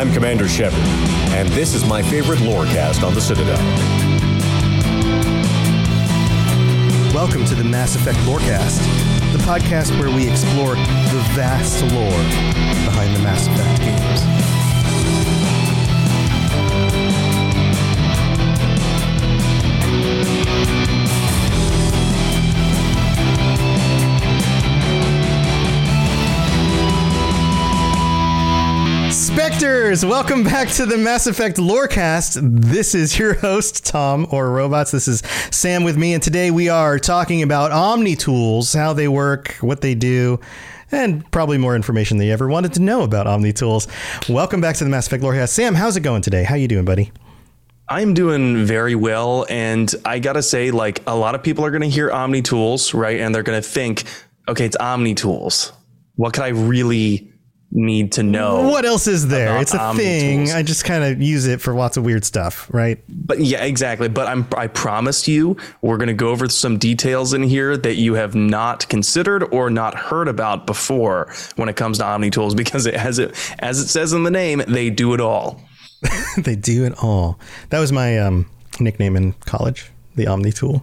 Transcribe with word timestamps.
I'm 0.00 0.10
Commander 0.14 0.48
Shepard, 0.48 0.80
and 1.34 1.46
this 1.50 1.74
is 1.74 1.84
my 1.84 2.00
favorite 2.00 2.38
lorecast 2.38 3.06
on 3.06 3.12
the 3.12 3.20
Citadel. 3.20 3.58
Welcome 7.12 7.44
to 7.44 7.54
the 7.54 7.64
Mass 7.64 7.96
Effect 7.96 8.16
Lorecast, 8.20 8.78
the 9.32 9.38
podcast 9.44 9.90
where 10.00 10.08
we 10.08 10.26
explore 10.26 10.76
the 10.76 11.22
vast 11.34 11.82
lore 11.92 12.08
behind 12.86 13.14
the 13.14 13.18
Mass 13.18 13.46
Effect 13.46 13.80
games. 13.82 14.39
Welcome 29.62 30.42
back 30.42 30.68
to 30.70 30.86
the 30.86 30.96
Mass 30.96 31.26
Effect 31.26 31.58
Lorecast. 31.58 32.40
This 32.42 32.94
is 32.94 33.18
your 33.18 33.34
host, 33.34 33.84
Tom 33.84 34.26
or 34.30 34.50
Robots. 34.50 34.90
This 34.90 35.06
is 35.06 35.22
Sam 35.50 35.84
with 35.84 35.98
me, 35.98 36.14
and 36.14 36.22
today 36.22 36.50
we 36.50 36.70
are 36.70 36.98
talking 36.98 37.42
about 37.42 37.70
Omni 37.70 38.16
tools, 38.16 38.72
how 38.72 38.94
they 38.94 39.06
work, 39.06 39.56
what 39.60 39.82
they 39.82 39.94
do, 39.94 40.40
and 40.90 41.30
probably 41.30 41.58
more 41.58 41.76
information 41.76 42.16
than 42.16 42.28
you 42.28 42.32
ever 42.32 42.48
wanted 42.48 42.72
to 42.74 42.80
know 42.80 43.02
about 43.02 43.26
Omni 43.26 43.52
tools. 43.52 43.86
Welcome 44.30 44.62
back 44.62 44.76
to 44.76 44.84
the 44.84 44.90
Mass 44.90 45.06
Effect 45.08 45.22
Lorecast. 45.22 45.50
Sam, 45.50 45.74
how's 45.74 45.94
it 45.94 46.00
going 46.00 46.22
today? 46.22 46.42
How 46.42 46.54
you 46.54 46.66
doing, 46.66 46.86
buddy? 46.86 47.12
I'm 47.86 48.14
doing 48.14 48.64
very 48.64 48.94
well. 48.94 49.44
And 49.50 49.94
I 50.06 50.20
got 50.20 50.34
to 50.34 50.42
say, 50.42 50.70
like, 50.70 51.02
a 51.06 51.14
lot 51.14 51.34
of 51.34 51.42
people 51.42 51.66
are 51.66 51.70
to 51.82 51.90
hear 51.90 52.10
Omni 52.10 52.40
Tools, 52.40 52.94
right? 52.94 53.20
And 53.20 53.34
they're 53.34 53.42
to 53.60 53.68
think, 53.68 54.04
okay, 54.48 54.64
it's 54.64 54.76
Omni 54.76 55.16
Tools. 55.16 55.72
What 56.14 56.32
could 56.32 56.44
I 56.44 56.48
really 56.48 57.29
need 57.72 58.12
to 58.12 58.22
know? 58.22 58.68
What 58.68 58.84
else 58.84 59.06
is 59.06 59.28
there? 59.28 59.60
It's 59.60 59.74
a 59.74 59.80
Omni 59.80 60.02
thing. 60.02 60.38
tools? 60.46 60.54
I 60.54 60.62
just 60.62 60.84
kind 60.84 61.04
of 61.04 61.22
use 61.22 61.46
it 61.46 61.60
for 61.60 61.74
lots 61.74 61.96
of 61.96 62.04
weird 62.04 62.24
stuff, 62.24 62.68
right? 62.72 63.02
But 63.08 63.40
yeah, 63.40 63.64
exactly. 63.64 64.08
But 64.08 64.26
I'm, 64.26 64.46
I 64.56 64.66
promised 64.66 65.28
you, 65.28 65.56
we're 65.82 65.96
going 65.96 66.08
to 66.08 66.14
go 66.14 66.30
over 66.30 66.48
some 66.48 66.78
details 66.78 67.32
in 67.32 67.42
here 67.42 67.76
that 67.76 67.96
you 67.96 68.14
have 68.14 68.34
not 68.34 68.88
considered 68.88 69.44
or 69.52 69.70
not 69.70 69.94
heard 69.94 70.28
about 70.28 70.66
before 70.66 71.32
when 71.56 71.68
it 71.68 71.76
comes 71.76 71.98
to 71.98 72.04
Omni 72.04 72.30
Tools, 72.30 72.54
because 72.60 72.86
it, 72.86 72.94
as 72.94 73.18
it 73.18 73.34
as 73.60 73.80
it 73.80 73.88
says 73.88 74.12
in 74.12 74.24
the 74.24 74.30
name, 74.30 74.62
they 74.66 74.90
do 74.90 75.14
it 75.14 75.20
all. 75.20 75.62
they 76.38 76.56
do 76.56 76.84
it 76.84 76.94
all. 77.02 77.38
That 77.68 77.78
was 77.78 77.92
my 77.92 78.18
um, 78.18 78.50
nickname 78.80 79.16
in 79.16 79.32
college, 79.32 79.90
the 80.16 80.26
Omni 80.26 80.52
Tool. 80.52 80.82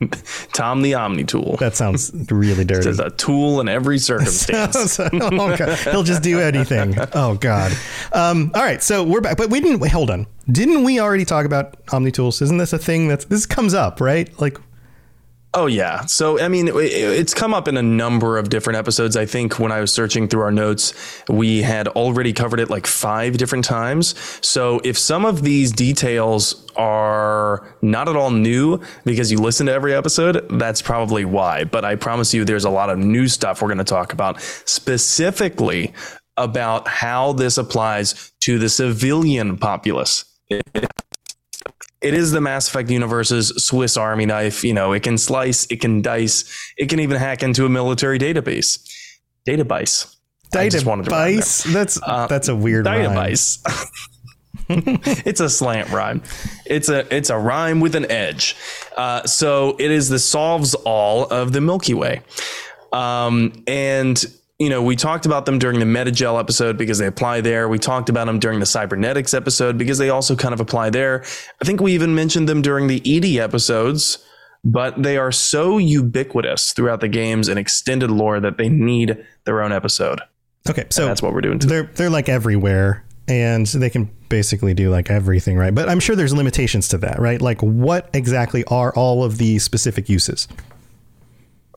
Tom 0.52 0.82
the 0.82 0.94
Omni 0.94 1.24
Tool. 1.24 1.56
That 1.58 1.76
sounds 1.76 2.12
really 2.30 2.64
dirty. 2.64 2.84
There's 2.84 2.98
a 2.98 3.10
tool 3.10 3.60
in 3.60 3.68
every 3.68 3.98
circumstance. 3.98 4.98
oh. 5.00 5.76
He'll 5.90 6.02
just 6.02 6.22
do 6.22 6.40
anything. 6.40 6.96
Oh 7.14 7.36
God. 7.36 7.72
Um, 8.12 8.50
all 8.54 8.62
right, 8.62 8.82
so 8.82 9.04
we're 9.04 9.20
back, 9.20 9.36
but 9.36 9.50
we 9.50 9.60
didn't. 9.60 9.80
Wait, 9.80 9.92
hold 9.92 10.10
on. 10.10 10.26
Didn't 10.50 10.84
we 10.84 11.00
already 11.00 11.24
talk 11.24 11.46
about 11.46 11.76
Omni 11.92 12.10
Tools? 12.10 12.42
Isn't 12.42 12.58
this 12.58 12.72
a 12.72 12.78
thing 12.78 13.08
that's 13.08 13.24
this 13.26 13.46
comes 13.46 13.74
up, 13.74 14.00
right? 14.00 14.28
Like, 14.40 14.58
Oh 15.56 15.66
yeah. 15.66 16.04
So 16.06 16.40
I 16.40 16.48
mean, 16.48 16.66
it- 16.66 16.74
it's 16.74 17.32
come 17.32 17.54
up 17.54 17.68
in 17.68 17.76
a 17.76 17.82
number 17.82 18.38
of 18.38 18.48
different 18.50 18.76
episodes. 18.76 19.16
I 19.16 19.24
think 19.24 19.60
when 19.60 19.70
I 19.70 19.80
was 19.80 19.92
searching 19.92 20.26
through 20.26 20.40
our 20.42 20.50
notes, 20.50 20.92
we 21.28 21.62
had 21.62 21.86
already 21.88 22.32
covered 22.32 22.58
it 22.58 22.70
like 22.70 22.88
five 22.88 23.36
different 23.38 23.64
times. 23.64 24.16
So 24.44 24.80
if 24.82 24.98
some 24.98 25.24
of 25.24 25.42
these 25.42 25.70
details 25.70 26.66
are 26.76 27.76
not 27.82 28.08
at 28.08 28.16
all 28.16 28.32
new 28.32 28.80
because 29.04 29.30
you 29.30 29.38
listen 29.38 29.66
to 29.66 29.72
every 29.72 29.94
episode, 29.94 30.44
that's 30.58 30.82
probably 30.82 31.24
why. 31.24 31.62
But 31.62 31.84
I 31.84 31.94
promise 31.94 32.34
you, 32.34 32.44
there's 32.44 32.64
a 32.64 32.70
lot 32.70 32.90
of 32.90 32.98
new 32.98 33.28
stuff 33.28 33.62
we're 33.62 33.68
going 33.68 33.78
to 33.78 33.84
talk 33.84 34.12
about 34.12 34.40
specifically 34.40 35.94
about 36.36 36.88
how 36.88 37.32
this 37.32 37.58
applies 37.58 38.32
to 38.40 38.58
the 38.58 38.68
civilian 38.68 39.56
populace 39.56 40.24
is 42.12 42.32
the 42.32 42.40
Mass 42.40 42.68
Effect 42.68 42.90
universe's 42.90 43.48
Swiss 43.64 43.96
Army 43.96 44.26
knife. 44.26 44.62
You 44.62 44.74
know, 44.74 44.92
it 44.92 45.02
can 45.02 45.16
slice, 45.16 45.66
it 45.70 45.80
can 45.80 46.02
dice, 46.02 46.44
it 46.76 46.90
can 46.90 47.00
even 47.00 47.16
hack 47.16 47.42
into 47.42 47.64
a 47.64 47.68
military 47.70 48.18
database. 48.18 48.86
Database. 49.46 50.14
I 50.54 50.68
just 50.68 50.86
wanted 50.86 51.04
to 51.04 51.10
rhyme 51.10 51.38
Database. 51.38 51.72
That's 51.72 52.00
that's 52.28 52.48
a 52.48 52.54
weird 52.54 52.86
rhyme. 52.86 53.10
Database. 53.10 53.88
it's 54.68 55.40
a 55.40 55.50
slant 55.50 55.90
rhyme. 55.90 56.22
It's 56.66 56.88
a 56.88 57.14
it's 57.14 57.30
a 57.30 57.38
rhyme 57.38 57.80
with 57.80 57.94
an 57.94 58.10
edge. 58.10 58.56
Uh, 58.96 59.24
so 59.24 59.76
it 59.78 59.90
is 59.90 60.08
the 60.08 60.18
solves 60.18 60.74
all 60.74 61.26
of 61.26 61.52
the 61.52 61.60
Milky 61.60 61.94
Way. 61.94 62.22
Um, 62.92 63.64
and 63.66 64.24
you 64.58 64.68
know, 64.68 64.82
we 64.82 64.94
talked 64.94 65.26
about 65.26 65.46
them 65.46 65.58
during 65.58 65.80
the 65.80 65.86
Medi-gel 65.86 66.38
episode 66.38 66.78
because 66.78 66.98
they 66.98 67.06
apply 67.06 67.40
there. 67.40 67.68
We 67.68 67.78
talked 67.78 68.08
about 68.08 68.26
them 68.26 68.38
during 68.38 68.60
the 68.60 68.66
cybernetics 68.66 69.34
episode 69.34 69.76
because 69.76 69.98
they 69.98 70.10
also 70.10 70.36
kind 70.36 70.54
of 70.54 70.60
apply 70.60 70.90
there. 70.90 71.24
I 71.60 71.64
think 71.64 71.80
we 71.80 71.92
even 71.92 72.14
mentioned 72.14 72.48
them 72.48 72.62
during 72.62 72.86
the 72.86 73.08
EDI 73.08 73.40
episodes, 73.40 74.24
but 74.64 75.02
they 75.02 75.16
are 75.16 75.32
so 75.32 75.78
ubiquitous 75.78 76.72
throughout 76.72 77.00
the 77.00 77.08
games 77.08 77.48
and 77.48 77.58
extended 77.58 78.10
lore 78.10 78.38
that 78.40 78.56
they 78.56 78.68
need 78.68 79.24
their 79.44 79.60
own 79.60 79.72
episode. 79.72 80.20
Okay, 80.68 80.86
so 80.88 81.04
that's 81.04 81.20
what 81.20 81.34
we're 81.34 81.42
doing 81.42 81.58
today. 81.58 81.74
They're 81.74 81.90
they're 81.94 82.10
like 82.10 82.30
everywhere, 82.30 83.04
and 83.28 83.66
they 83.66 83.90
can 83.90 84.10
basically 84.30 84.72
do 84.72 84.88
like 84.88 85.10
everything, 85.10 85.58
right? 85.58 85.74
But 85.74 85.90
I'm 85.90 86.00
sure 86.00 86.16
there's 86.16 86.32
limitations 86.32 86.88
to 86.88 86.98
that, 86.98 87.18
right? 87.18 87.42
Like, 87.42 87.60
what 87.60 88.08
exactly 88.14 88.64
are 88.64 88.94
all 88.94 89.24
of 89.24 89.36
the 89.36 89.58
specific 89.58 90.08
uses? 90.08 90.48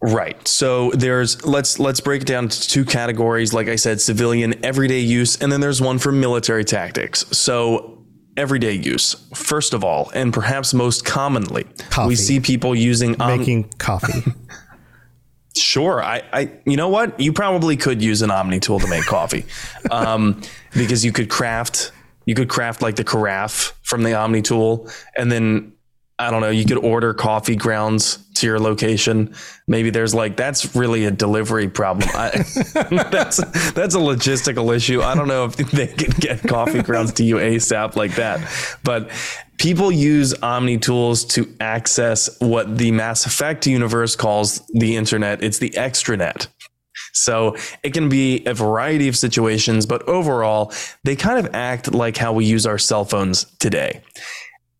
Right. 0.02 0.48
So 0.48 0.92
there's 0.92 1.44
let's 1.46 1.80
let's 1.80 2.00
break 2.00 2.22
it 2.22 2.28
down 2.28 2.50
to 2.50 2.68
two 2.68 2.86
categories. 2.86 3.54
Like 3.54 3.68
I 3.68 3.76
said, 3.76 4.00
civilian, 4.00 4.64
everyday 4.64 5.00
use, 5.00 5.42
and 5.42 5.52
then 5.52 5.60
there's 5.60 5.82
one 5.82 5.98
for 5.98 6.12
military 6.12 6.64
tactics. 6.64 7.26
So 7.36 8.06
everyday 8.38 8.74
use, 8.74 9.16
first 9.34 9.74
of 9.74 9.84
all, 9.84 10.12
and 10.14 10.32
perhaps 10.32 10.74
most 10.74 11.04
commonly, 11.04 11.64
Coffee. 11.90 12.08
we 12.08 12.16
see 12.16 12.40
people 12.40 12.76
using 12.76 13.20
um, 13.20 13.40
Making 13.40 13.70
coffee. 13.78 14.32
Sure, 15.56 16.04
I, 16.04 16.22
I, 16.32 16.52
you 16.66 16.78
know 16.78 16.90
what? 16.90 17.20
You 17.20 17.34
probably 17.34 17.78
could 17.78 18.00
use 18.00 18.22
an 18.22 18.30
Omni 18.30 18.60
tool 18.60 18.80
to 18.80 18.88
make 18.88 19.04
coffee, 19.06 19.44
um, 19.92 20.42
because 20.74 21.04
you 21.04 21.12
could 21.12 21.30
craft, 21.30 21.92
you 22.26 22.36
could 22.36 22.48
craft 22.48 22.84
like 22.84 22.96
the 22.96 23.04
carafe 23.04 23.74
from 23.82 24.04
the 24.04 24.14
Omni 24.14 24.44
tool, 24.44 24.88
and 25.18 25.32
then 25.32 25.74
I 26.20 26.32
don't 26.32 26.42
know, 26.42 26.50
you 26.50 26.66
could 26.66 26.80
order 26.80 27.14
coffee 27.14 27.56
grounds 27.56 28.18
to 28.36 28.48
your 28.48 28.60
location. 28.60 29.34
Maybe 29.68 29.90
there's 29.90 30.16
like 30.16 30.36
that's 30.36 30.76
really 30.76 31.06
a 31.06 31.12
delivery 31.12 31.68
problem. 31.68 32.10
I, 32.14 32.30
that's 33.12 33.38
that's 33.74 33.96
a 33.96 34.00
logistical 34.00 34.76
issue. 34.76 35.02
I 35.02 35.16
don't 35.16 35.28
know 35.28 35.46
if 35.46 35.56
they 35.72 35.88
can 35.88 36.12
get 36.20 36.42
coffee 36.42 36.82
grounds 36.82 37.14
to 37.14 37.24
you 37.24 37.36
ASAP 37.36 37.96
like 37.96 38.16
that, 38.16 38.40
but 38.84 39.12
people 39.58 39.92
use 39.92 40.34
Omni 40.42 40.78
tools 40.80 41.26
to 41.26 41.54
access 41.60 42.40
what 42.40 42.78
the 42.78 42.92
Mass 42.92 43.26
Effect 43.26 43.68
universe 43.68 44.16
calls 44.16 44.66
the 44.74 44.96
internet. 44.96 45.44
It's 45.44 45.60
the 45.60 45.72
extranet. 45.72 46.48
So 47.14 47.56
it 47.84 47.94
can 47.94 48.10
be 48.10 48.46
a 48.46 48.54
variety 48.54 49.08
of 49.08 49.16
situations, 49.16 49.86
but 49.86 50.08
overall, 50.08 50.72
they 51.04 51.16
kind 51.16 51.44
of 51.44 51.54
act 51.54 51.94
like 51.94 52.18
how 52.18 52.34
we 52.34 52.46
use 52.46 52.66
our 52.66 52.78
cell 52.78 53.06
phones 53.06 53.46
today. 53.60 54.02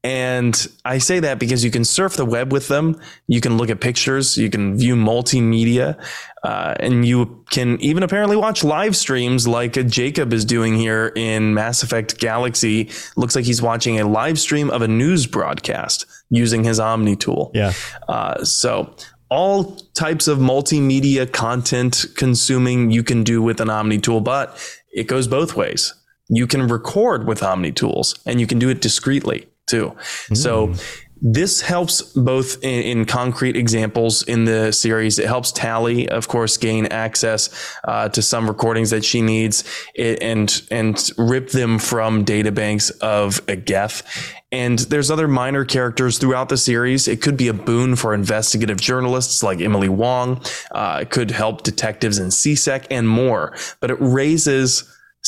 And 0.08 0.68
I 0.86 1.00
say 1.00 1.20
that 1.20 1.38
because 1.38 1.66
you 1.66 1.70
can 1.70 1.84
surf 1.84 2.16
the 2.16 2.24
web 2.24 2.54
with 2.54 2.70
them. 2.70 2.98
You 3.28 3.42
can 3.42 3.58
look 3.58 3.70
at 3.70 3.82
pictures. 3.82 4.38
You 4.38 4.50
can 4.50 4.78
view 4.78 4.96
multimedia. 4.96 6.02
Uh, 6.42 6.76
and 6.80 7.06
you 7.06 7.44
can 7.50 7.78
even 7.82 8.04
apparently 8.04 8.38
watch 8.38 8.64
live 8.64 8.96
streams 8.96 9.50
like 9.50 9.74
Jacob 9.88 10.32
is 10.32 10.46
doing 10.46 10.76
here 10.76 11.12
in 11.18 11.54
Mass 11.54 11.84
Effect 11.84 12.20
Galaxy. 12.20 12.90
Looks 13.18 13.36
like 13.36 13.44
he's 13.44 13.62
watching 13.62 14.00
a 14.00 14.08
live 14.08 14.40
stream 14.40 14.70
of 14.70 14.82
a 14.82 14.88
news 14.88 15.28
broadcast 15.28 16.06
using 16.30 16.64
his 16.64 16.80
Omni 16.80 17.18
tool. 17.18 17.52
Yeah. 17.54 17.74
Uh, 18.08 18.46
so 18.46 18.96
all 19.30 19.76
types 19.94 20.30
of 20.30 20.38
multimedia 20.38 21.30
content 21.30 22.06
consuming 22.16 22.92
you 22.92 23.04
can 23.04 23.26
do 23.26 23.42
with 23.42 23.60
an 23.60 23.70
Omni 23.70 23.98
tool, 23.98 24.22
but 24.22 24.58
it 24.94 25.08
goes 25.08 25.28
both 25.28 25.58
ways. 25.58 25.94
You 26.30 26.48
can 26.48 26.66
record 26.70 27.28
with 27.28 27.44
Omni 27.44 27.74
tools 27.74 28.18
and 28.26 28.40
you 28.40 28.48
can 28.48 28.58
do 28.58 28.70
it 28.70 28.80
discreetly 28.80 29.50
too. 29.68 29.96
Mm. 30.30 30.38
So 30.38 30.74
this 31.22 31.62
helps 31.62 32.02
both 32.14 32.64
in, 32.64 33.00
in, 33.00 33.06
concrete 33.06 33.56
examples 33.56 34.24
in 34.24 34.46
the 34.46 34.72
series. 34.72 35.18
It 35.18 35.26
helps 35.26 35.52
Tali, 35.52 36.08
of 36.10 36.28
course, 36.28 36.58
gain 36.58 36.86
access 36.88 37.50
uh, 37.88 38.10
to 38.10 38.22
some 38.22 38.48
recordings 38.48 38.92
that 38.92 39.04
she 39.04 39.22
needs 39.22 39.64
and 39.98 40.62
and 40.70 41.12
rip 41.18 41.50
them 41.50 41.80
from 41.80 42.26
databanks 42.26 42.98
of 43.00 43.42
a 43.48 43.56
Geth. 43.56 44.04
And 44.52 44.80
there's 44.80 45.12
other 45.12 45.28
minor 45.28 45.66
characters 45.66 46.20
throughout 46.20 46.50
the 46.50 46.58
series. 46.58 47.08
It 47.08 47.22
could 47.22 47.36
be 47.36 47.48
a 47.48 47.54
boon 47.54 47.96
for 47.96 48.14
investigative 48.14 48.80
journalists 48.80 49.44
like 49.44 49.60
Emily 49.60 49.90
Wong. 49.90 50.42
Uh, 50.72 51.00
it 51.02 51.10
could 51.10 51.32
help 51.32 51.64
detectives 51.64 52.18
in 52.18 52.32
C-Sec 52.32 52.88
and 52.90 53.10
more. 53.10 53.58
But 53.82 53.92
it 53.92 53.98
raises 54.00 54.86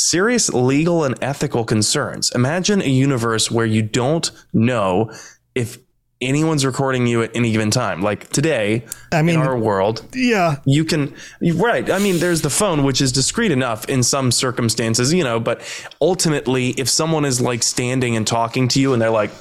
serious 0.07 0.49
legal 0.49 1.03
and 1.03 1.15
ethical 1.21 1.63
concerns. 1.63 2.31
Imagine 2.33 2.81
a 2.81 2.89
universe 2.89 3.51
where 3.51 3.65
you 3.65 3.81
don't 3.81 4.31
know 4.53 5.11
if 5.55 5.77
anyone's 6.21 6.65
recording 6.65 7.07
you 7.07 7.21
at 7.21 7.35
any 7.35 7.51
given 7.51 7.71
time. 7.71 8.01
Like 8.01 8.29
today, 8.29 8.85
I 9.11 9.21
mean, 9.21 9.35
in 9.35 9.41
our 9.41 9.57
world, 9.57 10.05
yeah, 10.13 10.57
you 10.65 10.83
can, 10.83 11.15
right. 11.55 11.89
I 11.89 11.99
mean, 11.99 12.19
there's 12.19 12.41
the 12.41 12.49
phone, 12.49 12.83
which 12.83 13.01
is 13.01 13.11
discreet 13.11 13.51
enough 13.51 13.87
in 13.87 14.03
some 14.03 14.31
circumstances, 14.31 15.13
you 15.13 15.23
know, 15.23 15.39
but 15.39 15.61
ultimately, 16.01 16.69
if 16.71 16.89
someone 16.89 17.25
is 17.25 17.39
like 17.39 17.63
standing 17.63 18.15
and 18.15 18.27
talking 18.27 18.67
to 18.69 18.81
you 18.81 18.93
and 18.93 19.01
they're 19.01 19.09
like, 19.09 19.31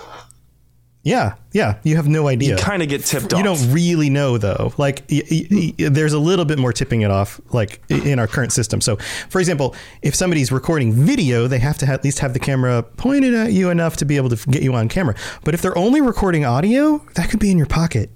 yeah, 1.05 1.35
yeah. 1.53 1.79
You 1.85 1.97
have 1.97 2.07
no 2.09 2.29
idea. 2.29 2.51
You 2.51 2.57
kind 2.57 2.83
of 2.83 2.89
get 2.89 3.05
tipped 3.05 3.33
off. 3.33 3.39
You 3.39 3.45
don't 3.45 3.73
really 3.73 4.11
know 4.11 4.37
though. 4.37 4.73
Like 4.77 5.05
y- 5.11 5.23
y- 5.31 5.73
y- 5.79 5.89
there's 5.89 6.13
a 6.13 6.19
little 6.19 6.45
bit 6.45 6.59
more 6.59 6.73
tipping 6.73 7.01
it 7.03 7.11
off 7.11 7.41
like 7.53 7.81
in 7.89 8.19
our 8.19 8.27
current 8.27 8.53
system. 8.53 8.81
So, 8.81 8.97
for 9.31 9.39
example, 9.41 9.75
if 10.03 10.15
somebody's 10.15 10.53
recording 10.53 10.93
video, 10.93 11.47
they 11.47 11.61
have 11.61 11.79
to 11.79 11.87
ha- 11.87 11.93
at 11.95 12.05
least 12.05 12.19
have 12.19 12.35
the 12.35 12.39
camera 12.41 12.83
pointed 12.83 13.33
at 13.33 13.53
you 13.53 13.71
enough 13.71 13.97
to 13.99 14.05
be 14.05 14.17
able 14.17 14.29
to 14.31 14.51
get 14.51 14.63
you 14.63 14.75
on 14.75 14.89
camera. 14.89 15.15
But 15.45 15.55
if 15.55 15.63
they're 15.63 15.79
only 15.79 16.01
recording 16.01 16.45
audio, 16.45 16.99
that 17.15 17.31
could 17.31 17.41
be 17.41 17.51
in 17.51 17.59
your 17.59 17.67
pocket. 17.69 18.11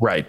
Right. 0.00 0.26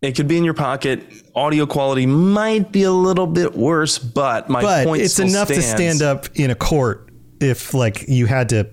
It 0.00 0.16
could 0.16 0.26
be 0.26 0.36
in 0.36 0.44
your 0.44 0.54
pocket. 0.54 1.04
Audio 1.34 1.64
quality 1.66 2.06
might 2.06 2.72
be 2.72 2.82
a 2.82 2.90
little 2.90 3.26
bit 3.26 3.54
worse, 3.54 3.98
but 3.98 4.48
my 4.48 4.60
but 4.60 4.84
point 4.86 5.02
it's 5.02 5.18
enough 5.20 5.46
stands. 5.48 5.64
to 5.66 5.70
stand 5.76 6.02
up 6.02 6.26
in 6.34 6.50
a 6.50 6.56
court 6.56 7.10
if 7.40 7.72
like 7.72 8.08
you 8.08 8.26
had 8.26 8.48
to 8.48 8.68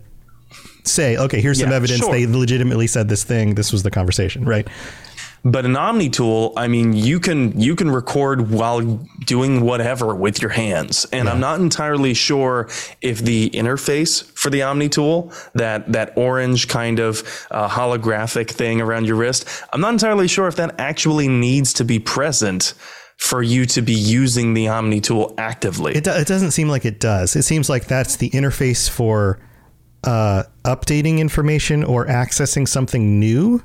say, 0.84 1.18
okay, 1.18 1.42
here's 1.42 1.60
some 1.60 1.72
evidence 1.72 2.00
sure. 2.00 2.12
they 2.12 2.26
legitimately 2.26 2.88
said 2.88 3.10
this 3.10 3.24
thing. 3.24 3.56
This 3.56 3.72
was 3.72 3.84
the 3.84 3.92
conversation, 3.92 4.46
right? 4.46 4.68
But 5.46 5.66
an 5.66 5.78
Omni 5.78 6.10
tool, 6.10 6.52
I 6.58 6.68
mean, 6.68 6.92
you 6.92 7.20
can 7.20 7.58
you 7.60 7.76
can 7.76 7.90
record 7.90 8.52
while 8.52 8.82
doing 9.26 9.62
whatever 9.62 10.14
with 10.14 10.42
your 10.42 10.52
hands, 10.52 11.06
and 11.14 11.26
yeah. 11.26 11.32
I'm 11.32 11.40
not 11.40 11.62
entirely 11.62 12.14
sure 12.14 12.68
if 13.02 13.20
the 13.20 13.50
interface 13.52 14.24
for 14.38 14.50
the 14.50 14.64
Omni 14.64 14.90
tool, 14.90 15.32
that 15.54 15.90
that 15.94 16.12
orange 16.18 16.68
kind 16.68 17.00
of 17.00 17.48
uh, 17.52 17.70
holographic 17.70 18.50
thing 18.50 18.82
around 18.82 19.06
your 19.06 19.16
wrist, 19.16 19.48
I'm 19.72 19.80
not 19.80 19.94
entirely 19.94 20.28
sure 20.28 20.48
if 20.48 20.58
that 20.58 20.76
actually 20.78 21.30
needs 21.30 21.72
to 21.74 21.86
be 21.86 22.00
present 22.00 22.74
for 23.16 23.42
you 23.42 23.66
to 23.66 23.82
be 23.82 23.94
using 23.94 24.54
the 24.54 24.68
Omni 24.68 25.00
tool 25.00 25.34
actively. 25.38 25.96
It, 25.96 26.04
do, 26.06 26.12
it 26.12 26.28
doesn't 26.28 26.52
seem 26.52 26.68
like 26.68 26.86
it 26.86 27.00
does. 27.00 27.36
It 27.36 27.44
seems 27.44 27.70
like 27.70 27.86
that's 27.86 28.18
the 28.18 28.30
interface 28.32 28.90
for 28.90 29.40
uh, 30.04 30.44
updating 30.64 31.20
information 31.20 31.84
or 31.84 32.06
accessing 32.06 32.68
something 32.68 33.20
new. 33.20 33.64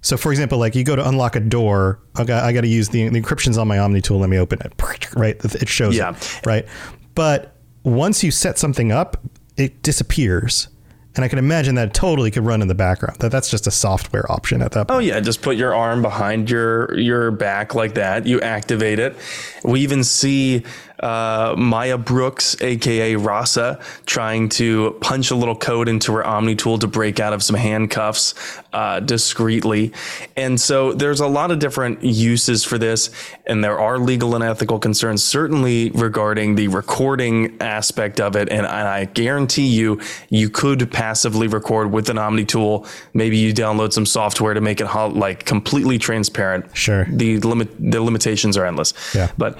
So, 0.00 0.16
for 0.16 0.32
example, 0.32 0.58
like 0.58 0.74
you 0.74 0.82
go 0.82 0.96
to 0.96 1.08
unlock 1.08 1.36
a 1.36 1.40
door, 1.40 2.00
I 2.16 2.24
got, 2.24 2.44
I 2.44 2.52
got 2.52 2.62
to 2.62 2.68
use 2.68 2.88
the, 2.88 3.08
the 3.08 3.20
encryption's 3.20 3.56
on 3.56 3.68
my 3.68 3.78
Omni 3.78 4.00
tool. 4.00 4.18
Let 4.18 4.30
me 4.30 4.38
open 4.38 4.60
it. 4.60 4.72
Right, 5.14 5.36
it 5.44 5.68
shows 5.68 5.96
yeah. 5.96 6.10
it. 6.10 6.40
Right, 6.44 6.66
but 7.14 7.54
once 7.84 8.24
you 8.24 8.30
set 8.30 8.58
something 8.58 8.90
up, 8.90 9.20
it 9.56 9.82
disappears. 9.82 10.68
And 11.14 11.24
I 11.24 11.28
can 11.28 11.38
imagine 11.38 11.74
that 11.74 11.92
totally 11.92 12.30
could 12.30 12.44
run 12.44 12.62
in 12.62 12.68
the 12.68 12.74
background. 12.74 13.20
That 13.20 13.30
that's 13.30 13.50
just 13.50 13.66
a 13.66 13.70
software 13.70 14.30
option 14.32 14.62
at 14.62 14.72
that 14.72 14.88
point. 14.88 14.96
Oh 14.96 14.98
yeah, 14.98 15.20
just 15.20 15.42
put 15.42 15.56
your 15.56 15.74
arm 15.74 16.00
behind 16.00 16.48
your 16.48 16.98
your 16.98 17.30
back 17.30 17.74
like 17.74 17.94
that. 17.94 18.26
You 18.26 18.40
activate 18.40 18.98
it. 18.98 19.14
We 19.62 19.80
even 19.80 20.04
see 20.04 20.64
uh, 21.02 21.54
Maya 21.58 21.98
Brooks, 21.98 22.60
aka 22.62 23.16
Rasa, 23.16 23.80
trying 24.06 24.48
to 24.50 24.96
punch 25.00 25.30
a 25.30 25.34
little 25.34 25.56
code 25.56 25.88
into 25.88 26.12
her 26.12 26.26
Omni 26.26 26.54
tool 26.54 26.78
to 26.78 26.86
break 26.86 27.20
out 27.20 27.32
of 27.32 27.42
some 27.42 27.56
handcuffs 27.56 28.34
uh, 28.72 29.00
discreetly. 29.00 29.92
And 30.36 30.60
so 30.60 30.92
there's 30.92 31.20
a 31.20 31.26
lot 31.26 31.50
of 31.50 31.58
different 31.58 32.02
uses 32.02 32.64
for 32.64 32.78
this, 32.78 33.10
and 33.46 33.62
there 33.62 33.78
are 33.78 33.98
legal 33.98 34.34
and 34.34 34.44
ethical 34.44 34.78
concerns, 34.78 35.22
certainly 35.22 35.90
regarding 35.90 36.54
the 36.54 36.68
recording 36.68 37.56
aspect 37.60 38.20
of 38.20 38.36
it. 38.36 38.48
And, 38.48 38.66
and 38.66 38.88
I 38.88 39.06
guarantee 39.06 39.66
you, 39.66 40.00
you 40.30 40.48
could 40.48 40.90
passively 40.92 41.48
record 41.48 41.92
with 41.92 42.08
an 42.08 42.18
Omni 42.18 42.44
tool. 42.44 42.86
Maybe 43.12 43.36
you 43.36 43.52
download 43.52 43.92
some 43.92 44.06
software 44.06 44.54
to 44.54 44.60
make 44.60 44.80
it 44.80 44.86
like 45.14 45.44
completely 45.44 45.98
transparent. 45.98 46.76
Sure. 46.76 47.06
The 47.10 47.38
limit 47.38 47.68
the 47.78 48.00
limitations 48.00 48.56
are 48.56 48.64
endless. 48.64 48.94
Yeah. 49.14 49.30
But 49.36 49.58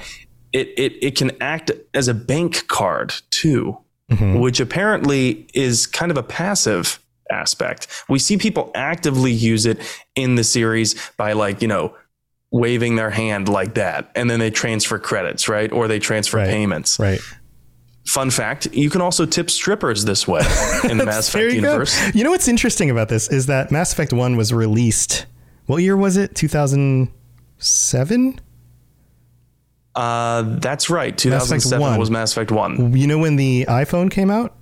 it, 0.52 0.68
it, 0.76 1.04
it 1.04 1.16
can 1.16 1.30
act 1.40 1.70
as 1.94 2.08
a 2.08 2.14
bank 2.14 2.66
card 2.68 3.14
too, 3.30 3.78
mm-hmm. 4.10 4.38
which 4.38 4.60
apparently 4.60 5.46
is 5.54 5.86
kind 5.86 6.10
of 6.10 6.16
a 6.16 6.22
passive 6.22 7.00
aspect. 7.30 7.86
We 8.08 8.18
see 8.18 8.36
people 8.36 8.70
actively 8.74 9.32
use 9.32 9.66
it 9.66 9.80
in 10.14 10.34
the 10.34 10.44
series 10.44 10.94
by 11.16 11.32
like, 11.32 11.62
you 11.62 11.68
know, 11.68 11.96
waving 12.50 12.96
their 12.96 13.10
hand 13.10 13.48
like 13.48 13.74
that 13.74 14.10
and 14.14 14.28
then 14.28 14.38
they 14.38 14.50
transfer 14.50 14.98
credits, 14.98 15.48
right? 15.48 15.72
Or 15.72 15.88
they 15.88 15.98
transfer 15.98 16.38
right. 16.38 16.48
payments. 16.48 16.98
Right. 16.98 17.20
Fun 18.04 18.30
fact, 18.30 18.66
you 18.72 18.90
can 18.90 19.00
also 19.00 19.24
tip 19.24 19.48
strippers 19.48 20.04
this 20.04 20.26
way 20.26 20.42
in 20.90 20.96
the 20.98 21.06
Mass 21.06 21.28
Effect 21.28 21.54
universe. 21.54 21.98
Go. 21.98 22.10
You 22.14 22.24
know 22.24 22.32
what's 22.32 22.48
interesting 22.48 22.90
about 22.90 23.08
this 23.08 23.30
is 23.30 23.46
that 23.46 23.70
Mass 23.70 23.92
Effect 23.92 24.12
1 24.12 24.36
was 24.36 24.52
released 24.52 25.26
what 25.66 25.78
year 25.78 25.96
was 25.96 26.16
it? 26.16 26.34
2007? 26.34 28.40
Uh, 29.94 30.42
that's 30.58 30.88
right. 30.88 31.16
2007 31.16 31.98
was 31.98 32.10
Mass 32.10 32.32
Effect 32.32 32.50
1. 32.50 32.96
You 32.96 33.06
know 33.06 33.18
when 33.18 33.36
the 33.36 33.66
iPhone 33.68 34.10
came 34.10 34.30
out? 34.30 34.54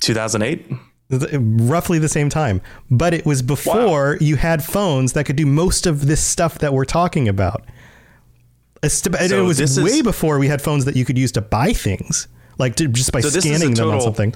2008? 0.00 0.66
Roughly 1.10 1.98
the 1.98 2.08
same 2.08 2.28
time. 2.28 2.60
But 2.90 3.14
it 3.14 3.24
was 3.24 3.42
before 3.42 4.12
wow. 4.12 4.16
you 4.20 4.36
had 4.36 4.64
phones 4.64 5.12
that 5.12 5.24
could 5.24 5.36
do 5.36 5.46
most 5.46 5.86
of 5.86 6.06
this 6.06 6.20
stuff 6.20 6.58
that 6.58 6.72
we're 6.72 6.84
talking 6.84 7.28
about. 7.28 7.64
So 8.84 9.10
it 9.12 9.42
was 9.42 9.58
way 9.78 9.90
is, 9.90 10.02
before 10.02 10.38
we 10.38 10.48
had 10.48 10.60
phones 10.60 10.84
that 10.84 10.96
you 10.96 11.04
could 11.04 11.18
use 11.18 11.32
to 11.32 11.40
buy 11.40 11.72
things, 11.72 12.28
like 12.58 12.76
to, 12.76 12.88
just 12.88 13.12
by 13.12 13.20
so 13.20 13.28
scanning 13.40 13.74
them 13.74 13.90
on 13.90 14.00
something 14.00 14.34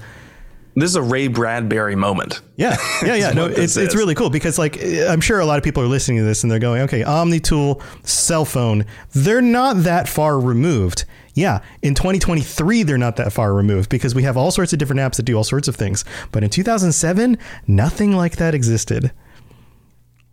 this 0.75 0.89
is 0.89 0.95
a 0.95 1.01
Ray 1.01 1.27
Bradbury 1.27 1.95
moment. 1.95 2.41
Yeah, 2.55 2.77
yeah, 3.03 3.15
yeah. 3.15 3.31
no, 3.31 3.45
it's 3.45 3.77
it's 3.77 3.95
really 3.95 4.15
cool 4.15 4.29
because 4.29 4.57
like 4.57 4.81
I'm 4.83 5.21
sure 5.21 5.39
a 5.39 5.45
lot 5.45 5.57
of 5.57 5.63
people 5.63 5.83
are 5.83 5.87
listening 5.87 6.19
to 6.19 6.23
this 6.23 6.43
and 6.43 6.51
they're 6.51 6.59
going, 6.59 6.81
okay, 6.83 7.03
Omni 7.03 7.39
Tool, 7.39 7.81
cell 8.03 8.45
phone, 8.45 8.85
they're 9.11 9.41
not 9.41 9.77
that 9.83 10.07
far 10.07 10.39
removed. 10.39 11.05
Yeah, 11.33 11.61
in 11.81 11.95
2023 11.95 12.83
they're 12.83 12.97
not 12.97 13.15
that 13.17 13.33
far 13.33 13.53
removed 13.53 13.89
because 13.89 14.13
we 14.13 14.23
have 14.23 14.37
all 14.37 14.51
sorts 14.51 14.73
of 14.73 14.79
different 14.79 14.99
apps 14.99 15.15
that 15.15 15.23
do 15.23 15.35
all 15.35 15.43
sorts 15.43 15.67
of 15.67 15.75
things. 15.75 16.03
But 16.31 16.43
in 16.43 16.49
2007, 16.49 17.37
nothing 17.67 18.15
like 18.15 18.37
that 18.37 18.53
existed. 18.53 19.11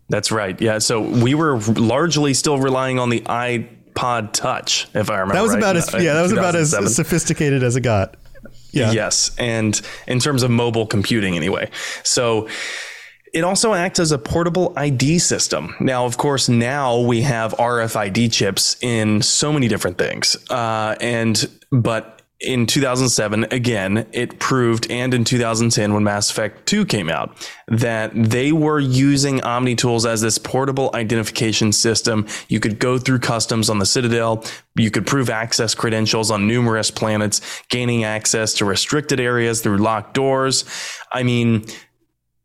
That's 0.09 0.31
right. 0.31 0.59
Yeah, 0.59 0.79
so 0.79 1.01
we 1.01 1.35
were 1.35 1.59
largely 1.59 2.33
still 2.33 2.57
relying 2.57 2.97
on 2.97 3.09
the 3.09 3.21
iPod 3.21 4.33
Touch, 4.33 4.87
if 4.93 5.09
I 5.09 5.19
remember. 5.19 5.35
That 5.35 5.41
was 5.41 5.51
right, 5.51 5.59
about 5.59 5.75
as 5.77 5.93
uh, 5.93 5.97
yeah, 5.99 6.13
that 6.13 6.23
was 6.23 6.31
about 6.31 6.55
as 6.55 6.95
sophisticated 6.95 7.63
as 7.63 7.75
it 7.75 7.81
got. 7.81 8.15
Yeah. 8.71 8.91
Yes. 8.91 9.31
And 9.37 9.79
in 10.07 10.19
terms 10.19 10.43
of 10.43 10.51
mobile 10.51 10.85
computing, 10.85 11.35
anyway. 11.35 11.69
So, 12.03 12.47
it 13.33 13.43
also 13.43 13.73
acts 13.73 13.99
as 13.99 14.11
a 14.11 14.17
portable 14.17 14.73
ID 14.75 15.19
system. 15.19 15.75
Now, 15.79 16.05
of 16.05 16.17
course, 16.17 16.49
now 16.49 16.99
we 16.99 17.21
have 17.21 17.53
RFID 17.53 18.31
chips 18.31 18.75
in 18.81 19.21
so 19.21 19.53
many 19.53 19.67
different 19.67 19.97
things. 19.97 20.35
Uh, 20.49 20.95
and, 20.99 21.47
but 21.71 22.18
in 22.39 22.65
2007, 22.65 23.47
again, 23.51 24.07
it 24.13 24.39
proved, 24.39 24.89
and 24.89 25.13
in 25.13 25.25
2010, 25.25 25.93
when 25.93 26.05
Mass 26.05 26.31
Effect 26.31 26.65
2 26.67 26.85
came 26.85 27.09
out, 27.09 27.35
that 27.67 28.11
they 28.15 28.53
were 28.53 28.79
using 28.79 29.41
Omni 29.41 29.75
tools 29.75 30.05
as 30.05 30.21
this 30.21 30.37
portable 30.37 30.89
identification 30.93 31.73
system. 31.73 32.25
You 32.47 32.61
could 32.61 32.79
go 32.79 32.97
through 32.97 33.19
customs 33.19 33.69
on 33.69 33.79
the 33.79 33.85
Citadel. 33.85 34.45
You 34.75 34.89
could 34.89 35.05
prove 35.05 35.29
access 35.29 35.75
credentials 35.75 36.31
on 36.31 36.47
numerous 36.47 36.89
planets, 36.91 37.41
gaining 37.67 38.05
access 38.05 38.53
to 38.55 38.65
restricted 38.65 39.19
areas 39.19 39.61
through 39.61 39.79
locked 39.79 40.13
doors. 40.13 40.63
I 41.11 41.23
mean, 41.23 41.65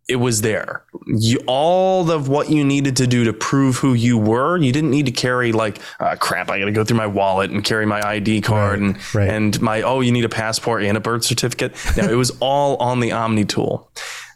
it 0.07 0.17
was 0.17 0.43
there. 0.43 0.85
You, 1.07 1.41
all 1.47 2.11
of 2.11 2.29
what 2.29 2.51
you 2.51 2.63
needed 2.65 2.97
to 2.99 3.07
do 3.07 3.25
to 3.25 3.33
prove 3.33 3.77
who 3.79 3.95
you 3.95 4.19
were, 4.19 4.59
you 4.59 4.71
didn't 4.73 4.91
need 4.91 5.07
to 5.07 5.13
carry 5.13 5.53
like, 5.53 5.79
uh, 5.99 6.17
crap, 6.17 6.51
I 6.51 6.59
got 6.59 6.67
to 6.67 6.73
go 6.73 6.85
through 6.85 6.99
my 6.99 7.07
wallet 7.07 7.51
and 7.51 7.65
carry 7.65 7.87
my 7.87 8.07
ID 8.07 8.43
card 8.43 8.81
Right, 8.81 8.89
and, 8.89 9.15
right. 9.15 9.31
and 9.31 9.61
my, 9.63 9.83
oh, 9.83 10.01
you 10.01 10.13
need 10.13 10.25
a 10.25 10.29
passport 10.29 10.83
and 10.83 10.97
a 10.97 11.01
birth 11.01 11.25
certificate. 11.25 11.75
No, 11.97 12.05
it 12.11 12.17
was 12.17 12.37
all 12.41 12.77
on 12.79 12.99
the 13.01 13.13
Omni 13.13 13.45
tool. 13.45 13.89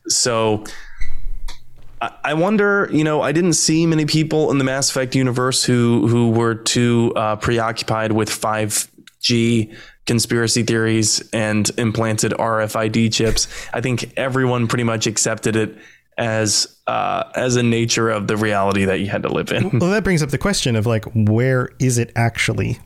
So 0.06 0.64
I, 2.00 2.12
I 2.24 2.34
wonder, 2.34 2.88
you 2.92 3.02
know, 3.04 3.20
I 3.20 3.32
didn't 3.32 3.54
see 3.54 3.84
many 3.84 4.06
people 4.06 4.50
in 4.50 4.58
the 4.58 4.64
Mass 4.64 4.90
Effect 4.90 5.14
universe 5.14 5.64
who, 5.64 6.06
who 6.06 6.30
were 6.30 6.54
too 6.54 7.12
uh, 7.16 7.36
preoccupied 7.36 8.12
with 8.12 8.30
5G 8.30 9.74
conspiracy 10.08 10.64
theories 10.64 11.20
and 11.32 11.70
implanted 11.78 12.32
RFID 12.32 13.12
chips. 13.12 13.46
I 13.72 13.80
think 13.80 14.12
everyone 14.16 14.66
pretty 14.66 14.82
much 14.82 15.06
accepted 15.06 15.54
it 15.54 15.78
as 16.16 16.76
uh, 16.88 17.30
as 17.36 17.54
a 17.54 17.62
nature 17.62 18.10
of 18.10 18.26
the 18.26 18.36
reality 18.36 18.86
that 18.86 18.98
you 18.98 19.06
had 19.06 19.22
to 19.22 19.28
live 19.28 19.52
in. 19.52 19.78
Well, 19.78 19.90
that 19.90 20.02
brings 20.02 20.22
up 20.22 20.30
the 20.30 20.38
question 20.38 20.74
of 20.74 20.86
like, 20.86 21.04
where 21.14 21.70
is 21.78 21.98
it 21.98 22.10
actually? 22.16 22.80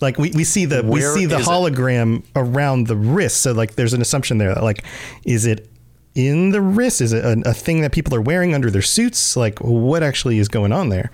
Like 0.00 0.18
we, 0.18 0.30
we 0.30 0.44
see 0.44 0.66
the 0.66 0.84
we 0.84 1.00
see 1.00 1.26
the 1.26 1.38
is 1.38 1.46
it? 1.46 1.50
hologram 1.50 2.22
around 2.36 2.86
the 2.86 2.96
wrist, 2.96 3.40
so 3.40 3.52
like 3.52 3.74
there's 3.74 3.94
an 3.94 4.02
assumption 4.02 4.38
there. 4.38 4.54
That, 4.54 4.62
like, 4.62 4.84
is 5.24 5.46
it 5.46 5.68
in 6.14 6.50
the 6.50 6.60
wrist? 6.60 7.00
Is 7.00 7.12
it 7.12 7.24
a, 7.24 7.50
a 7.50 7.54
thing 7.54 7.80
that 7.80 7.92
people 7.92 8.14
are 8.14 8.20
wearing 8.20 8.54
under 8.54 8.70
their 8.70 8.82
suits? 8.82 9.36
Like, 9.36 9.58
what 9.60 10.02
actually 10.02 10.38
is 10.38 10.48
going 10.48 10.70
on 10.70 10.90
there? 10.90 11.10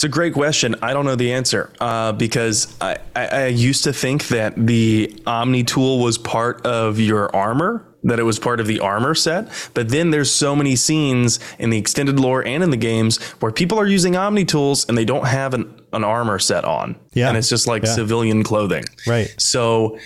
It's 0.00 0.04
a 0.06 0.08
great 0.08 0.32
question. 0.32 0.76
I 0.80 0.94
don't 0.94 1.04
know 1.04 1.14
the 1.14 1.30
answer 1.34 1.70
uh, 1.78 2.12
because 2.12 2.74
I, 2.80 2.96
I, 3.14 3.26
I 3.26 3.46
used 3.48 3.84
to 3.84 3.92
think 3.92 4.28
that 4.28 4.54
the 4.56 5.14
Omni 5.26 5.62
tool 5.64 5.98
was 6.02 6.16
part 6.16 6.64
of 6.64 6.98
your 6.98 7.36
armor, 7.36 7.84
that 8.04 8.18
it 8.18 8.22
was 8.22 8.38
part 8.38 8.60
of 8.60 8.66
the 8.66 8.80
armor 8.80 9.14
set. 9.14 9.50
But 9.74 9.90
then 9.90 10.10
there's 10.10 10.32
so 10.32 10.56
many 10.56 10.74
scenes 10.74 11.38
in 11.58 11.68
the 11.68 11.76
extended 11.76 12.18
lore 12.18 12.42
and 12.46 12.62
in 12.64 12.70
the 12.70 12.78
games 12.78 13.22
where 13.40 13.52
people 13.52 13.78
are 13.78 13.86
using 13.86 14.16
Omni 14.16 14.46
tools 14.46 14.88
and 14.88 14.96
they 14.96 15.04
don't 15.04 15.26
have 15.26 15.52
an, 15.52 15.82
an 15.92 16.02
armor 16.02 16.38
set 16.38 16.64
on. 16.64 16.98
Yeah. 17.12 17.28
And 17.28 17.36
it's 17.36 17.50
just 17.50 17.66
like 17.66 17.82
Yeah. 17.82 17.92
civilian 17.94 18.42
clothing. 18.42 18.84
Right. 19.06 19.34
So 19.36 19.98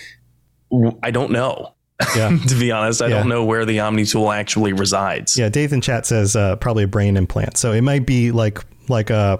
I 1.03 1.11
don't 1.11 1.31
know. 1.31 1.73
Yeah. 2.17 2.37
to 2.49 2.55
be 2.59 2.69
honest, 2.69 3.01
I 3.01 3.07
Yeah. 3.07 3.19
don't 3.19 3.29
know 3.29 3.45
where 3.45 3.63
the 3.63 3.79
Omni 3.79 4.03
tool 4.03 4.29
actually 4.29 4.73
resides. 4.73 5.37
Yeah, 5.37 5.47
Dave 5.47 5.71
in 5.71 5.79
chat 5.79 6.05
says 6.05 6.35
uh, 6.35 6.57
probably 6.57 6.83
a 6.83 6.87
brain 6.87 7.15
implant. 7.15 7.55
So 7.55 7.71
it 7.71 7.79
might 7.81 8.05
be 8.05 8.31
like 8.33 8.59
like 8.89 9.09
a 9.09 9.39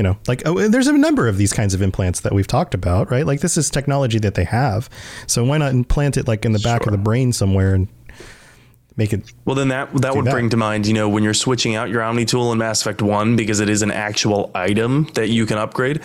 you 0.00 0.02
know 0.02 0.16
like 0.26 0.40
oh, 0.46 0.66
there's 0.66 0.86
a 0.86 0.96
number 0.96 1.28
of 1.28 1.36
these 1.36 1.52
kinds 1.52 1.74
of 1.74 1.82
implants 1.82 2.20
that 2.20 2.32
we've 2.32 2.46
talked 2.46 2.72
about, 2.72 3.10
right? 3.10 3.26
Like 3.26 3.40
this 3.40 3.58
is 3.58 3.68
technology 3.68 4.18
that 4.20 4.34
they 4.34 4.44
have. 4.44 4.88
So 5.26 5.44
why 5.44 5.58
not 5.58 5.72
implant 5.72 6.16
it 6.16 6.26
like 6.26 6.46
in 6.46 6.52
the 6.52 6.58
back 6.58 6.86
of 6.86 6.92
the 6.92 6.96
brain 6.96 7.34
somewhere 7.34 7.74
and 7.74 7.86
make 8.96 9.12
it 9.12 9.30
Well, 9.44 9.54
then 9.56 9.68
that 9.68 9.92
that 10.00 10.16
would 10.16 10.24
that. 10.24 10.30
bring 10.30 10.48
to 10.48 10.56
mind, 10.56 10.86
you 10.86 10.94
know, 10.94 11.06
when 11.06 11.22
you're 11.22 11.34
switching 11.34 11.74
out 11.74 11.90
your 11.90 12.02
Omni 12.02 12.24
tool 12.24 12.50
in 12.50 12.56
Mass 12.56 12.80
Effect 12.80 13.02
One 13.02 13.36
because 13.36 13.60
it 13.60 13.68
is 13.68 13.82
an 13.82 13.90
actual 13.90 14.50
item 14.54 15.06
that 15.16 15.28
you 15.28 15.44
can 15.44 15.58
upgrade. 15.58 16.00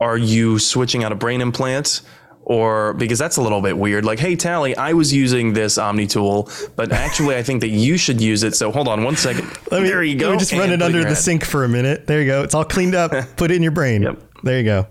Are 0.00 0.18
you 0.18 0.58
switching 0.58 1.02
out 1.02 1.10
a 1.10 1.14
brain 1.14 1.40
implant, 1.40 2.02
or 2.44 2.94
because 2.94 3.18
that's 3.18 3.36
a 3.36 3.42
little 3.42 3.60
bit 3.60 3.76
weird? 3.76 4.04
Like, 4.04 4.18
hey, 4.18 4.36
Tali, 4.36 4.76
I 4.76 4.92
was 4.92 5.12
using 5.12 5.52
this 5.52 5.78
Omni 5.78 6.06
tool, 6.06 6.48
but 6.76 6.92
actually, 6.92 7.36
I 7.36 7.42
think 7.42 7.60
that 7.60 7.68
you 7.68 7.96
should 7.96 8.20
use 8.20 8.42
it. 8.42 8.54
So 8.54 8.70
hold 8.70 8.88
on 8.88 9.04
one 9.04 9.16
second. 9.16 9.46
Let 9.70 9.82
me, 9.82 9.88
there 9.88 10.02
you 10.02 10.14
let 10.16 10.20
go. 10.20 10.32
me 10.32 10.38
just 10.38 10.52
run 10.52 10.70
it 10.70 10.82
under 10.82 11.02
the 11.02 11.08
head. 11.08 11.16
sink 11.16 11.44
for 11.44 11.64
a 11.64 11.68
minute. 11.68 12.06
There 12.06 12.20
you 12.20 12.26
go. 12.26 12.42
It's 12.42 12.54
all 12.54 12.64
cleaned 12.64 12.94
up. 12.94 13.10
Put 13.36 13.50
it 13.50 13.56
in 13.56 13.62
your 13.62 13.72
brain. 13.72 14.02
Yep. 14.02 14.22
There 14.42 14.58
you 14.58 14.64
go. 14.64 14.86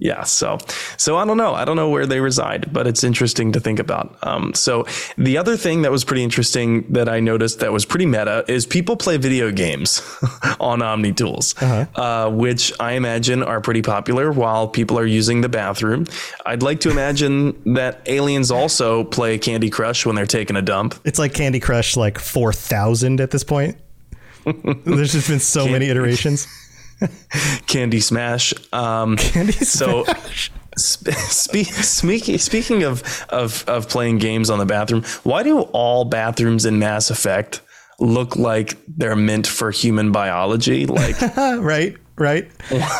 Yeah, 0.00 0.22
so 0.22 0.58
so 0.96 1.16
I 1.16 1.24
don't 1.24 1.36
know. 1.36 1.54
I 1.54 1.64
don't 1.64 1.74
know 1.74 1.90
where 1.90 2.06
they 2.06 2.20
reside, 2.20 2.72
but 2.72 2.86
it's 2.86 3.02
interesting 3.02 3.52
to 3.52 3.60
think 3.60 3.80
about. 3.80 4.16
Um, 4.22 4.54
so 4.54 4.86
the 5.16 5.36
other 5.36 5.56
thing 5.56 5.82
that 5.82 5.90
was 5.90 6.04
pretty 6.04 6.22
interesting 6.22 6.84
that 6.92 7.08
I 7.08 7.18
noticed 7.18 7.58
that 7.60 7.72
was 7.72 7.84
pretty 7.84 8.06
meta 8.06 8.44
is 8.46 8.64
people 8.64 8.96
play 8.96 9.16
video 9.16 9.50
games 9.50 10.00
on 10.60 10.82
Omni 10.82 11.12
tools, 11.14 11.60
uh, 11.60 12.30
which 12.30 12.72
I 12.78 12.92
imagine 12.92 13.42
are 13.42 13.60
pretty 13.60 13.82
popular 13.82 14.30
while 14.30 14.68
people 14.68 14.98
are 14.98 15.06
using 15.06 15.40
the 15.40 15.48
bathroom. 15.48 16.06
I'd 16.46 16.62
like 16.62 16.78
to 16.80 16.90
imagine 16.90 17.60
that 17.74 18.00
aliens 18.06 18.52
also 18.52 19.02
play 19.02 19.36
Candy 19.36 19.68
Crush 19.68 20.06
when 20.06 20.14
they're 20.14 20.26
taking 20.26 20.54
a 20.54 20.62
dump. 20.62 20.94
It's 21.04 21.18
like 21.18 21.34
Candy 21.34 21.58
Crush 21.58 21.96
like 21.96 22.18
4000 22.18 23.20
at 23.20 23.32
this 23.32 23.42
point. 23.42 23.76
There's 24.84 25.12
just 25.12 25.28
been 25.28 25.40
so 25.40 25.66
many 25.66 25.88
iterations. 25.88 26.46
Candy 27.66 28.00
Smash. 28.00 28.54
Um, 28.72 29.16
Candy 29.16 29.52
so 29.52 30.04
Smash. 30.04 30.50
Sp- 30.78 31.66
speaking 31.82 32.38
speaking 32.38 32.82
of, 32.84 33.02
of 33.30 33.64
of 33.68 33.88
playing 33.88 34.18
games 34.18 34.48
on 34.50 34.58
the 34.58 34.66
bathroom, 34.66 35.02
why 35.24 35.42
do 35.42 35.60
all 35.60 36.04
bathrooms 36.04 36.64
in 36.66 36.78
Mass 36.78 37.10
Effect 37.10 37.60
look 37.98 38.36
like 38.36 38.76
they're 38.86 39.16
meant 39.16 39.46
for 39.46 39.70
human 39.72 40.12
biology? 40.12 40.86
Like, 40.86 41.20
right, 41.36 41.96
right. 42.16 42.48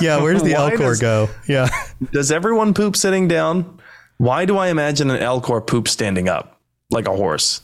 Yeah, 0.00 0.20
where's 0.22 0.42
the 0.42 0.52
Elcor 0.54 0.78
does- 0.78 1.00
go? 1.00 1.28
Yeah. 1.46 1.68
does 2.12 2.32
everyone 2.32 2.74
poop 2.74 2.96
sitting 2.96 3.28
down? 3.28 3.78
Why 4.16 4.44
do 4.44 4.58
I 4.58 4.68
imagine 4.68 5.10
an 5.10 5.20
Elcor 5.20 5.64
poop 5.64 5.86
standing 5.86 6.28
up 6.28 6.60
like 6.90 7.06
a 7.06 7.14
horse? 7.14 7.60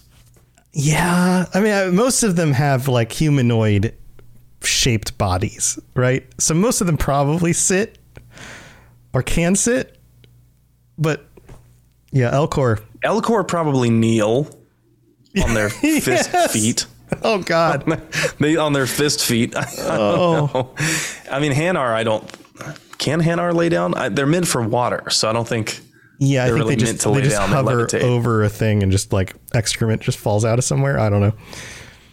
Yeah, 0.73 1.47
I 1.53 1.61
mean, 1.61 1.73
uh, 1.73 1.91
most 1.93 2.23
of 2.23 2.37
them 2.37 2.53
have 2.53 2.87
like 2.87 3.11
humanoid 3.11 3.95
shaped 4.67 5.17
bodies, 5.19 5.79
right? 5.95 6.27
So 6.39 6.55
most 6.55 6.81
of 6.81 6.87
them 6.87 6.97
probably 6.97 7.53
sit 7.53 7.99
or 9.13 9.23
can 9.23 9.55
sit, 9.57 9.99
but 10.99 11.27
yeah, 12.13 12.31
Elcor. 12.33 12.83
Elcor 13.05 13.47
probably 13.47 13.91
kneel 13.91 14.49
on 15.43 15.55
their 15.55 15.69
fist 15.71 16.31
Yes. 16.33 16.53
feet. 16.53 16.87
Oh 17.23 17.39
God, 17.39 17.85
They 18.41 18.57
on 18.57 18.73
their 18.73 18.87
fist 18.87 19.25
feet. 19.25 19.55
I 19.57 19.67
Oh. 19.81 20.75
I 21.31 21.39
mean, 21.41 21.53
Hanar. 21.53 21.93
I 21.93 22.03
don't. 22.05 22.25
Can 22.99 23.21
Hanar 23.21 23.55
lay 23.55 23.69
down? 23.69 23.95
I, 23.95 24.09
they're 24.09 24.27
meant 24.27 24.49
for 24.49 24.63
water, 24.63 25.11
so 25.11 25.29
I 25.29 25.33
don't 25.33 25.47
think. 25.47 25.81
yeah, 26.19 26.45
I 26.45 26.47
They're 26.47 26.55
think 26.57 26.65
really 26.65 26.77
they 26.77 26.85
meant 26.85 26.95
just 26.97 27.03
to 27.03 27.09
they 27.11 27.15
lay 27.17 27.23
just 27.23 27.37
down, 27.37 27.49
hover 27.51 27.89
over 28.03 28.43
a 28.45 28.49
thing 28.49 28.83
and 28.83 28.91
just 28.91 29.13
like 29.13 29.35
excrement 29.53 30.01
just 30.03 30.19
falls 30.19 30.45
out 30.45 30.59
of 30.59 30.65
somewhere. 30.65 30.99
I 30.99 31.11
don't 31.11 31.21
know. 31.21 31.33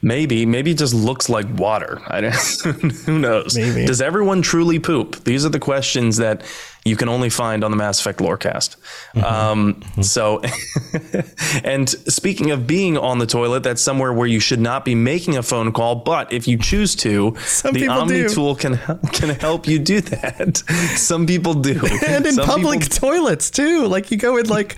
Maybe, 0.04 0.46
maybe 0.48 0.72
it 0.72 0.78
just 0.80 0.94
looks 0.96 1.30
like 1.30 1.46
water. 1.58 2.02
I 2.08 2.22
don't, 2.22 2.34
who 3.06 3.20
knows? 3.20 3.56
Maybe. 3.56 3.86
Does 3.86 4.02
everyone 4.02 4.42
truly 4.42 4.80
poop? 4.80 5.24
These 5.26 5.46
are 5.46 5.50
the 5.50 5.60
questions 5.60 6.18
that 6.18 6.44
you 6.84 6.96
can 6.96 7.08
only 7.08 7.30
find 7.30 7.64
on 7.64 7.70
the 7.70 7.78
Mass 7.78 8.00
Effect 8.00 8.18
Lorecast. 8.20 8.78
Mm-hmm. 9.14 9.24
Um, 9.24 9.84
So, 10.02 10.42
and 11.64 11.88
speaking 11.90 12.50
of 12.50 12.66
being 12.66 12.98
on 12.98 13.20
the 13.20 13.28
toilet, 13.28 13.62
that's 13.62 13.82
somewhere 13.82 14.12
where 14.12 14.26
you 14.28 14.40
should 14.40 14.60
not 14.60 14.86
be 14.86 14.96
making 14.96 15.38
a 15.38 15.44
phone 15.44 15.72
call. 15.72 15.96
But 15.96 16.34
if 16.34 16.48
you 16.48 16.58
choose 16.58 16.96
to, 16.98 17.36
Some 17.42 17.74
the 17.74 17.88
Omni 17.88 18.22
do. 18.24 18.30
tool 18.30 18.56
can 18.56 18.78
can 19.14 19.30
help 19.40 19.68
you 19.68 19.78
do 19.78 20.02
that. 20.02 20.58
Some 20.96 21.28
people 21.28 21.54
do, 21.54 21.80
and 22.08 22.26
in 22.26 22.34
Some 22.34 22.46
public 22.48 22.82
people- 22.82 23.10
toilets 23.10 23.52
too. 23.52 23.86
Like 23.88 24.10
you 24.10 24.18
go 24.18 24.38
in 24.38 24.48
like 24.48 24.78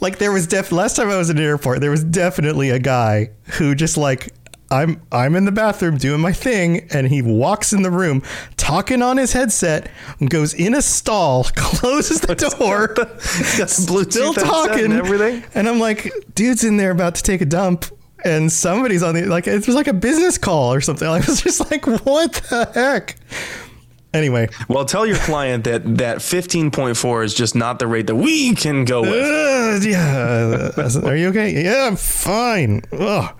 like 0.00 0.18
there 0.18 0.32
was 0.32 0.46
def 0.46 0.72
last 0.72 0.96
time 0.96 1.08
I 1.08 1.16
was 1.16 1.30
in 1.30 1.38
an 1.38 1.44
airport, 1.44 1.80
there 1.80 1.90
was 1.90 2.04
definitely 2.04 2.68
a 2.70 2.78
guy 2.78 3.30
who 3.58 3.74
just 3.74 3.96
like 3.96 4.28
I'm 4.72 5.02
I'm 5.12 5.36
in 5.36 5.44
the 5.44 5.52
bathroom 5.52 5.98
doing 5.98 6.20
my 6.20 6.32
thing 6.32 6.88
and 6.92 7.06
he 7.06 7.20
walks 7.20 7.74
in 7.74 7.82
the 7.82 7.90
room 7.90 8.22
talking 8.56 9.02
on 9.02 9.18
his 9.18 9.34
headset 9.34 9.90
goes 10.30 10.54
in 10.54 10.74
a 10.74 10.80
stall, 10.80 11.44
closes 11.56 12.22
the 12.22 12.34
door, 12.34 12.94
still 13.68 14.32
talking 14.32 14.86
and 14.86 14.94
everything. 14.94 15.44
And 15.54 15.68
I'm 15.68 15.78
like, 15.78 16.10
dude's 16.34 16.64
in 16.64 16.78
there 16.78 16.90
about 16.90 17.16
to 17.16 17.22
take 17.22 17.42
a 17.42 17.44
dump 17.44 17.84
and 18.24 18.50
somebody's 18.50 19.02
on 19.02 19.14
the 19.14 19.26
like 19.26 19.46
it 19.46 19.66
was 19.66 19.76
like 19.76 19.88
a 19.88 19.92
business 19.92 20.38
call 20.38 20.72
or 20.72 20.80
something. 20.80 21.06
I 21.16 21.18
was 21.18 21.42
just 21.42 21.70
like, 21.70 21.86
what 21.86 22.32
the 22.48 22.70
heck? 22.74 23.16
Anyway, 24.14 24.48
Well, 24.68 24.84
tell 24.84 25.06
your 25.06 25.16
client 25.16 25.64
that 25.64 25.96
that 25.98 26.18
15.4 26.18 27.24
is 27.24 27.34
just 27.34 27.54
not 27.54 27.78
the 27.78 27.86
rate 27.86 28.06
that 28.08 28.14
we 28.16 28.54
can 28.54 28.84
go 28.84 29.00
with. 29.00 29.12
Uh, 29.12 29.80
yeah. 29.86 31.08
Are 31.08 31.16
you 31.16 31.28
okay? 31.28 31.64
Yeah, 31.64 31.86
I'm 31.86 31.96
fine. 31.96 32.82
Ugh. 32.92 33.34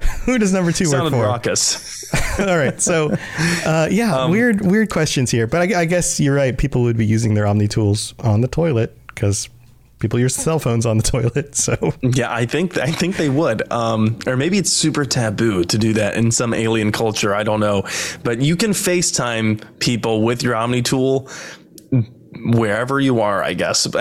Who 0.24 0.38
does 0.38 0.52
number 0.52 0.72
two 0.72 0.90
work 0.90 1.10
for? 1.10 1.22
raucous. 1.22 2.04
All 2.40 2.56
right. 2.56 2.80
So, 2.80 3.16
uh, 3.64 3.88
yeah, 3.90 4.14
Um, 4.16 4.30
weird, 4.30 4.60
weird 4.60 4.90
questions 4.90 5.30
here. 5.30 5.46
But 5.46 5.72
I, 5.72 5.80
I 5.80 5.84
guess 5.84 6.20
you're 6.20 6.34
right. 6.34 6.56
People 6.56 6.82
would 6.82 6.96
be 6.96 7.06
using 7.06 7.34
their 7.34 7.46
Omni 7.46 7.68
tools 7.68 8.14
on 8.20 8.40
the 8.40 8.48
toilet 8.48 8.96
because 9.08 9.48
people 9.98 10.18
use 10.20 10.34
cell 10.34 10.58
phones 10.58 10.84
on 10.84 10.98
the 10.98 11.02
toilet. 11.10 11.54
So, 11.56 11.94
Yeah, 12.02 12.32
I 12.32 12.44
think 12.46 12.76
I 12.78 12.90
think 12.92 13.16
they 13.16 13.30
would. 13.30 13.70
Um, 13.72 14.18
or 14.26 14.36
maybe 14.36 14.58
it's 14.58 14.70
super 14.72 15.04
taboo 15.04 15.64
to 15.64 15.78
do 15.78 15.92
that 15.94 16.16
in 16.16 16.30
some 16.30 16.52
alien 16.52 16.92
culture. 16.92 17.34
I 17.34 17.42
don't 17.42 17.60
know, 17.60 17.84
but 18.22 18.40
you 18.42 18.56
can 18.56 18.72
FaceTime 18.72 19.62
people 19.78 20.22
with 20.22 20.42
your 20.42 20.54
Omni 20.54 20.82
tool 20.82 21.28
wherever 22.44 23.00
you 23.00 23.20
are, 23.20 23.42
I 23.42 23.54
guess. 23.54 23.86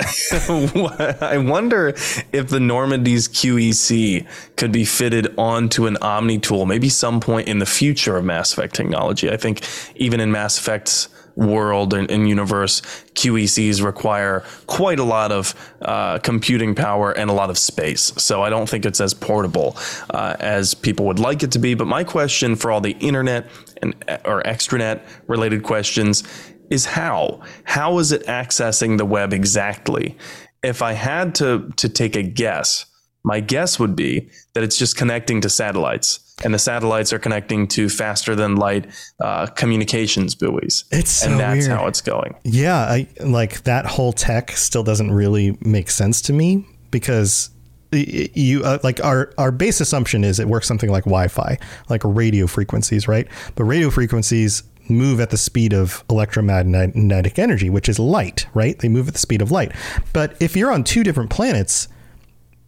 But 0.76 1.22
I 1.22 1.38
wonder 1.38 1.90
if 2.32 2.50
the 2.50 2.60
Normandy's 2.60 3.28
QEC 3.28 4.28
could 4.56 4.72
be 4.72 4.86
fitted 4.86 5.34
onto 5.38 5.88
an 5.88 5.98
Omni 5.98 6.40
tool, 6.40 6.66
maybe 6.66 6.90
some 6.90 7.20
point 7.20 7.48
in 7.48 7.60
the 7.60 7.66
future 7.66 8.18
of 8.18 8.26
Mass 8.26 8.54
Effect 8.54 8.76
technology. 8.76 9.30
I 9.30 9.38
think 9.38 9.62
even 9.96 10.20
in 10.20 10.32
Mass 10.32 10.58
Effect's 10.58 11.10
world 11.36 11.94
and, 11.94 12.10
and 12.10 12.28
universe, 12.28 12.82
QECs 13.14 13.84
require 13.84 14.44
quite 14.68 15.00
a 15.00 15.04
lot 15.04 15.32
of 15.32 15.54
uh, 15.82 16.20
computing 16.20 16.76
power 16.76 17.12
and 17.12 17.30
a 17.30 17.34
lot 17.34 17.50
of 17.50 17.58
space. 17.58 18.14
So 18.18 18.42
I 18.42 18.50
don't 18.50 18.70
think 18.70 18.86
it's 18.86 19.02
as 19.02 19.14
portable 19.14 19.78
uh, 20.10 20.36
as 20.40 20.74
people 20.74 21.06
would 21.08 21.20
like 21.20 21.44
it 21.44 21.52
to 21.54 21.60
be. 21.60 21.74
But 21.74 21.88
my 21.88 22.04
question 22.04 22.56
for 22.56 22.72
all 22.72 22.82
the 22.82 22.96
internet 23.00 23.48
and 23.82 23.94
or 24.24 24.42
extranet 24.44 25.02
related 25.28 25.64
questions 25.64 26.24
is 26.70 26.86
how? 26.86 27.42
How 27.64 28.00
is 28.00 28.12
it 28.12 28.26
accessing 28.26 28.98
the 28.98 29.06
web 29.06 29.34
exactly? 29.34 30.18
If 30.64 30.82
I 30.82 30.94
had 30.94 31.36
to 31.36 31.72
to 31.78 31.90
take 31.90 32.16
a 32.16 32.24
guess, 32.24 32.86
my 33.24 33.40
guess 33.40 33.80
would 33.80 33.96
be 33.96 34.30
that 34.54 34.64
it's 34.64 34.78
just 34.78 34.98
connecting 34.98 35.42
to 35.42 35.50
satellites, 35.50 36.20
and 36.44 36.54
the 36.54 36.60
satellites 36.60 37.14
are 37.14 37.20
connecting 37.20 37.68
to 37.70 37.90
faster 37.90 38.36
than 38.36 38.56
light 38.56 38.88
uh, 39.24 39.48
communications 39.48 40.36
buoys. 40.36 40.86
It's 40.92 41.12
so 41.12 41.30
and 41.30 41.40
that's 41.40 41.68
weird. 41.68 41.78
how 41.78 41.88
it's 41.88 42.02
going. 42.02 42.36
Yeah, 42.44 42.78
I, 42.78 43.08
like 43.24 43.64
that 43.64 43.86
whole 43.86 44.14
tech 44.14 44.52
still 44.52 44.84
doesn't 44.84 45.12
really 45.12 45.58
make 45.62 45.90
sense 45.90 46.22
to 46.24 46.34
me 46.34 46.66
because 46.92 47.50
you 47.92 48.64
uh, 48.64 48.80
like 48.84 49.04
our 49.04 49.32
our 49.38 49.52
base 49.52 49.82
assumption 49.82 50.24
is 50.24 50.40
it 50.40 50.48
works 50.48 50.68
something 50.68 50.90
like 50.90 51.04
Wi-Fi, 51.06 51.58
like 51.90 52.02
radio 52.04 52.48
frequencies, 52.48 53.08
right? 53.08 53.28
But 53.56 53.66
radio 53.66 53.90
frequencies 53.90 54.64
move 54.90 55.20
at 55.20 55.30
the 55.30 55.38
speed 55.38 55.74
of 55.74 56.04
electromagnetic 56.10 57.40
energy, 57.40 57.70
which 57.70 57.90
is 57.90 58.00
light, 58.00 58.48
right? 58.54 58.78
They 58.80 58.90
move 58.90 59.08
at 59.08 59.14
the 59.14 59.20
speed 59.20 59.42
of 59.42 59.52
light. 59.52 59.72
But 60.14 60.36
if 60.40 60.56
you're 60.56 60.72
on 60.72 60.84
two 60.84 61.04
different 61.04 61.30
planets, 61.30 61.88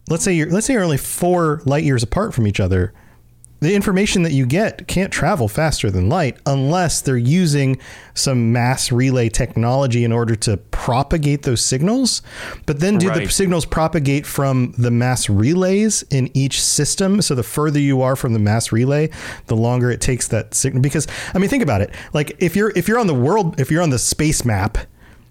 let's 0.08 0.24
say 0.24 0.32
you're 0.32 0.50
let's 0.50 0.66
say 0.66 0.74
you're 0.74 0.84
only 0.84 0.96
four 0.96 1.62
light 1.64 1.84
years 1.84 2.02
apart 2.02 2.34
from 2.34 2.46
each 2.46 2.60
other 2.60 2.92
the 3.60 3.74
information 3.74 4.22
that 4.22 4.32
you 4.32 4.46
get 4.46 4.86
can't 4.86 5.12
travel 5.12 5.48
faster 5.48 5.90
than 5.90 6.08
light 6.08 6.38
unless 6.46 7.00
they're 7.00 7.16
using 7.16 7.78
some 8.14 8.52
mass 8.52 8.92
relay 8.92 9.28
technology 9.28 10.04
in 10.04 10.12
order 10.12 10.36
to 10.36 10.56
propagate 10.56 11.42
those 11.42 11.64
signals. 11.64 12.22
But 12.66 12.80
then 12.80 12.98
do 12.98 13.10
the 13.10 13.28
signals 13.28 13.64
propagate 13.64 14.26
from 14.26 14.74
the 14.78 14.90
mass 14.90 15.28
relays 15.28 16.02
in 16.10 16.30
each 16.36 16.62
system? 16.62 17.20
So 17.20 17.34
the 17.34 17.42
further 17.42 17.80
you 17.80 18.02
are 18.02 18.16
from 18.16 18.32
the 18.32 18.38
mass 18.38 18.70
relay, 18.70 19.10
the 19.46 19.56
longer 19.56 19.90
it 19.90 20.00
takes 20.00 20.28
that 20.28 20.54
signal. 20.54 20.82
Because 20.82 21.08
I 21.34 21.38
mean, 21.38 21.50
think 21.50 21.62
about 21.62 21.80
it. 21.80 21.90
Like 22.12 22.36
if 22.38 22.54
you're 22.54 22.72
if 22.76 22.86
you're 22.88 22.98
on 22.98 23.06
the 23.08 23.14
world, 23.14 23.60
if 23.60 23.70
you're 23.70 23.82
on 23.82 23.90
the 23.90 23.98
space 23.98 24.44
map, 24.44 24.78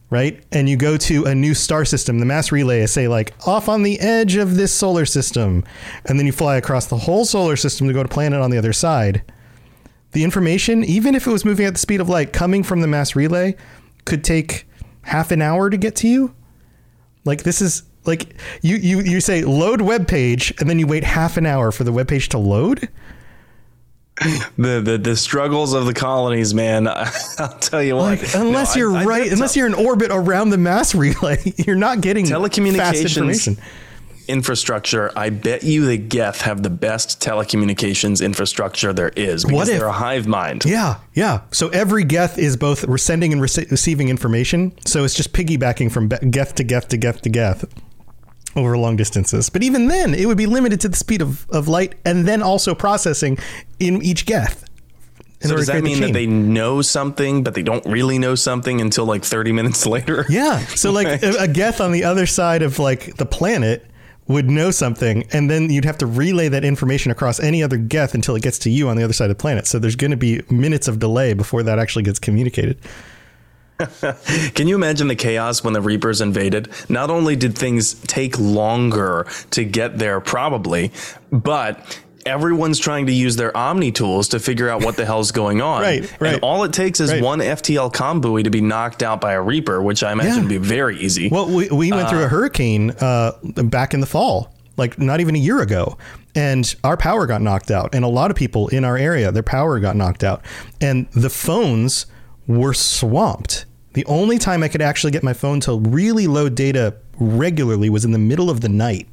right? 0.10 0.44
And 0.52 0.70
you 0.70 0.78
go 0.78 0.98
to 0.98 1.26
a 1.26 1.36
new 1.36 1.54
star 1.54 1.86
system, 1.86 2.20
the 2.20 2.26
mass 2.26 2.52
relay 2.52 2.82
is 2.82 2.92
say 2.92 3.08
like 3.08 3.34
off 3.46 3.68
on 3.68 3.84
the 3.84 4.00
edge 4.00 4.36
of 4.36 4.56
this 4.56 4.74
solar 4.74 5.06
system, 5.06 5.64
and 6.06 6.18
then 6.18 6.26
you 6.26 6.32
fly 6.32 6.56
across 6.56 6.86
the 6.86 6.98
whole 6.98 7.26
solar 7.26 7.56
system 7.56 7.88
to 7.88 7.94
go 7.94 8.04
to 8.04 8.10
planet 8.10 8.42
on 8.42 8.52
the 8.52 8.58
other 8.58 8.74
side. 8.74 9.24
The 10.14 10.24
information, 10.24 10.84
even 10.84 11.16
if 11.16 11.28
it 11.28 11.32
was 11.32 11.46
moving 11.46 11.66
at 11.66 11.74
the 11.74 11.80
speed 11.80 12.02
of 12.02 12.10
light, 12.10 12.32
coming 12.32 12.64
from 12.64 12.82
the 12.82 12.88
mass 12.88 13.16
relay, 13.16 13.56
could 14.06 14.24
take 14.24 14.66
half 15.02 15.32
an 15.32 15.42
hour 15.42 15.70
to 15.70 15.78
get 15.78 15.96
to 15.98 16.08
you. 16.08 16.34
Like 17.26 17.44
this 17.44 17.62
is 17.62 17.84
like 18.06 18.36
you 18.62 18.78
you 18.78 19.02
you 19.02 19.20
say 19.20 19.44
load 19.44 19.82
web 19.82 20.08
page, 20.08 20.54
and 20.60 20.70
then 20.70 20.80
you 20.80 20.88
wait 20.88 21.04
half 21.04 21.36
an 21.36 21.46
hour 21.46 21.72
for 21.72 21.84
the 21.84 21.92
web 21.92 22.08
page 22.08 22.30
to 22.30 22.38
load. 22.38 22.88
The, 24.58 24.82
the 24.82 24.98
the 24.98 25.16
struggles 25.16 25.74
of 25.74 25.86
the 25.86 25.94
colonies, 25.94 26.54
man. 26.54 26.88
I'll 27.38 27.58
tell 27.60 27.84
you 27.84 27.96
what. 27.96 28.20
Like 28.22 28.34
unless 28.36 28.76
No, 28.76 28.80
you're 28.82 28.96
I- 28.96 29.02
I 29.02 29.06
right, 29.06 29.24
bet 29.26 29.34
unless 29.34 29.56
you're 29.56 29.68
in 29.68 29.76
orbit 29.76 30.10
around 30.12 30.50
the 30.50 30.58
mass 30.58 30.96
relay, 30.96 31.38
you're 31.58 31.76
not 31.76 32.02
getting 32.02 32.26
telecommunications 32.26 33.02
information. 33.18 33.58
infrastructure. 34.28 35.12
I 35.16 35.30
bet 35.30 35.64
you 35.64 35.86
the 35.86 35.98
Geth 35.98 36.42
have 36.42 36.64
the 36.64 36.70
best 36.70 37.22
telecommunications 37.22 38.24
infrastructure 38.26 38.92
there 38.94 39.10
is 39.10 39.44
because 39.46 39.56
What 39.56 39.70
if- 39.70 39.78
they're 39.80 39.88
a 39.88 39.92
hive 39.92 40.28
mind. 40.28 40.66
Yeah, 40.66 40.96
yeah. 41.14 41.42
So 41.52 41.70
every 41.70 42.04
Geth 42.04 42.38
is 42.38 42.58
both 42.58 42.86
sending 43.00 43.32
and 43.34 43.42
rece- 43.42 43.70
receiving 43.72 44.10
information. 44.10 44.74
So 44.86 45.04
it's 45.04 45.14
just 45.14 45.34
piggybacking 45.34 45.92
from 45.92 46.10
Geth 46.10 46.56
to 46.56 46.64
Geth 46.64 46.88
to 46.90 46.98
Geth 46.98 47.22
to 47.22 47.30
Geth 47.30 47.66
over 48.58 48.78
long 48.78 48.96
distances. 48.96 49.50
But 49.50 49.64
even 49.64 49.88
then, 49.88 50.14
it 50.14 50.26
would 50.26 50.38
be 50.38 50.46
limited 50.46 50.82
to 50.82 50.90
the 50.90 50.96
speed 50.96 51.22
of, 51.22 51.50
of 51.50 51.68
light 51.68 51.96
and 52.06 52.28
then 52.28 52.42
also 52.42 52.76
processing 52.76 53.38
in 53.80 54.02
each 54.02 54.26
Geth. 54.26 54.64
in 55.42 55.50
So 55.50 55.56
does 55.56 55.68
that 55.68 55.84
mean 55.84 56.02
that 56.02 56.14
they 56.14 56.26
know 56.26 56.82
something, 56.82 57.44
but 57.44 57.54
they 57.54 57.64
don't 57.64 57.86
really 57.86 58.20
know 58.20 58.36
something 58.36 58.82
until 58.82 59.06
like 59.06 59.24
30 59.24 59.52
minutes 59.52 59.86
later? 59.88 60.26
Yeah. 60.30 60.60
So 60.68 60.92
like 60.92 61.08
a, 61.24 61.44
a 61.44 61.48
Geth 61.48 61.80
on 61.82 61.92
the 61.92 62.04
other 62.04 62.26
side 62.26 62.62
of 62.62 62.80
like 62.80 63.18
the 63.18 63.26
planet 63.26 63.86
would 64.28 64.50
know 64.50 64.72
something, 64.72 65.24
and 65.32 65.50
then 65.50 65.70
you'd 65.70 65.86
have 65.86 65.98
to 66.00 66.06
relay 66.06 66.50
that 66.50 66.66
information 66.66 67.12
across 67.12 67.40
any 67.40 67.64
other 67.64 67.78
Geth 67.78 68.14
until 68.14 68.36
it 68.36 68.44
gets 68.44 68.60
to 68.60 68.70
you 68.70 68.90
on 68.90 68.98
the 68.98 69.04
other 69.04 69.14
side 69.14 69.30
of 69.30 69.38
the 69.38 69.42
planet. 69.42 69.68
So 69.68 69.80
there's 69.80 69.96
going 69.96 70.12
to 70.12 70.18
be 70.18 70.42
minutes 70.50 70.88
of 70.88 71.00
delay 71.00 71.34
before 71.34 71.64
that 71.64 71.80
actually 71.80 72.04
gets 72.04 72.20
communicated. 72.20 72.78
Can 74.56 74.68
you 74.68 74.76
imagine 74.76 75.08
the 75.08 75.16
chaos 75.16 75.64
when 75.64 75.74
the 75.74 75.82
Reapers 75.82 76.22
invaded? 76.22 76.70
Not 76.90 77.10
only 77.10 77.36
did 77.36 77.58
things 77.58 77.94
take 77.94 78.38
longer 78.40 79.28
to 79.52 79.64
get 79.64 79.98
there, 80.00 80.20
probably, 80.20 80.92
but 81.32 82.00
everyone's 82.26 82.80
trying 82.80 83.06
to 83.06 83.14
use 83.14 83.36
their 83.36 83.56
Omni 83.56 83.92
tools 83.92 84.28
to 84.30 84.40
figure 84.40 84.68
out 84.68 84.84
what 84.84 84.98
the 84.98 85.06
hell's 85.06 85.32
going 85.32 85.62
on. 85.62 85.82
Right, 85.82 86.12
right. 86.20 86.34
And 86.34 86.44
all 86.44 86.64
it 86.64 86.74
takes 86.74 87.00
is 87.00 87.12
Right. 87.12 87.22
one 87.24 87.40
FTL 87.40 87.94
com 87.94 88.20
buoy 88.20 88.44
to 88.44 88.50
be 88.50 88.62
knocked 88.62 89.02
out 89.04 89.22
by 89.22 89.34
a 89.34 89.42
Reaper, 89.42 89.82
which 89.82 90.04
I 90.04 90.12
imagine 90.12 90.34
Yeah. 90.34 90.40
would 90.42 90.50
be 90.50 90.58
very 90.58 90.98
easy. 91.00 91.30
Well, 91.30 91.48
we, 91.48 91.70
we 91.70 91.92
went 91.92 92.10
through 92.10 92.24
a 92.24 92.28
hurricane 92.28 92.92
uh, 93.00 93.34
back 93.44 93.94
in 93.94 94.02
the 94.02 94.08
fall, 94.08 94.52
like 94.76 95.00
not 95.00 95.22
even 95.22 95.36
a 95.36 95.40
year 95.40 95.62
ago, 95.62 95.98
and 96.36 96.76
our 96.84 96.98
power 96.98 97.28
got 97.28 97.42
knocked 97.42 97.72
out. 97.72 97.96
And 97.96 98.04
a 98.04 98.10
lot 98.10 98.30
of 98.30 98.36
people 98.36 98.68
in 98.70 98.84
our 98.84 98.98
area, 98.98 99.32
their 99.32 99.42
power 99.44 99.80
got 99.80 99.96
knocked 99.96 100.24
out, 100.24 100.42
and 100.82 101.08
the 101.12 101.30
phones 101.30 102.08
were 102.48 102.74
swamped. 102.74 103.66
The 103.94 104.06
only 104.06 104.38
time 104.38 104.64
I 104.64 104.68
could 104.68 104.82
actually 104.82 105.12
get 105.12 105.24
my 105.24 105.34
phone 105.34 105.60
to 105.62 105.78
really 105.80 106.28
load 106.28 106.56
data 106.56 106.96
regularly 107.20 107.90
was 107.90 108.06
in 108.06 108.12
the 108.12 108.20
middle 108.20 108.50
of 108.50 108.62
the 108.62 108.70
night, 108.70 109.08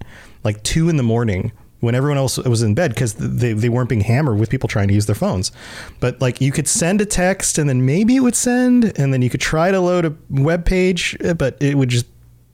like 0.45 0.63
two 0.63 0.89
in 0.89 0.97
the 0.97 1.03
morning. 1.03 1.53
When 1.81 1.95
everyone 1.95 2.17
else 2.17 2.39
was 2.39 2.63
in 2.63 2.73
bed 2.73 2.95
because 2.95 3.13
they, 3.13 3.53
they 3.53 3.69
weren't 3.69 3.91
being 3.91 4.01
hammered 4.01 4.39
with 4.39 4.49
people 4.49 4.71
trying 4.71 4.89
to 4.89 4.95
use 4.95 5.05
their 5.05 5.15
phones. 5.15 5.53
But 6.01 6.19
like 6.19 6.41
you 6.41 6.51
could 6.51 6.67
send 6.67 7.03
a 7.03 7.05
text 7.05 7.59
and 7.59 7.69
then 7.69 7.85
maybe 7.85 8.17
it 8.17 8.21
would 8.21 8.35
send 8.35 8.99
and 8.99 9.13
then 9.13 9.21
you 9.21 9.29
could 9.29 9.43
try 9.43 9.71
to 9.71 9.79
load 9.81 10.07
a 10.07 10.15
web 10.31 10.65
page, 10.65 11.15
but 11.37 11.59
it 11.61 11.77
would 11.77 11.91
just 11.91 12.07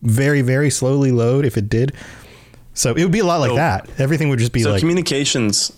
very 0.02 0.40
very 0.42 0.70
slowly 0.70 1.12
load 1.12 1.44
if 1.44 1.56
it 1.58 1.68
did 1.68 1.92
so 2.72 2.94
it 2.94 3.02
would 3.02 3.12
be 3.12 3.18
a 3.18 3.24
lot 3.24 3.38
like 3.40 3.50
So- 3.50 3.56
that 3.56 3.88
everything 3.98 4.30
would 4.30 4.38
just 4.38 4.52
be 4.52 4.62
So 4.62 4.70
like 4.72 4.80
communications 4.80 5.70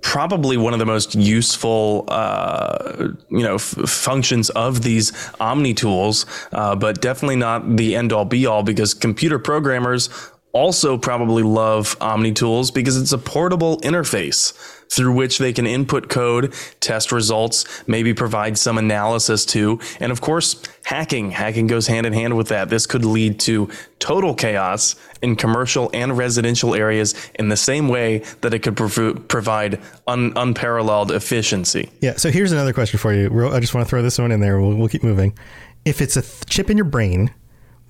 probably 0.00 0.56
one 0.56 0.72
of 0.72 0.78
the 0.78 0.86
most 0.86 1.14
useful 1.14 2.04
uh, 2.08 3.08
you 3.28 3.42
know 3.42 3.56
f- 3.56 3.74
functions 3.88 4.50
of 4.50 4.82
these 4.82 5.12
omni 5.40 5.74
tools 5.74 6.26
uh, 6.52 6.74
but 6.76 7.00
definitely 7.00 7.36
not 7.36 7.76
the 7.76 7.96
end 7.96 8.12
all 8.12 8.24
be 8.24 8.46
all 8.46 8.62
because 8.62 8.94
computer 8.94 9.38
programmers 9.38 10.08
also 10.52 10.96
probably 10.98 11.42
love 11.42 11.96
omni 12.00 12.32
tools 12.32 12.70
because 12.70 12.96
it's 13.00 13.12
a 13.12 13.18
portable 13.18 13.78
interface 13.80 14.52
through 14.90 15.12
which 15.12 15.38
they 15.38 15.52
can 15.52 15.66
input 15.66 16.08
code 16.08 16.54
test 16.80 17.12
results 17.12 17.66
maybe 17.86 18.14
provide 18.14 18.56
some 18.56 18.78
analysis 18.78 19.44
to. 19.44 19.78
And 20.00 20.10
of 20.10 20.20
course 20.20 20.62
hacking 20.84 21.30
hacking 21.30 21.66
goes 21.66 21.86
hand 21.86 22.06
in 22.06 22.12
hand 22.14 22.36
with 22.36 22.48
that. 22.48 22.70
This 22.70 22.86
could 22.86 23.04
lead 23.04 23.38
to 23.40 23.68
total 23.98 24.34
chaos 24.34 24.96
in 25.20 25.36
commercial 25.36 25.90
and 25.92 26.16
residential 26.16 26.74
areas 26.74 27.14
in 27.34 27.48
the 27.48 27.56
same 27.56 27.88
way 27.88 28.18
that 28.40 28.54
it 28.54 28.60
could 28.60 28.76
prov- 28.76 29.28
provide 29.28 29.80
un- 30.06 30.32
unparalleled 30.36 31.10
efficiency. 31.12 31.90
yeah 32.00 32.16
so 32.16 32.30
here's 32.30 32.52
another 32.52 32.72
question 32.72 32.98
for 32.98 33.12
you. 33.12 33.48
I 33.50 33.60
just 33.60 33.74
want 33.74 33.86
to 33.86 33.90
throw 33.90 34.02
this 34.02 34.18
one 34.18 34.32
in 34.32 34.40
there. 34.40 34.60
We'll, 34.60 34.74
we'll 34.74 34.88
keep 34.88 35.02
moving. 35.02 35.36
If 35.84 36.00
it's 36.00 36.16
a 36.16 36.22
th- 36.22 36.46
chip 36.46 36.70
in 36.70 36.76
your 36.76 36.84
brain 36.86 37.34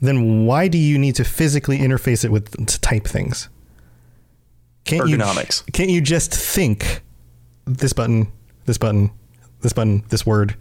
then 0.00 0.46
why 0.46 0.68
do 0.68 0.78
you 0.78 0.98
need 0.98 1.14
to 1.16 1.24
physically 1.24 1.78
interface 1.78 2.24
it 2.24 2.30
with 2.30 2.50
to 2.66 2.80
type 2.80 3.04
things 3.06 3.48
can't 4.84 5.02
Ergonomics. 5.08 5.64
you 5.66 5.72
can't 5.72 5.90
you 5.90 6.00
just 6.00 6.32
think 6.34 7.02
this 7.66 7.92
button 7.92 8.30
this 8.66 8.78
button 8.78 9.11
this 9.61 9.72
button 9.72 10.02
this 10.08 10.24
word 10.26 10.56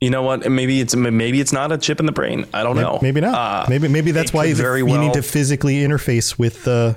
You 0.00 0.10
know 0.10 0.22
what? 0.22 0.50
Maybe 0.50 0.80
it's 0.80 0.94
maybe 0.94 1.40
it's 1.40 1.52
not 1.54 1.72
a 1.72 1.78
chip 1.78 2.00
in 2.00 2.06
the 2.06 2.12
brain. 2.12 2.44
I 2.52 2.62
don't 2.62 2.76
know. 2.76 2.98
maybe 3.00 3.20
not 3.22 3.34
Uh, 3.34 3.66
maybe 3.70 3.88
maybe 3.88 4.10
that's 4.10 4.32
why 4.32 4.46
the- 4.48 4.52
very 4.54 4.80
you 4.80 4.86
well- 4.86 5.00
need 5.00 5.14
to 5.14 5.22
physically 5.22 5.76
interface 5.76 6.38
with 6.38 6.64
the 6.64 6.96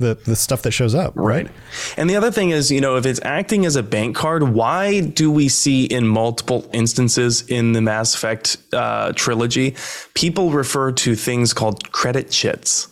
the 0.00 0.14
the 0.24 0.34
stuff 0.36 0.62
that 0.62 0.72
shows 0.72 0.94
up 0.94 1.12
right, 1.14 1.46
Right. 1.46 1.50
And 1.96 2.10
the 2.10 2.16
other 2.16 2.30
thing 2.32 2.50
is, 2.50 2.70
you 2.70 2.80
know, 2.80 2.96
if 2.96 3.06
it's 3.06 3.20
acting 3.22 3.64
as 3.66 3.76
a 3.76 3.82
bank 3.82 4.16
card, 4.16 4.42
why 4.42 5.00
do 5.00 5.30
we 5.30 5.48
see 5.48 5.84
in 5.84 6.06
multiple 6.08 6.68
instances 6.72 7.42
in 7.48 7.72
the 7.72 7.80
Mass 7.80 8.14
Effect 8.16 8.56
uh, 8.72 9.12
trilogy, 9.14 9.76
people 10.14 10.50
refer 10.50 10.90
to 10.92 11.14
things 11.14 11.52
called 11.54 11.92
credit 11.92 12.30
chits? 12.30 12.88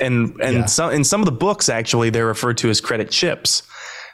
And 0.00 0.38
and 0.40 0.54
Yeah. 0.58 0.64
some 0.66 0.90
in 0.92 1.04
some 1.04 1.20
of 1.20 1.26
the 1.26 1.32
books 1.46 1.68
actually 1.68 2.10
they're 2.10 2.26
referred 2.26 2.58
to 2.58 2.68
as 2.70 2.80
credit 2.80 3.10
chips. 3.10 3.62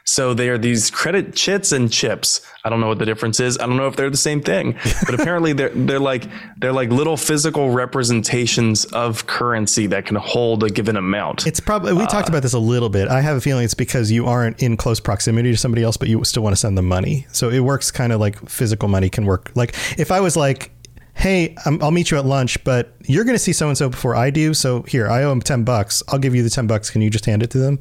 So 0.09 0.33
they 0.33 0.49
are 0.49 0.57
these 0.57 0.89
credit 0.89 1.35
chits 1.35 1.71
and 1.71 1.91
chips. 1.91 2.41
I 2.65 2.69
don't 2.69 2.81
know 2.81 2.87
what 2.87 2.97
the 2.97 3.05
difference 3.05 3.39
is. 3.39 3.59
I 3.59 3.67
don't 3.67 3.77
know 3.77 3.85
if 3.85 3.95
they're 3.95 4.09
the 4.09 4.17
same 4.17 4.41
thing, 4.41 4.75
but 5.05 5.13
apparently 5.13 5.53
they're 5.53 5.69
they're 5.69 5.99
like 5.99 6.27
they're 6.57 6.73
like 6.73 6.89
little 6.89 7.15
physical 7.15 7.69
representations 7.69 8.85
of 8.85 9.27
currency 9.27 9.85
that 9.85 10.07
can 10.07 10.15
hold 10.15 10.63
a 10.63 10.71
given 10.71 10.97
amount. 10.97 11.45
It's 11.45 11.59
probably 11.59 11.93
we 11.93 12.07
talked 12.07 12.27
about 12.27 12.41
this 12.41 12.53
a 12.53 12.59
little 12.59 12.89
bit. 12.89 13.07
I 13.07 13.21
have 13.21 13.37
a 13.37 13.41
feeling 13.41 13.65
it's 13.65 13.75
because 13.75 14.11
you 14.11 14.25
aren't 14.25 14.63
in 14.63 14.77
close 14.77 14.99
proximity 14.99 15.51
to 15.51 15.57
somebody 15.57 15.83
else, 15.83 15.95
but 15.95 16.09
you 16.09 16.23
still 16.23 16.41
want 16.41 16.53
to 16.53 16.59
send 16.59 16.75
them 16.75 16.87
money. 16.87 17.27
So 17.31 17.49
it 17.49 17.59
works 17.59 17.91
kind 17.91 18.11
of 18.11 18.19
like 18.19 18.49
physical 18.49 18.89
money 18.89 19.09
can 19.09 19.25
work. 19.25 19.51
Like 19.53 19.75
if 19.99 20.11
I 20.11 20.21
was 20.21 20.35
like, 20.35 20.71
"Hey, 21.13 21.55
I'm, 21.67 21.83
I'll 21.83 21.91
meet 21.91 22.09
you 22.09 22.17
at 22.17 22.25
lunch, 22.25 22.63
but 22.63 22.95
you're 23.05 23.25
going 23.25 23.35
to 23.35 23.43
see 23.43 23.53
so 23.53 23.67
and 23.67 23.77
so 23.77 23.89
before 23.89 24.15
I 24.15 24.31
do. 24.31 24.55
So 24.55 24.81
here, 24.83 25.07
I 25.07 25.21
owe 25.21 25.31
him 25.31 25.41
ten 25.41 25.63
bucks. 25.63 26.01
I'll 26.07 26.17
give 26.19 26.33
you 26.33 26.41
the 26.41 26.49
ten 26.49 26.65
bucks. 26.65 26.89
Can 26.89 27.03
you 27.03 27.11
just 27.11 27.27
hand 27.27 27.43
it 27.43 27.51
to 27.51 27.59
them?" 27.59 27.77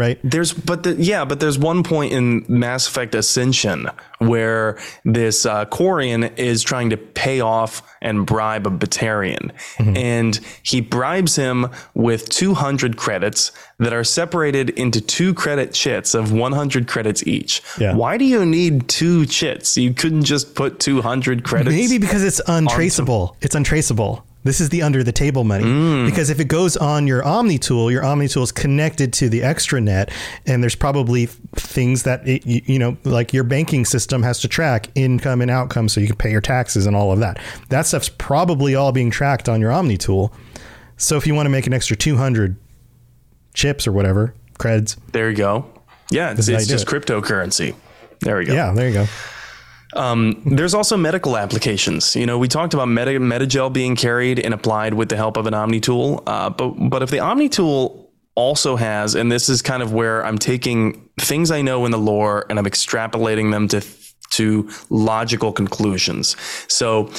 Right? 0.00 0.18
There's, 0.24 0.54
but 0.54 0.82
the, 0.82 0.94
yeah, 0.94 1.26
but 1.26 1.40
there's 1.40 1.58
one 1.58 1.82
point 1.82 2.14
in 2.14 2.46
Mass 2.48 2.88
Effect 2.88 3.14
Ascension 3.14 3.86
where 4.18 4.78
this 5.04 5.44
uh, 5.44 5.66
Quarian 5.66 6.34
is 6.38 6.62
trying 6.62 6.88
to 6.88 6.96
pay 6.96 7.40
off 7.40 7.82
and 8.00 8.24
bribe 8.24 8.66
a 8.66 8.70
Batarian, 8.70 9.50
and 9.78 10.40
he 10.62 10.80
bribes 10.80 11.36
him 11.36 11.68
with 11.92 12.30
200 12.30 12.96
credits 12.96 13.52
that 13.78 13.92
are 13.92 14.04
separated 14.04 14.70
into 14.70 15.02
two 15.02 15.34
credit 15.34 15.74
chits 15.74 16.14
of 16.14 16.32
100 16.32 16.88
credits 16.88 17.26
each. 17.26 17.60
Yeah. 17.78 17.94
Why 17.94 18.16
do 18.16 18.24
you 18.24 18.46
need 18.46 18.88
two 18.88 19.26
chits? 19.26 19.76
You 19.76 19.92
couldn't 19.92 20.24
just 20.24 20.54
put 20.54 20.80
200 20.80 21.44
credits. 21.44 21.76
Maybe 21.76 21.98
because 21.98 22.24
it's 22.24 22.40
untraceable. 22.46 23.36
It's 23.42 23.54
untraceable. 23.54 24.24
This 24.42 24.60
is 24.60 24.70
the 24.70 24.80
under 24.82 25.04
the 25.04 25.12
table 25.12 25.44
money. 25.44 25.64
Mm. 25.64 26.06
Because 26.06 26.30
if 26.30 26.40
it 26.40 26.46
goes 26.48 26.76
on 26.76 27.06
your 27.06 27.22
Omni 27.22 27.58
tool, 27.58 27.90
your 27.90 28.02
Omni 28.02 28.26
tool 28.26 28.42
is 28.42 28.52
connected 28.52 29.12
to 29.14 29.28
the 29.28 29.40
extranet, 29.40 30.10
and 30.46 30.62
there's 30.62 30.74
probably 30.74 31.26
things 31.26 32.04
that 32.04 32.26
it, 32.26 32.46
you, 32.46 32.62
you 32.64 32.78
know, 32.78 32.96
like 33.04 33.34
your 33.34 33.44
banking 33.44 33.84
system 33.84 34.22
has 34.22 34.40
to 34.40 34.48
track 34.48 34.88
income 34.94 35.42
and 35.42 35.50
outcome, 35.50 35.88
so 35.90 36.00
you 36.00 36.06
can 36.06 36.16
pay 36.16 36.30
your 36.30 36.40
taxes 36.40 36.86
and 36.86 36.96
all 36.96 37.12
of 37.12 37.18
that. 37.20 37.38
That 37.68 37.86
stuff's 37.86 38.08
probably 38.08 38.74
all 38.74 38.92
being 38.92 39.10
tracked 39.10 39.48
on 39.48 39.60
your 39.60 39.72
Omni 39.72 39.98
tool. 39.98 40.32
So 40.96 41.16
if 41.16 41.26
you 41.26 41.34
want 41.34 41.46
to 41.46 41.50
make 41.50 41.66
an 41.66 41.74
extra 41.74 41.96
200 41.96 42.56
chips 43.52 43.86
or 43.86 43.92
whatever 43.92 44.34
creds, 44.58 44.96
There 45.12 45.28
you 45.30 45.36
go. 45.36 45.66
Yeah, 46.10 46.30
it's, 46.32 46.40
is 46.40 46.48
it's 46.48 46.66
just 46.66 46.86
cryptocurrency. 46.86 47.74
There 48.20 48.38
we 48.38 48.44
go. 48.46 48.54
yeah, 48.54 48.72
there 48.72 48.88
you 48.88 48.94
go. 48.94 49.06
Um, 49.94 50.42
there's 50.46 50.74
also 50.74 50.96
medical 50.96 51.36
applications. 51.36 52.14
You 52.14 52.26
know, 52.26 52.38
we 52.38 52.48
talked 52.48 52.74
about 52.74 52.86
meta, 52.86 53.18
Medi-gel 53.18 53.70
being 53.70 53.96
carried 53.96 54.38
and 54.38 54.54
applied 54.54 54.94
with 54.94 55.08
the 55.08 55.16
help 55.16 55.36
of 55.36 55.46
an 55.46 55.54
Omni 55.54 55.80
tool. 55.80 56.22
Uh, 56.26 56.50
but 56.50 56.70
but 56.70 57.02
if 57.02 57.10
the 57.10 57.20
Omni 57.20 57.48
tool 57.48 58.12
also 58.34 58.76
has, 58.76 59.14
and 59.14 59.30
this 59.30 59.48
is 59.48 59.62
kind 59.62 59.82
of 59.82 59.92
where 59.92 60.24
I'm 60.24 60.38
taking 60.38 61.08
things 61.18 61.50
I 61.50 61.62
know 61.62 61.84
in 61.84 61.90
the 61.90 61.98
lore 61.98 62.46
and 62.48 62.58
I'm 62.58 62.66
extrapolating 62.66 63.50
them 63.50 63.68
to 63.68 63.82
to 64.32 64.70
logical 64.90 65.52
conclusions. 65.52 66.36
So 66.68 67.10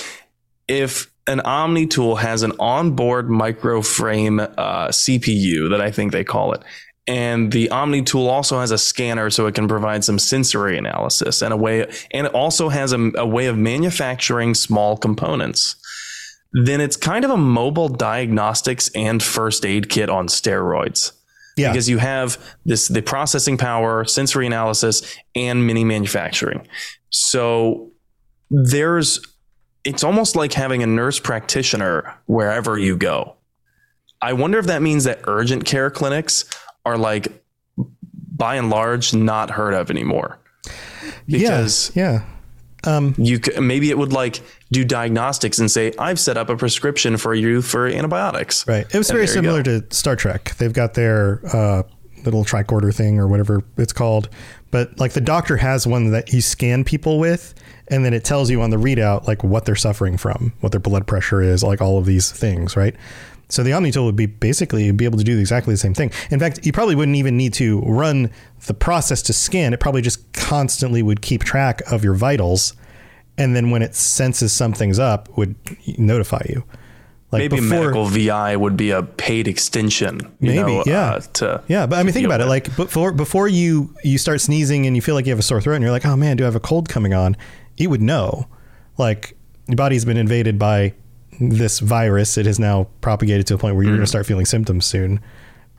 if 0.67 1.11
an 1.27 1.41
Omni 1.41 1.87
tool 1.87 2.15
has 2.15 2.41
an 2.41 2.53
onboard 2.59 3.27
microframe 3.27 4.53
uh, 4.57 4.87
CPU 4.87 5.69
that 5.69 5.81
I 5.81 5.91
think 5.91 6.11
they 6.11 6.23
call 6.23 6.53
it, 6.53 6.63
and 7.07 7.51
the 7.51 7.69
Omni 7.69 8.03
tool 8.03 8.27
also 8.29 8.59
has 8.59 8.71
a 8.71 8.77
scanner 8.77 9.29
so 9.29 9.47
it 9.47 9.55
can 9.55 9.67
provide 9.67 10.03
some 10.03 10.19
sensory 10.19 10.77
analysis 10.77 11.41
and 11.41 11.53
a 11.53 11.57
way, 11.57 11.91
and 12.11 12.27
it 12.27 12.33
also 12.33 12.69
has 12.69 12.93
a, 12.93 13.11
a 13.15 13.25
way 13.25 13.47
of 13.47 13.57
manufacturing 13.57 14.53
small 14.53 14.97
components. 14.97 15.75
Then 16.53 16.81
it's 16.81 16.97
kind 16.97 17.23
of 17.25 17.31
a 17.31 17.37
mobile 17.37 17.87
diagnostics 17.89 18.89
and 18.93 19.23
first 19.23 19.65
aid 19.65 19.89
kit 19.89 20.09
on 20.09 20.27
steroids 20.27 21.13
Yeah. 21.57 21.71
because 21.71 21.89
you 21.89 21.97
have 21.97 22.37
this 22.65 22.87
the 22.87 23.01
processing 23.01 23.57
power, 23.57 24.05
sensory 24.05 24.45
analysis, 24.47 25.01
and 25.35 25.65
mini 25.65 25.83
manufacturing. 25.83 26.67
So 27.09 27.91
there's 28.49 29.19
it's 29.83 30.03
almost 30.03 30.35
like 30.35 30.53
having 30.53 30.83
a 30.83 30.87
nurse 30.87 31.19
practitioner 31.19 32.13
wherever 32.25 32.77
you 32.77 32.95
go. 32.97 33.35
I 34.21 34.33
wonder 34.33 34.59
if 34.59 34.67
that 34.67 34.81
means 34.83 35.05
that 35.05 35.21
urgent 35.25 35.65
care 35.65 35.89
clinics 35.89 36.45
are 36.85 36.97
like 36.97 37.43
by 38.35 38.55
and 38.55 38.69
large 38.69 39.13
not 39.13 39.51
heard 39.51 39.73
of 39.73 39.89
anymore. 39.91 40.39
Because 41.27 41.91
yeah. 41.95 42.23
Yeah. 42.85 43.11
you 43.17 43.39
c- 43.43 43.59
maybe 43.59 43.89
it 43.89 43.97
would 43.97 44.13
like 44.13 44.41
do 44.71 44.83
diagnostics 44.83 45.59
and 45.59 45.69
say 45.69 45.93
I've 45.99 46.19
set 46.19 46.37
up 46.37 46.49
a 46.49 46.57
prescription 46.57 47.17
for 47.17 47.33
you 47.33 47.61
for 47.61 47.87
antibiotics. 47.87 48.67
Right. 48.67 48.85
It 48.91 48.97
was 48.97 49.09
And 49.09 49.17
very 49.17 49.27
similar 49.27 49.63
to 49.63 49.83
Star 49.91 50.15
Trek. 50.15 50.55
They've 50.57 50.73
got 50.73 50.95
their 50.95 51.41
uh, 51.53 51.83
little 52.25 52.43
tricorder 52.43 52.93
thing 52.93 53.19
or 53.19 53.27
whatever 53.27 53.63
it's 53.77 53.93
called. 53.93 54.29
But 54.71 54.99
like 54.99 55.13
the 55.13 55.21
doctor 55.21 55.57
has 55.57 55.85
one 55.85 56.11
that 56.11 56.31
you 56.31 56.41
scan 56.41 56.83
people 56.83 57.19
with, 57.19 57.53
and 57.89 58.05
then 58.05 58.13
it 58.13 58.23
tells 58.23 58.49
you 58.49 58.61
on 58.61 58.69
the 58.69 58.77
readout 58.77 59.27
like 59.27 59.43
what 59.43 59.65
they're 59.65 59.75
suffering 59.75 60.17
from, 60.17 60.53
what 60.61 60.71
their 60.71 60.79
blood 60.79 61.05
pressure 61.05 61.41
is, 61.41 61.61
like 61.61 61.81
all 61.81 61.97
of 61.97 62.05
these 62.05 62.31
things, 62.31 62.77
right? 62.77 62.95
So 63.51 63.63
the 63.63 63.73
Omni 63.73 63.91
tool 63.91 64.05
would 64.05 64.15
be 64.15 64.27
basically 64.27 64.89
be 64.91 65.05
able 65.05 65.17
to 65.17 65.23
do 65.23 65.37
exactly 65.37 65.73
the 65.73 65.77
same 65.77 65.93
thing. 65.93 66.11
In 66.29 66.39
fact, 66.39 66.65
you 66.65 66.71
probably 66.71 66.95
wouldn't 66.95 67.17
even 67.17 67.35
need 67.35 67.53
to 67.55 67.81
run 67.81 68.31
the 68.65 68.73
process 68.73 69.21
to 69.23 69.33
scan. 69.33 69.73
It 69.73 69.79
probably 69.79 70.01
just 70.01 70.31
constantly 70.33 71.03
would 71.03 71.21
keep 71.21 71.43
track 71.43 71.81
of 71.91 72.03
your 72.03 72.13
vitals, 72.13 72.73
and 73.37 73.55
then 73.55 73.69
when 73.69 73.81
it 73.81 73.95
senses 73.95 74.53
something's 74.53 74.99
up, 74.99 75.35
would 75.37 75.55
notify 75.97 76.41
you. 76.47 76.63
Like 77.31 77.49
Maybe 77.49 77.61
medical 77.61 78.05
VI 78.05 78.57
would 78.57 78.75
be 78.75 78.91
a 78.91 79.03
paid 79.03 79.47
extension. 79.47 80.19
You 80.41 80.51
Maybe, 80.51 80.61
know, 80.61 80.83
yeah. 80.85 81.11
Uh, 81.11 81.19
to 81.33 81.63
Yeah, 81.67 81.85
but 81.85 81.97
I 81.97 82.03
mean, 82.03 82.11
think 82.11 82.25
about 82.25 82.41
it. 82.41 82.47
Like 82.47 82.75
before, 82.75 83.13
before 83.13 83.47
you 83.47 83.95
you 84.03 84.17
start 84.17 84.41
sneezing 84.41 84.85
and 84.85 84.97
you 84.97 85.01
feel 85.01 85.15
like 85.15 85.25
you 85.25 85.31
have 85.31 85.39
a 85.39 85.43
sore 85.43 85.61
throat, 85.61 85.75
and 85.75 85.83
you're 85.83 85.91
like, 85.91 86.05
"Oh 86.05 86.17
man, 86.17 86.35
do 86.35 86.43
I 86.43 86.47
have 86.47 86.57
a 86.57 86.61
cold 86.61 86.89
coming 86.89 87.13
on?" 87.13 87.37
It 87.77 87.87
would 87.87 88.01
know. 88.01 88.47
Like 88.97 89.37
your 89.67 89.77
body's 89.77 90.03
been 90.03 90.17
invaded 90.17 90.59
by 90.59 90.93
this 91.49 91.79
virus. 91.79 92.37
It 92.37 92.45
has 92.45 92.59
now 92.59 92.87
propagated 93.01 93.47
to 93.47 93.55
a 93.55 93.57
point 93.57 93.75
where 93.75 93.83
you're 93.83 93.93
going 93.93 94.01
to 94.01 94.07
start 94.07 94.25
feeling 94.25 94.45
symptoms 94.45 94.85
soon, 94.85 95.19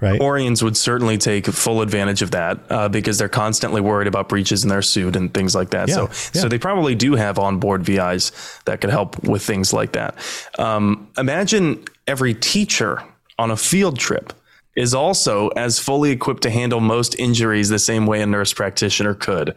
right? 0.01 0.20
Quarians 0.20 0.62
would 0.62 0.77
certainly 0.77 1.16
take 1.18 1.46
full 1.46 1.81
advantage 1.81 2.22
of 2.22 2.33
that 2.33 2.61
uh, 2.70 2.88
because 2.88 3.18
they're 3.18 3.29
constantly 3.29 3.81
worried 3.81 4.09
about 4.09 4.29
breaches 4.29 4.62
in 4.64 4.68
their 4.68 4.83
suit 4.83 5.16
and 5.16 5.33
things 5.33 5.55
like 5.55 5.70
that. 5.70 5.88
so, 5.88 6.07
Yeah, 6.07 6.42
so 6.42 6.48
they 6.48 6.59
probably 6.59 6.94
do 6.94 7.14
have 7.14 7.38
onboard 7.38 7.83
VIs 7.85 8.33
that 8.64 8.81
could 8.81 8.90
help 8.90 9.22
with 9.25 9.42
things 9.42 9.72
like 9.72 9.92
that. 9.92 10.16
Um, 10.59 11.09
imagine 11.16 11.85
every 12.07 12.35
teacher 12.35 13.03
on 13.38 13.51
a 13.51 13.57
field 13.57 13.98
trip 13.98 14.33
is 14.77 14.94
also 14.94 15.48
as 15.48 15.79
fully 15.79 16.11
equipped 16.11 16.42
to 16.42 16.51
handle 16.51 16.81
most 16.81 17.14
injuries 17.18 17.68
the 17.68 17.79
same 17.79 18.07
way 18.07 18.22
a 18.22 18.27
nurse 18.27 18.53
practitioner 18.53 19.14
could. 19.14 19.55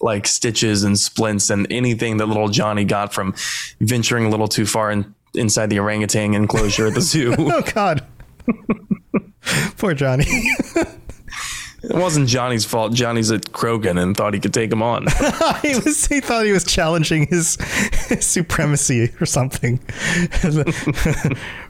Like 0.00 0.26
stitches 0.26 0.84
and 0.84 0.96
splints 0.98 1.50
and 1.50 1.66
anything 1.72 2.18
that 2.18 2.26
little 2.26 2.48
Johnny 2.48 2.84
got 2.84 3.12
from 3.12 3.34
venturing 3.80 4.26
a 4.26 4.28
little 4.28 4.46
too 4.46 4.64
far 4.66 4.92
in, 4.92 5.12
inside 5.34 5.70
the 5.70 5.78
orangutan 5.78 6.34
enclosure 6.34 6.86
at 6.86 6.94
the 6.94 7.00
zoo. 7.12 7.34
oh 7.38 7.62
God, 7.74 8.04
poor 9.78 9.94
Johnny. 9.94 10.24
It 11.80 11.94
wasn't 11.94 12.28
Johnny's 12.28 12.64
fault. 12.64 12.92
Johnny's 12.92 13.30
at 13.30 13.42
Krogan 13.52 14.02
and 14.02 14.16
thought 14.16 14.34
he 14.34 14.40
could 14.40 14.52
take 14.52 14.72
him 14.72 14.82
on. 14.82 15.06
he 15.62 15.76
was 15.78 16.06
he 16.06 16.20
thought 16.20 16.44
he 16.44 16.50
was 16.50 16.64
challenging 16.64 17.28
his, 17.28 17.54
his 18.08 18.26
supremacy 18.26 19.12
or 19.20 19.26
something. 19.26 19.78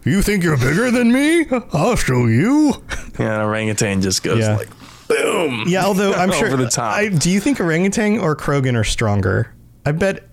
you 0.04 0.22
think 0.22 0.42
you're 0.42 0.56
bigger 0.56 0.90
than 0.90 1.12
me? 1.12 1.44
I'll 1.74 1.96
show 1.96 2.26
you. 2.26 2.72
yeah, 3.18 3.34
an 3.34 3.40
orangutan 3.42 4.00
just 4.00 4.22
goes 4.22 4.38
Yeah. 4.38 4.56
like, 4.56 4.68
boom. 5.08 5.64
Yeah, 5.66 5.84
although 5.84 6.14
I'm 6.14 6.32
sure. 6.32 6.46
Over 6.48 6.56
the 6.56 6.70
top. 6.70 6.96
I, 6.96 7.08
do 7.10 7.30
you 7.30 7.38
think 7.38 7.60
orangutan 7.60 8.18
or 8.18 8.34
Krogan 8.34 8.76
are 8.76 8.84
stronger? 8.84 9.54
I 9.84 9.92
bet. 9.92 10.26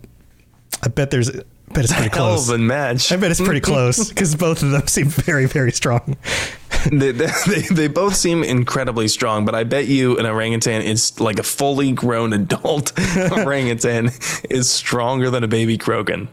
I 0.83 0.87
bet 0.87 1.11
there's. 1.11 1.31
I 1.75 1.77
bet 1.77 1.83
it's 1.85 1.93
pretty 1.93 2.09
Hell 2.15 2.27
close. 2.29 2.49
of 2.49 2.55
a 2.55 2.57
match. 2.57 3.11
I 3.11 3.17
bet 3.17 3.31
it's 3.31 3.41
pretty 3.41 3.59
close 3.59 4.09
because 4.09 4.33
both 4.35 4.63
of 4.63 4.71
them 4.71 4.87
seem 4.87 5.07
very, 5.07 5.45
very 5.45 5.71
strong. 5.71 6.15
they, 6.91 7.11
they, 7.11 7.27
they, 7.71 7.87
both 7.87 8.15
seem 8.15 8.43
incredibly 8.43 9.07
strong, 9.07 9.43
but 9.45 9.55
I 9.55 9.63
bet 9.63 9.87
you 9.87 10.17
an 10.17 10.25
orangutan 10.25 10.81
is 10.83 11.19
like 11.19 11.39
a 11.39 11.43
fully 11.43 11.91
grown 11.91 12.31
adult 12.33 12.93
orangutan 13.31 14.11
is 14.49 14.69
stronger 14.69 15.29
than 15.29 15.43
a 15.43 15.47
baby 15.47 15.77
Krogan. 15.77 16.27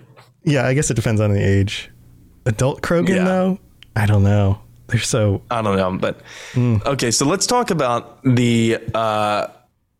Yeah, 0.44 0.66
I 0.66 0.74
guess 0.74 0.90
it 0.90 0.94
depends 0.94 1.20
on 1.20 1.32
the 1.32 1.40
age. 1.44 1.90
Adult 2.46 2.82
Krogan, 2.82 3.16
Yeah. 3.16 3.24
though, 3.24 3.58
I 3.96 4.06
don't 4.06 4.22
know. 4.24 4.58
They're 4.88 5.00
so. 5.00 5.42
I 5.50 5.62
don't 5.62 5.76
know, 5.76 5.96
but 5.98 6.20
Hmm. 6.52 6.76
okay. 6.84 7.10
So 7.10 7.24
let's 7.26 7.46
talk 7.46 7.70
about 7.70 8.22
the 8.24 8.78
uh, 8.94 9.46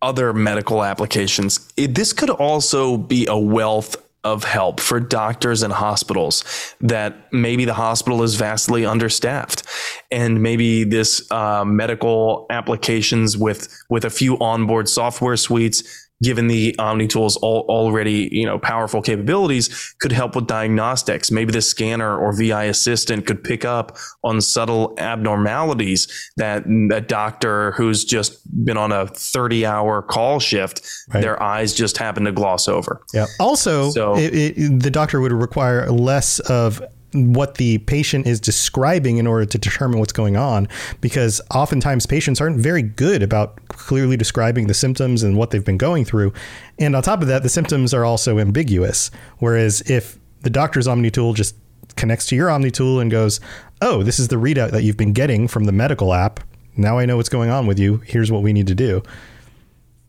other 0.03 0.33
medical 0.35 0.85
applications. 0.85 1.69
It, 1.77 1.95
this 1.95 2.13
could 2.13 2.31
also 2.31 2.97
be 2.99 3.27
a 3.27 3.39
wealth 3.39 3.97
of 4.25 4.45
help 4.45 4.81
for 4.81 5.01
doctors 5.01 5.63
and 5.63 5.73
hospitals 5.73 6.45
that 6.81 7.33
maybe 7.33 7.65
the 7.65 7.75
hospital 7.75 8.23
is 8.23 8.37
vastly 8.37 8.87
understaffed, 8.87 9.65
and 10.11 10.43
maybe 10.43 10.85
this 10.85 11.31
uh, 11.31 11.65
medical 11.65 12.47
applications 12.51 13.37
with 13.37 13.69
with 13.89 14.05
a 14.05 14.11
few 14.11 14.39
onboard 14.39 14.89
software 14.89 15.37
suites 15.37 16.02
given 16.23 16.47
the 16.47 16.75
Omni 16.79 17.09
tools 17.09 17.37
all, 17.39 17.65
already, 17.69 18.29
you 18.33 18.47
know, 18.47 18.59
powerful 18.59 19.03
capabilities, 19.03 19.95
could 20.01 20.13
help 20.13 20.37
with 20.37 20.47
diagnostics. 20.47 21.31
Maybe 21.31 21.53
the 21.53 21.63
scanner 21.63 22.17
or 22.17 22.33
VI 22.33 22.65
assistant 22.65 23.27
could 23.27 23.43
pick 23.43 23.65
up 23.65 23.97
on 24.23 24.41
subtle 24.41 24.95
abnormalities 24.99 26.09
that 26.37 26.65
a 26.93 27.01
doctor 27.01 27.73
who's 27.73 28.05
just 28.05 28.41
been 28.65 28.77
on 28.77 28.93
a 28.93 29.07
30 29.07 29.67
hour 29.67 30.03
call 30.03 30.41
shift, 30.41 30.89
right. 31.13 31.21
their 31.21 31.43
eyes 31.43 31.75
just 31.75 31.97
happen 31.99 32.25
to 32.25 32.33
gloss 32.33 32.69
over. 32.69 33.03
Yeah. 33.13 33.27
Also, 33.41 33.91
so, 33.91 34.17
it, 34.17 34.35
it, 34.35 34.81
the 34.81 34.91
doctor 34.91 35.21
would 35.21 35.33
require 35.33 35.91
less 35.91 36.39
of 36.41 36.83
what 37.15 37.57
the 37.57 37.79
patient 37.79 38.27
is 38.27 38.41
describing 38.41 39.19
in 39.19 39.27
order 39.27 39.45
to 39.45 39.59
determine 39.59 39.99
what's 39.99 40.13
going 40.13 40.37
on 40.37 40.69
because 41.01 41.41
oftentimes 41.55 42.07
patients 42.07 42.41
aren't 42.41 42.59
very 42.59 42.83
good 42.83 43.23
about 43.23 43.57
clearly 43.69 44.17
describing 44.17 44.67
the 44.67 44.75
symptoms 44.75 45.23
and 45.23 45.37
what 45.37 45.51
they've 45.51 45.65
been 45.65 45.79
going 45.79 46.05
through. 46.05 46.33
And 46.79 46.97
on 46.97 47.03
top 47.03 47.21
of 47.23 47.29
that 47.29 47.43
the 47.43 47.49
symptoms 47.49 47.93
are 47.93 48.05
also 48.05 48.39
ambiguous. 48.39 49.11
Whereas 49.39 49.83
if 49.83 50.19
the 50.41 50.51
doctor's 50.51 50.87
omni 50.87 51.11
tool 51.11 51.35
just 51.35 51.55
connects 51.97 52.27
to 52.27 52.37
your 52.37 52.51
omni 52.51 52.71
tool 52.71 53.01
and 53.01 53.11
goes 53.11 53.39
oh 53.83 54.03
this 54.03 54.19
is 54.19 54.29
the 54.29 54.37
readout 54.37 54.71
that 54.71 54.83
you've 54.83 54.97
been 54.97 55.13
getting 55.13 55.49
from 55.49 55.65
the 55.65 55.73
medical 55.73 56.15
app. 56.15 56.41
Now 56.77 56.99
i 56.99 57.05
know 57.05 57.17
what's 57.17 57.29
going 57.29 57.51
on 57.51 57.67
with 57.67 57.79
you. 57.79 57.99
Here's 58.07 58.33
what 58.33 58.43
we 58.43 58.53
need 58.53 58.67
to 58.69 58.75
do 58.75 59.03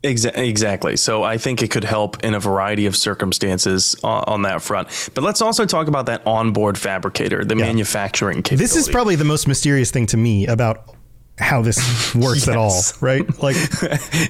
exactly. 0.03 0.97
So 0.97 1.23
I 1.23 1.37
think 1.37 1.61
it 1.61 1.71
could 1.71 1.83
help 1.83 2.23
in 2.23 2.33
a 2.33 2.39
variety 2.39 2.85
of 2.85 2.95
circumstances 2.95 3.95
on, 4.03 4.23
on, 4.27 4.41
that 4.43 4.61
front. 4.61 5.09
But 5.13 5.23
let's 5.23 5.41
also 5.41 5.65
talk 5.65 5.87
about 5.87 6.05
that 6.07 6.25
onboard 6.27 6.77
fabricator, 6.77 7.45
the 7.45 7.55
yeah. 7.55 7.65
manufacturing 7.65 8.37
capability. 8.43 8.63
This 8.63 8.75
is 8.75 8.89
probably 8.89 9.15
the 9.15 9.23
most 9.23 9.47
mysterious 9.47 9.91
thing 9.91 10.05
to 10.07 10.17
me 10.17 10.45
about 10.47 10.93
how 11.39 11.61
this 11.61 12.13
works 12.15 12.47
yes. 12.47 12.49
at 12.49 12.57
all, 12.57 12.81
right? 13.01 13.41
Like 13.41 13.55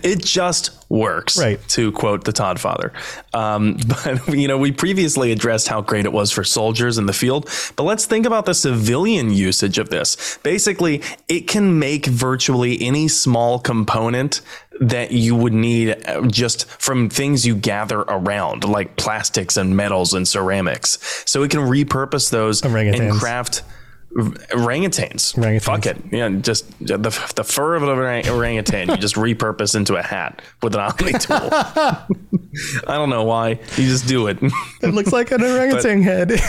it 0.04 0.24
just 0.24 0.72
works, 0.89 1.38
right? 1.38 1.60
To 1.70 1.92
quote 1.92 2.24
the 2.24 2.32
Todd 2.32 2.60
father. 2.60 2.94
Um, 3.34 3.78
but 3.88 4.30
you 4.30 4.48
know, 4.48 4.58
we 4.58 4.72
previously 4.72 5.32
addressed 5.32 5.68
how 5.68 5.82
great 5.82 6.06
it 6.06 6.13
was 6.13 6.32
for 6.32 6.44
soldiers 6.44 6.98
in 6.98 7.06
the 7.06 7.13
field, 7.13 7.50
but 7.76 7.84
let's 7.84 8.06
think 8.06 8.26
about 8.26 8.46
the 8.46 8.54
civilian 8.54 9.32
usage 9.32 9.78
of 9.78 9.89
this. 9.89 10.38
Basically, 10.44 11.02
it 11.28 11.48
can 11.48 11.78
make 11.78 12.06
virtually 12.06 12.82
any 12.82 13.08
small 13.08 13.60
component 13.60 14.42
that 14.80 15.12
you 15.12 15.36
would 15.36 15.54
need 15.54 15.96
uh, 16.08 16.22
just 16.28 16.70
from 16.70 17.10
things 17.10 17.46
you 17.46 17.56
gather 17.56 18.00
around, 18.00 18.63
like 18.63 18.96
plastics 18.96 19.58
and 19.58 19.76
metals 19.76 20.13
and 20.13 20.28
ceramics. 20.28 21.24
So 21.26 21.44
it 21.44 21.52
can 21.52 21.62
repurpose 21.62 22.32
those 22.32 22.62
Orangutans. 22.62 23.00
and 23.00 23.12
craft 23.20 23.62
orangutans. 24.15 25.36
orangutans. 25.36 25.63
Fuck 25.63 25.86
it. 25.86 25.97
Yeah, 26.12 26.30
just 26.30 26.69
the, 26.80 26.97
the 26.97 27.43
fur 27.43 27.76
of 27.76 27.84
an 27.84 27.89
orangutan 27.89 28.89
you 28.89 28.97
just 28.97 29.15
repurpose 29.15 29.76
into 29.76 29.95
a 29.95 30.02
hat 30.02 30.41
with 30.62 30.76
an 30.76 30.82
Omni 30.82 31.13
tool. 31.19 31.49
I 31.52 32.06
don't 32.88 33.10
know 33.10 33.23
why. 33.23 33.49
You 33.49 33.88
just 33.88 34.08
do 34.08 34.28
it. 34.28 34.38
It 34.82 34.93
looks 34.93 35.12
like 35.12 35.32
an 35.32 35.41
orangutan 35.43 36.04
but, 36.04 36.06
head. 36.06 36.32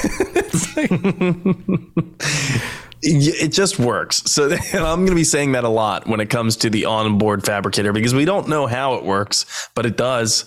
it 3.02 3.52
just 3.52 3.78
works. 3.78 4.22
So 4.30 4.50
I'm 4.50 5.00
going 5.00 5.08
to 5.08 5.14
be 5.14 5.24
saying 5.24 5.52
that 5.52 5.64
a 5.64 5.68
lot 5.68 6.06
when 6.06 6.20
it 6.20 6.30
comes 6.30 6.56
to 6.58 6.70
the 6.70 6.86
onboard 6.86 7.44
fabricator 7.44 7.92
because 7.92 8.14
we 8.14 8.24
don't 8.24 8.48
know 8.48 8.66
how 8.66 8.94
it 8.94 9.04
works, 9.04 9.68
but 9.74 9.86
it 9.86 9.96
does 9.96 10.44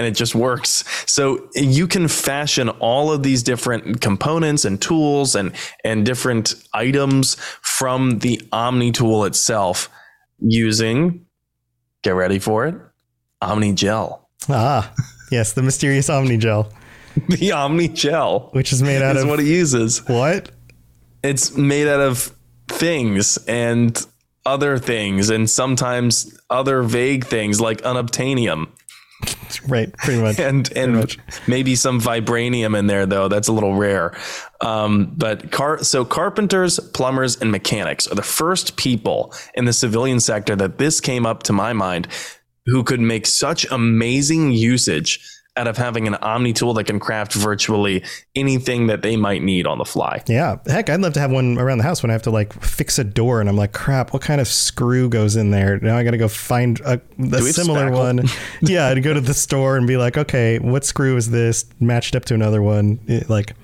and 0.00 0.06
it 0.06 0.12
just 0.12 0.34
works. 0.34 0.82
So 1.06 1.48
you 1.54 1.86
can 1.86 2.08
fashion 2.08 2.70
all 2.80 3.12
of 3.12 3.22
these 3.22 3.42
different 3.42 4.00
components 4.00 4.64
and 4.64 4.80
tools 4.80 5.34
and 5.34 5.52
and 5.84 6.06
different 6.06 6.54
items 6.72 7.36
from 7.60 8.20
the 8.20 8.40
Omni 8.50 8.92
tool 8.92 9.26
itself 9.26 9.90
using 10.38 11.26
get 12.02 12.12
ready 12.12 12.38
for 12.38 12.66
it, 12.66 12.74
Omni 13.42 13.74
gel. 13.74 14.30
Ah, 14.48 14.90
yes, 15.30 15.52
the 15.52 15.62
mysterious 15.62 16.08
Omni 16.08 16.38
gel. 16.38 16.72
the 17.28 17.52
Omni 17.52 17.88
gel, 17.88 18.48
which 18.52 18.72
is 18.72 18.82
made 18.82 19.02
out 19.02 19.16
is 19.16 19.24
of 19.24 19.28
what 19.28 19.38
it 19.38 19.46
uses. 19.46 20.06
What? 20.08 20.50
it's 21.22 21.56
made 21.56 21.86
out 21.86 22.00
of 22.00 22.34
things 22.68 23.36
and 23.46 24.06
other 24.46 24.78
things 24.78 25.30
and 25.30 25.48
sometimes 25.48 26.38
other 26.48 26.82
vague 26.82 27.26
things 27.26 27.60
like 27.60 27.82
unobtainium. 27.82 28.68
Right, 29.66 29.92
pretty 29.96 30.22
much. 30.22 30.38
and 30.38 30.70
and 30.76 30.94
much. 30.94 31.18
maybe 31.48 31.74
some 31.74 32.00
vibranium 32.00 32.78
in 32.78 32.86
there 32.86 33.04
though. 33.04 33.26
That's 33.28 33.48
a 33.48 33.52
little 33.52 33.74
rare. 33.74 34.16
Um, 34.60 35.12
but 35.16 35.50
car 35.50 35.82
so 35.82 36.04
carpenters, 36.04 36.78
plumbers, 36.78 37.36
and 37.40 37.50
mechanics 37.50 38.06
are 38.06 38.14
the 38.14 38.22
first 38.22 38.76
people 38.76 39.34
in 39.54 39.64
the 39.64 39.72
civilian 39.72 40.20
sector 40.20 40.54
that 40.56 40.78
this 40.78 41.00
came 41.00 41.26
up 41.26 41.42
to 41.44 41.52
my 41.52 41.72
mind 41.72 42.06
who 42.66 42.84
could 42.84 43.00
make 43.00 43.26
such 43.26 43.66
amazing 43.72 44.52
usage 44.52 45.20
out 45.60 45.68
of 45.68 45.76
having 45.76 46.06
an 46.06 46.14
Omni 46.14 46.54
tool 46.54 46.72
that 46.74 46.84
can 46.84 46.98
craft 46.98 47.34
virtually 47.34 48.02
anything 48.34 48.86
that 48.86 49.02
they 49.02 49.14
might 49.14 49.42
need 49.42 49.66
on 49.66 49.76
the 49.76 49.84
fly. 49.84 50.22
Yeah. 50.26 50.56
Heck, 50.66 50.88
I'd 50.88 51.00
love 51.00 51.12
to 51.12 51.20
have 51.20 51.30
one 51.30 51.58
around 51.58 51.78
the 51.78 51.84
house 51.84 52.02
when 52.02 52.08
I 52.08 52.14
have 52.14 52.22
to 52.22 52.30
like 52.30 52.54
fix 52.62 52.98
a 52.98 53.04
door 53.04 53.40
and 53.40 53.48
I'm 53.48 53.56
like, 53.56 53.72
crap, 53.72 54.14
what 54.14 54.22
kind 54.22 54.40
of 54.40 54.48
screw 54.48 55.10
goes 55.10 55.36
in 55.36 55.50
there? 55.50 55.78
Now 55.80 55.98
I 55.98 56.02
got 56.02 56.12
to 56.12 56.18
go 56.18 56.28
find 56.28 56.80
a, 56.80 56.98
a 57.18 57.42
similar 57.42 57.90
one. 57.92 58.22
yeah. 58.62 58.88
I'd 58.88 59.02
go 59.02 59.12
to 59.12 59.20
the 59.20 59.34
store 59.34 59.76
and 59.76 59.86
be 59.86 59.98
like, 59.98 60.16
okay, 60.16 60.58
what 60.58 60.84
screw 60.84 61.18
is 61.18 61.30
this 61.30 61.66
matched 61.78 62.16
up 62.16 62.24
to 62.26 62.34
another 62.34 62.62
one? 62.62 62.98
It, 63.06 63.28
like, 63.28 63.54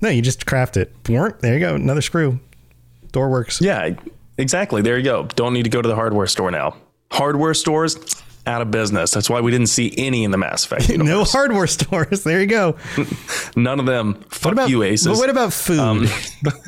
no, 0.00 0.08
you 0.08 0.22
just 0.22 0.46
craft 0.46 0.76
it. 0.76 0.92
There 1.04 1.54
you 1.54 1.60
go. 1.60 1.76
Another 1.76 2.02
screw. 2.02 2.40
Door 3.12 3.30
works. 3.30 3.60
Yeah, 3.60 3.90
exactly. 4.38 4.82
There 4.82 4.98
you 4.98 5.04
go. 5.04 5.28
Don't 5.36 5.52
need 5.52 5.62
to 5.62 5.70
go 5.70 5.80
to 5.80 5.88
the 5.88 5.94
hardware 5.94 6.26
store 6.26 6.50
now. 6.50 6.76
Hardware 7.12 7.54
stores, 7.54 7.96
out 8.46 8.62
of 8.62 8.70
business. 8.70 9.10
That's 9.10 9.30
why 9.30 9.40
we 9.40 9.50
didn't 9.50 9.68
see 9.68 9.92
any 9.96 10.24
in 10.24 10.30
the 10.30 10.38
Mass 10.38 10.64
Effect. 10.64 10.90
No 11.04 11.24
hardware 11.24 11.66
stores. 11.66 12.24
There 12.24 12.40
you 12.40 12.46
go. 12.46 12.76
None 13.56 13.78
of 13.80 13.86
them. 13.86 14.14
Fuck 14.30 14.44
what 14.44 14.52
about, 14.52 14.68
you, 14.70 14.82
Aces. 14.82 15.06
But 15.06 15.16
what 15.18 15.30
about 15.30 15.52
food? 15.52 15.78
Um, 15.78 16.06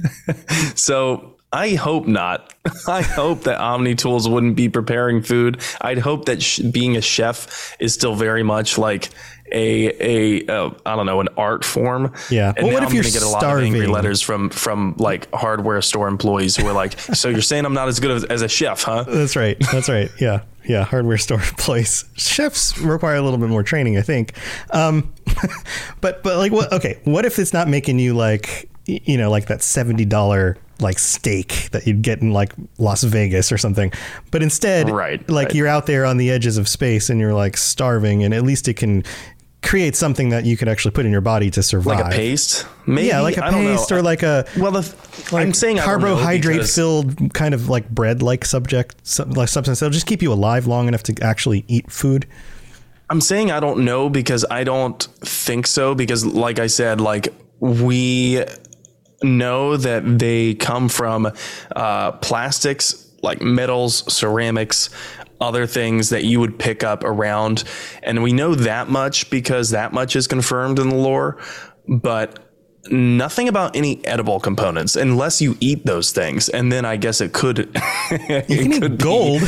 so 0.75 1.37
I 1.53 1.71
hope 1.71 2.07
not. 2.07 2.53
I 2.87 3.03
hope 3.03 3.45
that 3.45 3.59
Omni 3.61 3.95
Tools 3.95 4.29
wouldn't 4.29 4.57
be 4.57 4.69
preparing 4.69 5.23
food. 5.23 5.63
I'd 5.81 5.99
hope 5.99 6.27
that 6.27 6.43
sh- 6.43 6.59
being 6.59 6.97
a 6.97 7.01
chef 7.01 7.77
is 7.81 7.95
still 7.95 8.15
very 8.15 8.43
much 8.43 8.77
like 8.79 9.11
a 9.53 10.47
a 10.47 10.47
uh, 10.47 10.71
I 10.85 10.97
don't 10.97 11.07
know 11.07 11.21
an 11.21 11.29
art 11.37 11.65
form. 11.65 12.13
Yeah. 12.31 12.53
And 12.57 12.67
well, 12.67 12.75
what 12.75 12.83
if 12.83 12.91
I'm 12.91 12.95
you're 12.95 13.05
get 13.05 13.23
a 13.23 13.29
lot 13.29 13.41
starving? 13.41 13.75
of 13.75 13.75
angry 13.75 13.87
letters 13.87 14.21
from 14.23 14.51
from 14.51 14.95
like 14.99 15.33
hardware 15.33 15.81
store 15.83 16.09
employees 16.09 16.57
who 16.57 16.67
are 16.67 16.73
like, 16.73 16.99
"So 17.15 17.29
you're 17.29 17.43
saying 17.43 17.65
I'm 17.65 17.75
not 17.75 17.89
as 17.89 18.01
good 18.01 18.11
as, 18.11 18.25
as 18.25 18.43
a 18.43 18.49
chef, 18.49 18.83
huh?" 18.83 19.05
That's 19.05 19.37
right. 19.37 19.57
That's 19.73 19.89
right. 19.89 20.11
Yeah. 20.21 20.43
Yeah, 20.69 20.83
hardware 20.83 21.19
store 21.19 21.41
employees. 21.49 22.05
Chefs 22.17 22.77
require 22.79 23.15
a 23.15 23.23
little 23.23 23.39
bit 23.39 23.49
more 23.49 23.63
training, 23.63 23.97
I 23.99 24.03
think. 24.03 24.33
Um, 24.71 25.13
but 26.01 26.23
but 26.23 26.39
like 26.39 26.53
what? 26.53 26.73
Okay, 26.73 26.99
what 27.05 27.25
if 27.25 27.39
it's 27.39 27.53
not 27.53 27.69
making 27.69 27.99
you 27.99 28.15
like 28.15 28.69
you 28.87 29.17
know 29.17 29.31
like 29.31 29.47
that 29.47 29.63
seventy 29.63 30.05
dollar 30.05 30.57
like 30.81 30.99
steak 30.99 31.71
that 31.73 31.87
you'd 31.87 32.03
get 32.03 32.21
in 32.21 32.33
like 32.33 32.53
Las 32.79 33.03
Vegas 33.03 33.51
or 33.51 33.59
something, 33.59 33.93
but 34.31 34.43
instead, 34.43 34.91
right, 34.91 35.27
like 35.31 35.47
right. 35.47 35.55
you're 35.55 35.69
out 35.69 35.87
there 35.87 36.05
on 36.05 36.17
the 36.17 36.31
edges 36.31 36.59
of 36.59 36.69
space 36.69 37.09
and 37.09 37.21
you're 37.21 37.35
like 37.35 37.57
starving, 37.57 38.25
and 38.25 38.35
at 38.35 38.43
least 38.43 38.69
it 38.69 38.75
can 38.75 39.05
create 39.67 39.97
something 39.97 40.29
that 40.31 40.45
you 40.45 40.57
could 40.57 40.69
actually 40.69 40.93
put 40.93 41.05
in 41.05 41.13
your 41.13 41.21
body 41.21 41.51
to 41.51 41.63
survive. 41.63 42.01
Like 42.01 42.15
a 42.15 42.17
paste, 42.17 42.67
maybe. 42.87 43.09
Yeah, 43.09 43.21
like 43.21 43.37
a 43.37 43.43
paste 43.43 43.91
or 43.93 44.01
like 44.01 44.23
a 44.23 44.47
well, 44.57 44.71
the, 44.71 44.81
like 45.33 45.47
I'm 45.47 45.53
saying 45.53 45.79
carbohydrate 45.79 46.67
filled 46.67 47.35
kind 47.35 47.53
of 47.53 47.69
like 47.69 47.91
bread 47.91 48.23
like 48.23 48.45
subject 48.45 48.97
like 49.37 49.49
substance 49.49 49.81
that'll 49.81 49.93
just 49.93 50.07
keep 50.07 50.23
you 50.23 50.33
alive 50.33 50.67
long 50.67 50.89
enough 50.89 51.03
to 51.05 51.15
actually 51.23 51.65
eat 51.69 51.91
food. 51.91 52.27
I'm 53.11 53.21
saying 53.21 53.51
I 53.51 53.61
don't 53.61 53.85
know 53.85 54.09
because 54.09 54.45
I 54.51 54.65
don't 54.65 55.03
think 55.21 55.67
so 55.67 55.95
because 55.95 56.25
like 56.25 56.59
I 56.59 56.69
said 56.69 57.01
like 57.01 57.29
we 57.61 58.45
know 59.23 59.77
that 59.77 60.19
they 60.19 60.55
come 60.55 60.89
from 60.89 61.33
uh, 61.75 62.13
plastics 62.13 63.03
like 63.23 63.43
metals, 63.43 64.13
ceramics, 64.13 64.91
other 65.41 65.67
things 65.67 66.11
that 66.11 66.25
you 66.25 66.41
would 66.41 66.59
pick 66.59 66.83
up 66.85 67.05
around. 67.05 67.65
And 68.03 68.23
we 68.23 68.33
know 68.33 68.55
that 68.55 68.89
much 68.89 69.31
because 69.31 69.71
that 69.71 69.93
much 69.93 70.17
is 70.17 70.27
confirmed 70.27 70.79
in 70.79 70.89
the 70.89 70.97
lore, 70.97 71.39
but 71.89 72.39
nothing 72.91 73.49
about 73.49 73.75
any 73.77 74.05
edible 74.05 74.41
components 74.41 74.97
unless 74.97 75.41
you 75.41 75.57
eat 75.61 75.85
those 75.85 76.13
things. 76.13 76.49
And 76.49 76.71
then 76.71 76.85
I 76.85 76.97
guess 76.97 77.21
it 77.21 77.33
could, 77.33 77.59
it 78.11 78.51
you 78.51 78.63
can 78.63 78.81
could 78.81 78.93
eat 78.95 78.99
gold. 78.99 79.43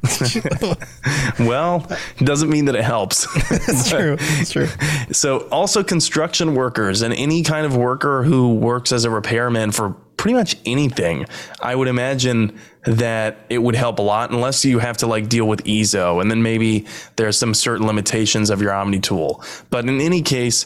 well, 1.40 1.86
doesn't 2.18 2.48
mean 2.48 2.66
that 2.66 2.76
it 2.76 2.84
helps. 2.84 3.26
That's 3.66 3.90
true. 3.90 4.16
That's 4.16 4.50
true. 4.50 4.68
So, 5.12 5.48
also 5.50 5.82
construction 5.82 6.54
workers 6.54 7.02
and 7.02 7.12
any 7.14 7.42
kind 7.42 7.66
of 7.66 7.76
worker 7.76 8.22
who 8.22 8.54
works 8.54 8.92
as 8.92 9.04
a 9.04 9.10
repairman 9.10 9.72
for 9.72 9.90
pretty 10.16 10.34
much 10.34 10.56
anything, 10.64 11.26
I 11.60 11.74
would 11.74 11.88
imagine 11.88 12.58
that 12.88 13.44
it 13.50 13.58
would 13.58 13.74
help 13.74 13.98
a 13.98 14.02
lot 14.02 14.30
unless 14.30 14.64
you 14.64 14.78
have 14.78 14.96
to 14.96 15.06
like 15.06 15.28
deal 15.28 15.46
with 15.46 15.62
eezo 15.64 16.22
and 16.22 16.30
then 16.30 16.42
maybe 16.42 16.86
there's 17.16 17.36
some 17.36 17.52
certain 17.52 17.86
limitations 17.86 18.48
of 18.48 18.62
your 18.62 18.72
Omni 18.72 18.98
tool. 18.98 19.44
But 19.68 19.86
in 19.86 20.00
any 20.00 20.22
case, 20.22 20.64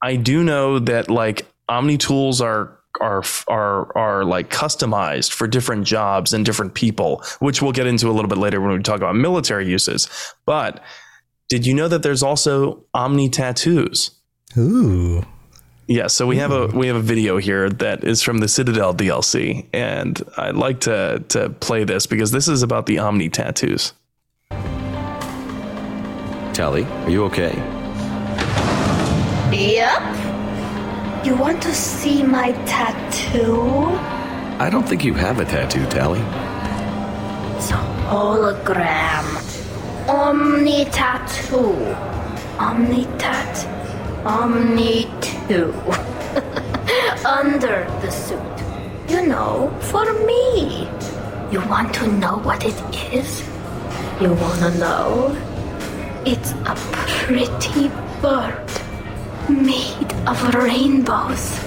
I 0.00 0.16
do 0.16 0.42
know 0.42 0.78
that 0.78 1.10
like 1.10 1.46
Omni 1.68 1.98
tools 1.98 2.40
are 2.40 2.78
are 3.00 3.22
are 3.48 3.96
are 3.96 4.24
like 4.24 4.48
customized 4.48 5.32
for 5.32 5.46
different 5.46 5.86
jobs 5.86 6.32
and 6.32 6.46
different 6.46 6.72
people, 6.74 7.22
which 7.40 7.60
we'll 7.60 7.72
get 7.72 7.86
into 7.86 8.08
a 8.08 8.12
little 8.12 8.28
bit 8.28 8.38
later 8.38 8.60
when 8.60 8.74
we 8.74 8.82
talk 8.82 8.96
about 8.96 9.14
military 9.14 9.68
uses. 9.68 10.08
But 10.46 10.82
Did 11.48 11.66
you 11.66 11.74
know 11.74 11.88
that 11.88 12.02
there's 12.02 12.22
also 12.22 12.84
Omni 12.94 13.28
tattoos? 13.28 14.10
Ooh. 14.56 15.24
Yeah, 15.86 16.06
so 16.06 16.26
we 16.26 16.38
have 16.38 16.50
a 16.50 16.68
we 16.68 16.86
have 16.86 16.96
a 16.96 17.02
video 17.02 17.36
here 17.36 17.68
that 17.68 18.04
is 18.04 18.22
from 18.22 18.38
the 18.38 18.48
Citadel 18.48 18.94
DLC, 18.94 19.66
and 19.74 20.22
I'd 20.38 20.56
like 20.56 20.80
to 20.80 21.22
to 21.28 21.50
play 21.50 21.84
this 21.84 22.06
because 22.06 22.30
this 22.30 22.48
is 22.48 22.62
about 22.62 22.86
the 22.86 22.98
Omni 22.98 23.28
tattoos. 23.28 23.92
Tali, 26.54 26.84
are 26.84 27.10
you 27.10 27.24
okay? 27.24 27.52
Yep. 29.52 31.26
You 31.26 31.36
want 31.36 31.62
to 31.62 31.74
see 31.74 32.22
my 32.22 32.52
tattoo? 32.64 33.98
I 34.58 34.70
don't 34.70 34.88
think 34.88 35.04
you 35.04 35.12
have 35.14 35.38
a 35.38 35.44
tattoo, 35.44 35.84
Tali. 35.86 36.20
It's 37.58 37.70
a 37.70 37.74
hologram. 38.08 39.26
Omni 40.08 40.86
tattoo. 40.86 41.94
Omni 42.58 43.04
tat. 43.18 43.83
Omni 44.24 45.06
2. 45.48 45.74
Under 47.26 47.84
the 48.00 48.10
suit. 48.10 48.40
You 49.06 49.26
know, 49.26 49.70
for 49.92 50.10
me. 50.24 50.88
You 51.52 51.60
want 51.68 51.92
to 51.96 52.08
know 52.08 52.38
what 52.38 52.64
it 52.64 52.74
is? 53.12 53.46
You 54.22 54.32
wanna 54.32 54.70
know? 54.78 55.36
It's 56.24 56.52
a 56.64 56.74
pretty 57.06 57.88
bird 58.22 58.70
made 59.46 60.12
of 60.26 60.54
rainbows. 60.54 61.60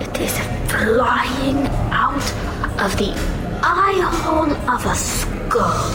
It 0.00 0.20
is 0.20 0.38
flying 0.72 1.66
out 1.92 2.24
of 2.80 2.96
the 2.96 3.12
eye 3.62 4.00
hole 4.00 4.50
of 4.72 4.86
a 4.86 4.94
skull, 4.94 5.92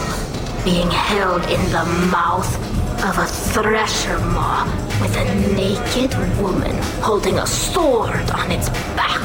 being 0.64 0.88
held 0.88 1.42
in 1.50 1.60
the 1.72 1.84
mouth 2.12 2.75
of 3.04 3.18
a 3.18 3.26
thresher 3.26 4.18
maw 4.18 4.64
with 5.00 5.14
a 5.16 5.24
naked 5.54 6.14
woman 6.40 6.74
holding 7.02 7.38
a 7.38 7.46
sword 7.46 8.30
on 8.30 8.50
its 8.50 8.68
back. 8.96 9.20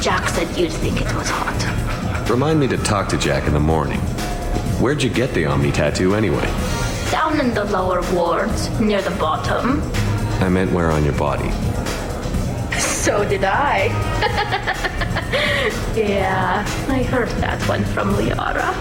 Jack 0.00 0.28
said 0.30 0.48
you'd 0.56 0.72
think 0.72 1.00
it 1.00 1.14
was 1.14 1.28
hot. 1.28 2.30
Remind 2.30 2.58
me 2.60 2.66
to 2.68 2.78
talk 2.78 3.08
to 3.10 3.18
Jack 3.18 3.46
in 3.46 3.52
the 3.52 3.60
morning. 3.60 4.00
Where'd 4.80 5.02
you 5.02 5.10
get 5.10 5.32
the 5.34 5.44
Omni 5.46 5.72
tattoo 5.72 6.14
anyway? 6.14 6.46
Down 7.10 7.38
in 7.38 7.52
the 7.54 7.64
lower 7.64 8.00
wards, 8.12 8.68
near 8.80 9.02
the 9.02 9.10
bottom. 9.12 9.82
I 10.42 10.48
meant 10.48 10.72
where 10.72 10.90
on 10.90 11.04
your 11.04 11.14
body. 11.14 11.50
So 12.78 13.28
did 13.28 13.44
I. 13.44 13.84
yeah, 15.94 16.64
I 16.88 17.02
heard 17.02 17.28
that 17.40 17.62
one 17.68 17.84
from 17.84 18.14
Liara. 18.14 18.72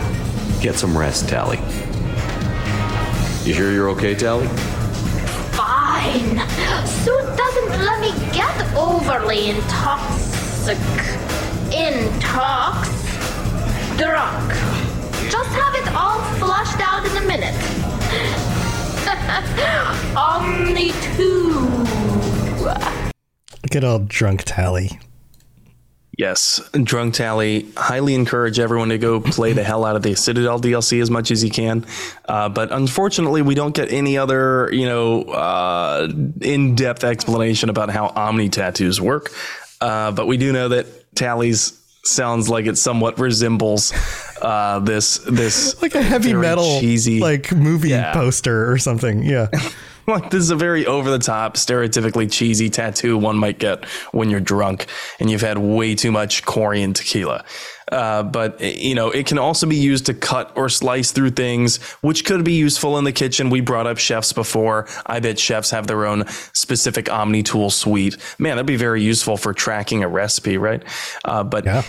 Get 0.61 0.75
some 0.75 0.97
rest, 0.97 1.27
Tali. 1.27 1.59
You 3.45 3.53
sure 3.53 3.73
you're 3.73 3.89
okay, 3.89 4.15
Tali? 4.15 4.47
Fine. 5.51 6.39
Suit 6.87 7.27
doesn't 7.35 7.83
let 7.83 7.99
me 7.99 8.11
get 8.31 8.55
overly 8.73 9.51
intoxic. 9.51 10.77
Intox. 11.69 12.87
Drunk. 13.97 14.49
Just 15.29 15.49
have 15.49 15.75
it 15.75 15.93
all 15.93 16.21
flushed 16.39 16.79
out 16.79 17.05
in 17.05 17.17
a 17.17 17.25
minute. 17.27 17.53
Omni 20.17 20.93
2. 21.17 21.83
Get 23.69 23.83
all 23.83 23.99
drunk, 23.99 24.43
Tali. 24.45 24.99
Yes, 26.15 26.61
Drunk 26.73 27.15
Tali. 27.15 27.65
Highly 27.75 28.13
encourage 28.13 28.59
everyone 28.59 28.89
to 28.89 28.99
go 28.99 29.19
play 29.19 29.53
the 29.53 29.63
hell 29.63 29.83
out 29.83 29.95
of 29.95 30.03
the 30.03 30.15
Citadel 30.15 30.59
DLC 30.59 31.01
as 31.01 31.09
much 31.09 31.31
as 31.31 31.43
you 31.43 31.49
can. 31.49 31.85
Uh, 32.29 32.49
but 32.49 32.71
unfortunately, 32.71 33.41
we 33.41 33.55
don't 33.55 33.73
get 33.73 33.91
any 33.91 34.17
other, 34.17 34.69
you 34.71 34.85
know, 34.85 35.23
uh, 35.23 36.07
in-depth 36.41 37.03
explanation 37.03 37.69
about 37.69 37.89
how 37.89 38.07
Omni 38.15 38.49
tattoos 38.49 39.01
work. 39.01 39.31
Uh, 39.81 40.11
but 40.11 40.27
we 40.27 40.37
do 40.37 40.53
know 40.53 40.69
that 40.69 41.15
Tali's 41.15 41.79
sounds 42.05 42.47
like 42.49 42.67
it 42.67 42.77
somewhat 42.77 43.17
resembles 43.17 43.91
uh, 44.41 44.79
this 44.79 45.17
this 45.19 45.81
Like 45.81 45.95
a 45.95 46.01
heavy 46.01 46.33
metal 46.33 46.79
cheesy 46.81 47.21
like 47.21 47.51
movie 47.53 47.89
Yeah. 47.89 48.13
poster 48.13 48.69
or 48.71 48.77
something. 48.77 49.23
Yeah. 49.23 49.47
like 50.07 50.29
this 50.29 50.41
is 50.41 50.49
a 50.49 50.55
very 50.55 50.85
over 50.85 51.09
the 51.09 51.19
top, 51.19 51.55
stereotypically 51.55 52.31
cheesy 52.31 52.69
tattoo 52.69 53.17
one 53.17 53.37
might 53.37 53.59
get 53.59 53.85
when 54.11 54.29
you're 54.29 54.39
drunk 54.39 54.87
and 55.19 55.29
you've 55.29 55.41
had 55.41 55.57
way 55.57 55.95
too 55.95 56.11
much 56.11 56.45
Korean 56.45 56.93
tequila. 56.93 57.45
Uh, 57.91 58.23
but 58.23 58.59
you 58.61 58.95
know, 58.95 59.11
it 59.11 59.25
can 59.27 59.37
also 59.37 59.67
be 59.67 59.75
used 59.75 60.05
to 60.07 60.13
cut 60.13 60.51
or 60.55 60.67
slice 60.69 61.11
through 61.11 61.29
things, 61.29 61.77
which 62.01 62.25
could 62.25 62.43
be 62.43 62.53
useful 62.53 62.97
in 62.97 63.03
the 63.03 63.11
kitchen. 63.11 63.49
We 63.49 63.61
brought 63.61 63.85
up 63.87 63.97
chefs 63.97 64.33
before. 64.33 64.87
I 65.05 65.19
bet 65.19 65.37
chefs 65.37 65.69
have 65.71 65.85
their 65.87 66.05
own 66.05 66.25
specific 66.53 67.11
Omni 67.11 67.43
tool 67.43 67.69
suite. 67.69 68.17
Man, 68.39 68.55
that'd 68.55 68.65
be 68.65 68.77
very 68.77 69.03
useful 69.03 69.37
for 69.37 69.53
tracking 69.53 70.03
a 70.03 70.07
recipe, 70.07 70.57
right? 70.57 70.83
Uh, 71.23 71.43
but 71.43 71.65
Yeah. 71.65 71.83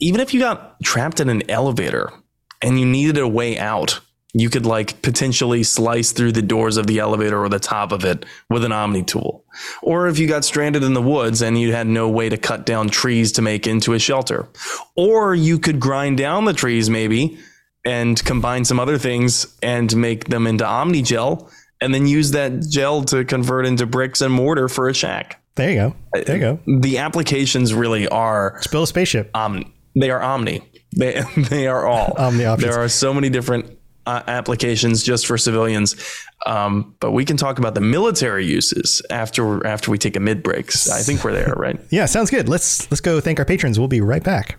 even 0.00 0.20
if 0.20 0.34
you 0.34 0.40
got 0.40 0.80
trapped 0.82 1.20
in 1.20 1.28
an 1.30 1.48
elevator 1.50 2.12
and 2.60 2.78
you 2.78 2.84
needed 2.84 3.18
a 3.18 3.28
way 3.28 3.58
out, 3.58 4.00
you 4.36 4.50
could 4.50 4.66
like 4.66 5.00
potentially 5.00 5.62
slice 5.62 6.10
through 6.10 6.32
the 6.32 6.42
doors 6.42 6.76
of 6.76 6.88
the 6.88 6.98
elevator 6.98 7.42
or 7.42 7.48
the 7.48 7.60
top 7.60 7.92
of 7.92 8.04
it 8.04 8.26
with 8.50 8.64
an 8.64 8.72
Omni 8.72 9.04
tool. 9.04 9.44
Or 9.80 10.08
if 10.08 10.18
you 10.18 10.26
got 10.26 10.44
stranded 10.44 10.82
in 10.82 10.92
the 10.92 11.00
woods 11.00 11.40
and 11.40 11.58
you 11.58 11.72
had 11.72 11.86
no 11.86 12.08
way 12.08 12.28
to 12.28 12.36
cut 12.36 12.66
down 12.66 12.88
trees 12.88 13.30
to 13.32 13.42
make 13.42 13.68
into 13.68 13.92
a 13.92 13.98
shelter. 14.00 14.48
Or 14.96 15.36
you 15.36 15.60
could 15.60 15.78
grind 15.78 16.18
down 16.18 16.46
the 16.46 16.52
trees 16.52 16.90
maybe 16.90 17.38
and 17.84 18.22
combine 18.24 18.64
some 18.64 18.80
other 18.80 18.98
things 18.98 19.56
and 19.62 19.94
make 19.96 20.24
them 20.28 20.48
into 20.48 20.66
Omni 20.66 21.02
gel 21.02 21.48
and 21.80 21.94
then 21.94 22.06
use 22.08 22.32
that 22.32 22.66
gel 22.68 23.04
to 23.04 23.24
convert 23.24 23.66
into 23.66 23.86
bricks 23.86 24.20
and 24.20 24.32
mortar 24.34 24.68
for 24.68 24.88
a 24.88 24.94
shack. 24.94 25.40
There 25.54 25.70
you 25.70 25.76
go. 25.76 25.96
There 26.24 26.36
you 26.36 26.40
go. 26.40 26.80
The 26.80 26.98
applications 26.98 27.72
really 27.72 28.08
are 28.08 28.60
Spill 28.62 28.82
a 28.82 28.86
spaceship. 28.88 29.30
um, 29.36 29.72
they 29.94 30.10
are 30.10 30.20
omni. 30.20 30.68
They 30.96 31.22
they 31.36 31.68
are 31.68 31.86
all 31.86 32.14
Omni 32.18 32.44
options. 32.44 32.68
There 32.72 32.82
are 32.82 32.88
so 32.88 33.14
many 33.14 33.28
different 33.28 33.78
uh, 34.06 34.22
applications 34.26 35.02
just 35.02 35.26
for 35.26 35.38
civilians, 35.38 35.96
um, 36.46 36.94
but 37.00 37.12
we 37.12 37.24
can 37.24 37.36
talk 37.36 37.58
about 37.58 37.74
the 37.74 37.80
military 37.80 38.46
uses 38.46 39.02
after 39.10 39.66
after 39.66 39.90
we 39.90 39.98
take 39.98 40.16
a 40.16 40.20
mid 40.20 40.42
break. 40.42 40.68
I 40.90 41.02
think 41.02 41.24
we're 41.24 41.32
there, 41.32 41.54
right? 41.56 41.80
Yeah, 41.90 42.06
sounds 42.06 42.30
good. 42.30 42.48
Let's 42.48 42.90
let's 42.90 43.00
go 43.00 43.20
thank 43.20 43.38
our 43.38 43.44
patrons. 43.44 43.78
We'll 43.78 43.88
be 43.88 44.00
right 44.00 44.22
back. 44.22 44.58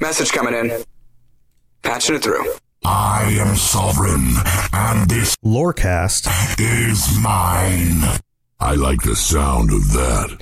Message 0.00 0.32
coming 0.32 0.54
in. 0.54 0.82
Patching 1.82 2.16
it 2.16 2.22
through. 2.22 2.54
I 2.84 3.36
am 3.38 3.54
sovereign, 3.54 4.32
and 4.72 5.10
this 5.10 5.36
Lorecast. 5.44 6.26
is 6.58 7.18
mine. 7.22 8.18
I 8.58 8.74
like 8.76 9.02
the 9.02 9.14
sound 9.14 9.70
of 9.70 9.92
that. 9.92 10.38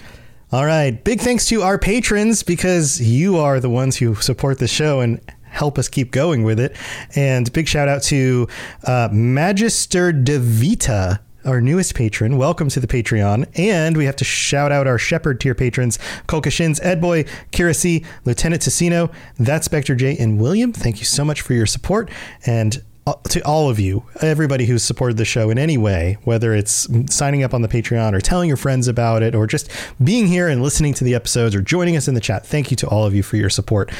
All 0.52 0.64
right. 0.64 1.02
Big 1.02 1.20
thanks 1.20 1.46
to 1.46 1.62
our 1.62 1.76
patrons 1.76 2.44
because 2.44 3.00
you 3.00 3.36
are 3.36 3.58
the 3.58 3.68
ones 3.68 3.96
who 3.96 4.14
support 4.14 4.60
the 4.60 4.68
show 4.68 5.00
and 5.00 5.20
help 5.42 5.76
us 5.76 5.88
keep 5.88 6.12
going 6.12 6.44
with 6.44 6.60
it. 6.60 6.76
And 7.16 7.52
big 7.52 7.66
shout 7.66 7.88
out 7.88 8.02
to 8.04 8.46
uh, 8.84 9.08
Magister 9.10 10.12
De 10.12 10.38
Vita. 10.38 11.20
Our 11.48 11.62
newest 11.62 11.94
patron, 11.94 12.36
welcome 12.36 12.68
to 12.68 12.78
the 12.78 12.86
Patreon. 12.86 13.58
And 13.58 13.96
we 13.96 14.04
have 14.04 14.16
to 14.16 14.24
shout 14.24 14.70
out 14.70 14.86
our 14.86 14.98
Shepherd 14.98 15.40
tier 15.40 15.54
patrons 15.54 15.98
Kolka 16.26 16.52
Shins, 16.52 16.78
Edboy, 16.80 17.26
Kira 17.52 17.74
C, 17.74 18.04
Lieutenant 18.26 18.60
Tassino, 18.60 19.10
That 19.38 19.64
Spectre 19.64 19.94
J, 19.94 20.14
and 20.18 20.38
William. 20.38 20.74
Thank 20.74 20.98
you 20.98 21.06
so 21.06 21.24
much 21.24 21.40
for 21.40 21.54
your 21.54 21.64
support. 21.64 22.10
And 22.44 22.82
to 23.14 23.40
all 23.44 23.70
of 23.70 23.78
you, 23.78 24.04
everybody 24.20 24.66
who's 24.66 24.82
supported 24.82 25.16
the 25.16 25.24
show 25.24 25.50
in 25.50 25.58
any 25.58 25.76
way, 25.76 26.18
whether 26.24 26.54
it's 26.54 26.88
signing 27.12 27.42
up 27.42 27.54
on 27.54 27.62
the 27.62 27.68
Patreon 27.68 28.12
or 28.12 28.20
telling 28.20 28.48
your 28.48 28.56
friends 28.56 28.88
about 28.88 29.22
it 29.22 29.34
or 29.34 29.46
just 29.46 29.70
being 30.02 30.26
here 30.26 30.48
and 30.48 30.62
listening 30.62 30.94
to 30.94 31.04
the 31.04 31.14
episodes 31.14 31.54
or 31.54 31.60
joining 31.60 31.96
us 31.96 32.08
in 32.08 32.14
the 32.14 32.20
chat, 32.20 32.46
thank 32.46 32.70
you 32.70 32.76
to 32.76 32.88
all 32.88 33.04
of 33.04 33.14
you 33.14 33.22
for 33.22 33.36
your 33.36 33.50
support. 33.50 33.92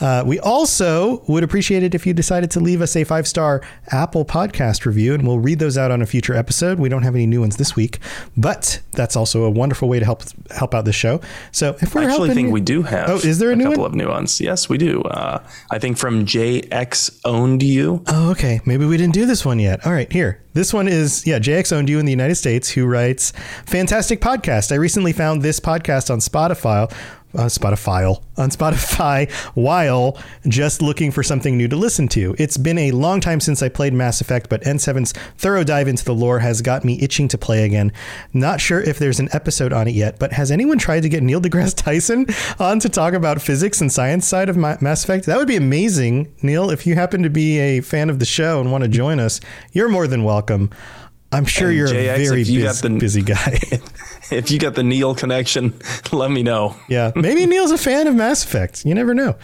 Uh, 0.00 0.22
we 0.26 0.38
also 0.40 1.22
would 1.28 1.42
appreciate 1.42 1.82
it 1.82 1.94
if 1.94 2.06
you 2.06 2.12
decided 2.12 2.50
to 2.50 2.60
leave 2.60 2.80
us 2.80 2.96
a 2.96 3.04
five 3.04 3.26
star 3.26 3.62
Apple 3.88 4.24
podcast 4.24 4.84
review, 4.84 5.14
and 5.14 5.26
we'll 5.26 5.38
read 5.38 5.58
those 5.58 5.76
out 5.78 5.90
on 5.90 6.02
a 6.02 6.06
future 6.06 6.34
episode. 6.34 6.78
We 6.78 6.88
don't 6.88 7.02
have 7.02 7.14
any 7.14 7.26
new 7.26 7.40
ones 7.40 7.56
this 7.56 7.76
week, 7.76 7.98
but 8.36 8.80
that's 8.92 9.16
also 9.16 9.44
a 9.44 9.50
wonderful 9.50 9.88
way 9.88 9.98
to 9.98 10.04
help 10.04 10.22
help 10.50 10.74
out 10.74 10.84
the 10.84 10.92
show. 10.92 11.20
So 11.52 11.76
if 11.80 11.94
we're 11.94 12.02
I 12.02 12.04
actually 12.04 12.28
helping 12.28 12.44
think 12.44 12.52
we 12.52 12.60
do 12.60 12.82
have. 12.82 13.10
Oh, 13.10 13.16
is 13.16 13.38
there 13.38 13.50
a, 13.50 13.56
new 13.56 13.64
couple 13.64 13.82
one? 13.82 13.90
of 13.92 13.94
new 13.96 14.08
ones? 14.08 14.40
Yes, 14.40 14.68
we 14.68 14.78
do. 14.78 15.02
Uh, 15.02 15.42
I 15.70 15.78
think 15.78 15.98
from 15.98 16.24
JX 16.24 17.20
owned 17.24 17.62
you. 17.62 18.02
Oh, 18.06 18.30
okay. 18.30 18.55
Maybe 18.64 18.84
we 18.84 18.96
didn't 18.96 19.14
do 19.14 19.26
this 19.26 19.44
one 19.44 19.58
yet. 19.58 19.84
All 19.86 19.92
right, 19.92 20.10
here. 20.10 20.42
This 20.54 20.72
one 20.72 20.88
is, 20.88 21.26
yeah, 21.26 21.38
JX 21.38 21.72
owned 21.72 21.88
you 21.88 21.98
in 21.98 22.06
the 22.06 22.12
United 22.12 22.36
States 22.36 22.70
who 22.70 22.86
writes, 22.86 23.32
Fantastic 23.66 24.20
podcast. 24.20 24.72
I 24.72 24.76
recently 24.76 25.12
found 25.12 25.42
this 25.42 25.60
podcast 25.60 26.10
on 26.10 26.20
Spotify. 26.20 26.90
Uh, 27.36 27.46
Spotify 27.46 27.96
on 28.36 28.50
Spotify 28.50 29.30
while 29.54 30.18
just 30.48 30.82
looking 30.82 31.10
for 31.10 31.22
something 31.22 31.56
new 31.56 31.68
to 31.68 31.76
listen 31.76 32.08
to. 32.08 32.34
It's 32.38 32.56
been 32.56 32.78
a 32.78 32.90
long 32.92 33.20
time 33.20 33.40
since 33.40 33.62
I 33.62 33.68
played 33.68 33.92
Mass 33.92 34.20
Effect, 34.20 34.48
but 34.48 34.62
N7's 34.62 35.12
thorough 35.36 35.64
dive 35.64 35.88
into 35.88 36.04
the 36.04 36.14
lore 36.14 36.38
has 36.40 36.62
got 36.62 36.84
me 36.84 36.98
itching 37.00 37.28
to 37.28 37.38
play 37.38 37.64
again. 37.64 37.92
Not 38.32 38.60
sure 38.60 38.80
if 38.80 38.98
there's 38.98 39.20
an 39.20 39.28
episode 39.32 39.72
on 39.72 39.88
it 39.88 39.94
yet, 39.94 40.18
but 40.18 40.32
has 40.32 40.50
anyone 40.50 40.78
tried 40.78 41.02
to 41.02 41.08
get 41.08 41.22
Neil 41.22 41.40
deGrasse 41.40 41.74
Tyson 41.76 42.26
on 42.58 42.78
to 42.80 42.88
talk 42.88 43.14
about 43.14 43.42
physics 43.42 43.80
and 43.80 43.92
science 43.92 44.26
side 44.26 44.48
of 44.48 44.56
Ma- 44.56 44.76
Mass 44.80 45.04
Effect? 45.04 45.26
That 45.26 45.38
would 45.38 45.48
be 45.48 45.56
amazing, 45.56 46.32
Neil. 46.42 46.70
If 46.70 46.86
you 46.86 46.94
happen 46.94 47.22
to 47.22 47.30
be 47.30 47.58
a 47.58 47.80
fan 47.80 48.10
of 48.10 48.18
the 48.18 48.24
show 48.26 48.60
and 48.60 48.72
want 48.72 48.82
to 48.82 48.88
join 48.88 49.20
us, 49.20 49.40
you're 49.72 49.88
more 49.88 50.06
than 50.06 50.24
welcome. 50.24 50.70
I'm 51.32 51.44
sure 51.44 51.68
And 51.68 51.76
you're 51.76 51.88
JX, 51.88 52.14
a 52.14 52.28
very 52.28 52.42
you 52.44 52.64
bus- 52.64 52.80
got 52.82 52.88
the- 52.90 52.98
busy 52.98 53.22
guy. 53.22 53.60
If 54.28 54.50
you 54.50 54.58
got 54.58 54.74
the 54.74 54.82
Neil 54.82 55.14
connection, 55.14 55.72
let 56.12 56.32
me 56.32 56.42
know. 56.42 56.74
yeah, 56.88 57.12
maybe 57.14 57.46
Neil's 57.52 57.70
a 57.70 57.78
fan 57.78 58.08
of 58.08 58.16
Mass 58.16 58.42
Effect. 58.44 58.84
You 58.84 58.92
never 58.92 59.14
know. 59.14 59.36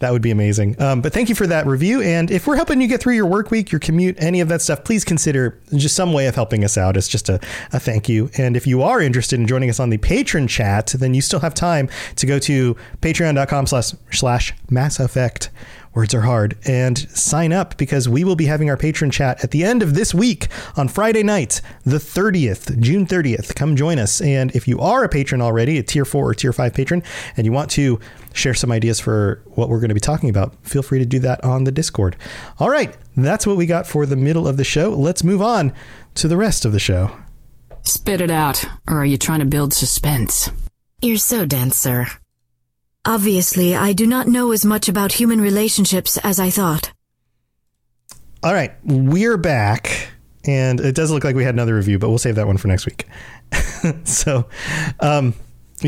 That 0.00 0.12
would 0.12 0.22
be 0.22 0.30
amazing. 0.30 0.80
Um, 0.80 1.02
but 1.02 1.12
thank 1.12 1.28
you 1.28 1.34
for 1.34 1.46
that 1.46 1.66
review. 1.66 2.00
And 2.00 2.30
if 2.30 2.46
we're 2.46 2.56
helping 2.56 2.80
you 2.80 2.88
get 2.88 3.02
through 3.02 3.14
your 3.14 3.26
work 3.26 3.50
week, 3.50 3.70
your 3.70 3.80
commute, 3.80 4.16
any 4.18 4.40
of 4.40 4.48
that 4.48 4.62
stuff, 4.62 4.82
please 4.82 5.04
consider 5.04 5.60
just 5.76 5.94
some 5.94 6.14
way 6.14 6.26
of 6.26 6.34
helping 6.34 6.64
us 6.64 6.78
out. 6.78 6.96
It's 6.96 7.06
just 7.06 7.28
a, 7.28 7.34
a 7.72 7.78
thank 7.78 8.08
you. 8.08 8.30
And 8.38 8.56
if 8.56 8.66
you 8.66 8.82
are 8.82 9.00
interested 9.02 9.38
in 9.38 9.46
joining 9.46 9.68
us 9.68 9.78
on 9.78 9.90
the 9.90 9.98
patron 9.98 10.48
chat, 10.48 10.94
then 10.98 11.12
you 11.12 11.20
still 11.20 11.40
have 11.40 11.52
time 11.52 11.90
to 12.16 12.26
go 12.26 12.38
to 12.40 12.76
patreon.com 13.02 13.66
slash 13.66 13.92
slash 14.10 14.54
Mass 14.70 14.98
Effect. 14.98 15.50
Words 15.92 16.14
are 16.14 16.20
hard. 16.20 16.56
And 16.66 16.96
sign 17.10 17.52
up 17.52 17.76
because 17.76 18.08
we 18.08 18.22
will 18.22 18.36
be 18.36 18.46
having 18.46 18.70
our 18.70 18.76
patron 18.76 19.10
chat 19.10 19.42
at 19.42 19.50
the 19.50 19.64
end 19.64 19.82
of 19.82 19.94
this 19.94 20.14
week 20.14 20.46
on 20.76 20.86
Friday 20.88 21.24
night, 21.24 21.60
the 21.84 21.98
30th, 21.98 22.78
June 22.78 23.06
30th. 23.06 23.56
Come 23.56 23.74
join 23.74 23.98
us. 23.98 24.20
And 24.20 24.54
if 24.54 24.68
you 24.68 24.78
are 24.80 25.02
a 25.02 25.08
patron 25.08 25.42
already, 25.42 25.78
a 25.78 25.82
tier 25.82 26.04
four 26.04 26.30
or 26.30 26.34
tier 26.34 26.52
five 26.52 26.74
patron, 26.74 27.02
and 27.36 27.44
you 27.44 27.52
want 27.52 27.70
to 27.72 27.98
share 28.32 28.54
some 28.54 28.70
ideas 28.70 29.00
for 29.00 29.42
what 29.46 29.68
we're 29.68 29.80
going 29.80 29.88
to 29.88 29.94
be 29.94 30.00
talking 30.00 30.28
about, 30.28 30.54
feel 30.64 30.82
free 30.82 30.98
to 30.98 31.06
do 31.06 31.18
that 31.20 31.42
on 31.44 31.64
the 31.64 31.72
Discord. 31.72 32.16
All 32.58 32.70
right. 32.70 32.96
That's 33.16 33.46
what 33.46 33.56
we 33.56 33.66
got 33.66 33.86
for 33.86 34.06
the 34.06 34.16
middle 34.16 34.46
of 34.46 34.56
the 34.56 34.64
show. 34.64 34.90
Let's 34.90 35.24
move 35.24 35.42
on 35.42 35.72
to 36.14 36.28
the 36.28 36.36
rest 36.36 36.64
of 36.64 36.72
the 36.72 36.78
show. 36.78 37.16
Spit 37.82 38.20
it 38.20 38.30
out, 38.30 38.64
or 38.88 38.98
are 38.98 39.06
you 39.06 39.16
trying 39.16 39.40
to 39.40 39.46
build 39.46 39.72
suspense? 39.72 40.50
You're 41.00 41.16
so 41.16 41.46
dense, 41.46 41.76
sir. 41.76 42.06
Obviously, 43.06 43.74
I 43.74 43.94
do 43.94 44.06
not 44.06 44.28
know 44.28 44.52
as 44.52 44.64
much 44.64 44.88
about 44.88 45.12
human 45.12 45.40
relationships 45.40 46.18
as 46.18 46.38
I 46.38 46.50
thought. 46.50 46.92
All 48.42 48.52
right, 48.52 48.72
we're 48.84 49.38
back, 49.38 50.10
and 50.44 50.78
it 50.80 50.94
does 50.94 51.10
look 51.10 51.24
like 51.24 51.36
we 51.36 51.44
had 51.44 51.54
another 51.54 51.74
review, 51.74 51.98
but 51.98 52.10
we'll 52.10 52.18
save 52.18 52.34
that 52.34 52.46
one 52.46 52.58
for 52.58 52.68
next 52.68 52.84
week. 52.84 53.06
so, 54.04 54.46
um, 55.00 55.34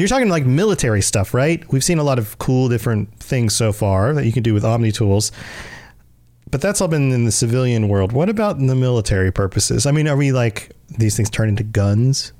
you're 0.00 0.08
talking 0.08 0.28
like 0.28 0.46
military 0.46 1.02
stuff, 1.02 1.34
right? 1.34 1.70
We've 1.72 1.84
seen 1.84 1.98
a 1.98 2.04
lot 2.04 2.18
of 2.18 2.38
cool 2.38 2.68
different 2.68 3.18
things 3.18 3.54
so 3.54 3.72
far 3.72 4.14
that 4.14 4.24
you 4.24 4.32
can 4.32 4.42
do 4.42 4.54
with 4.54 4.64
Omni 4.64 4.92
tools, 4.92 5.32
but 6.50 6.60
that's 6.60 6.80
all 6.80 6.88
been 6.88 7.12
in 7.12 7.24
the 7.24 7.32
civilian 7.32 7.88
world. 7.88 8.12
What 8.12 8.28
about 8.28 8.58
in 8.58 8.66
the 8.66 8.74
military 8.74 9.32
purposes? 9.32 9.86
I 9.86 9.90
mean, 9.90 10.08
are 10.08 10.16
we 10.16 10.32
like 10.32 10.72
these 10.98 11.16
things 11.16 11.30
turn 11.30 11.48
into 11.48 11.62
guns? 11.62 12.32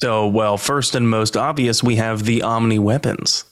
So, 0.00 0.26
well, 0.28 0.56
first 0.56 0.94
and 0.94 1.08
most 1.10 1.36
obvious, 1.36 1.82
we 1.82 1.96
have 1.96 2.24
the 2.24 2.42
Omni 2.42 2.78
weapons. 2.78 3.44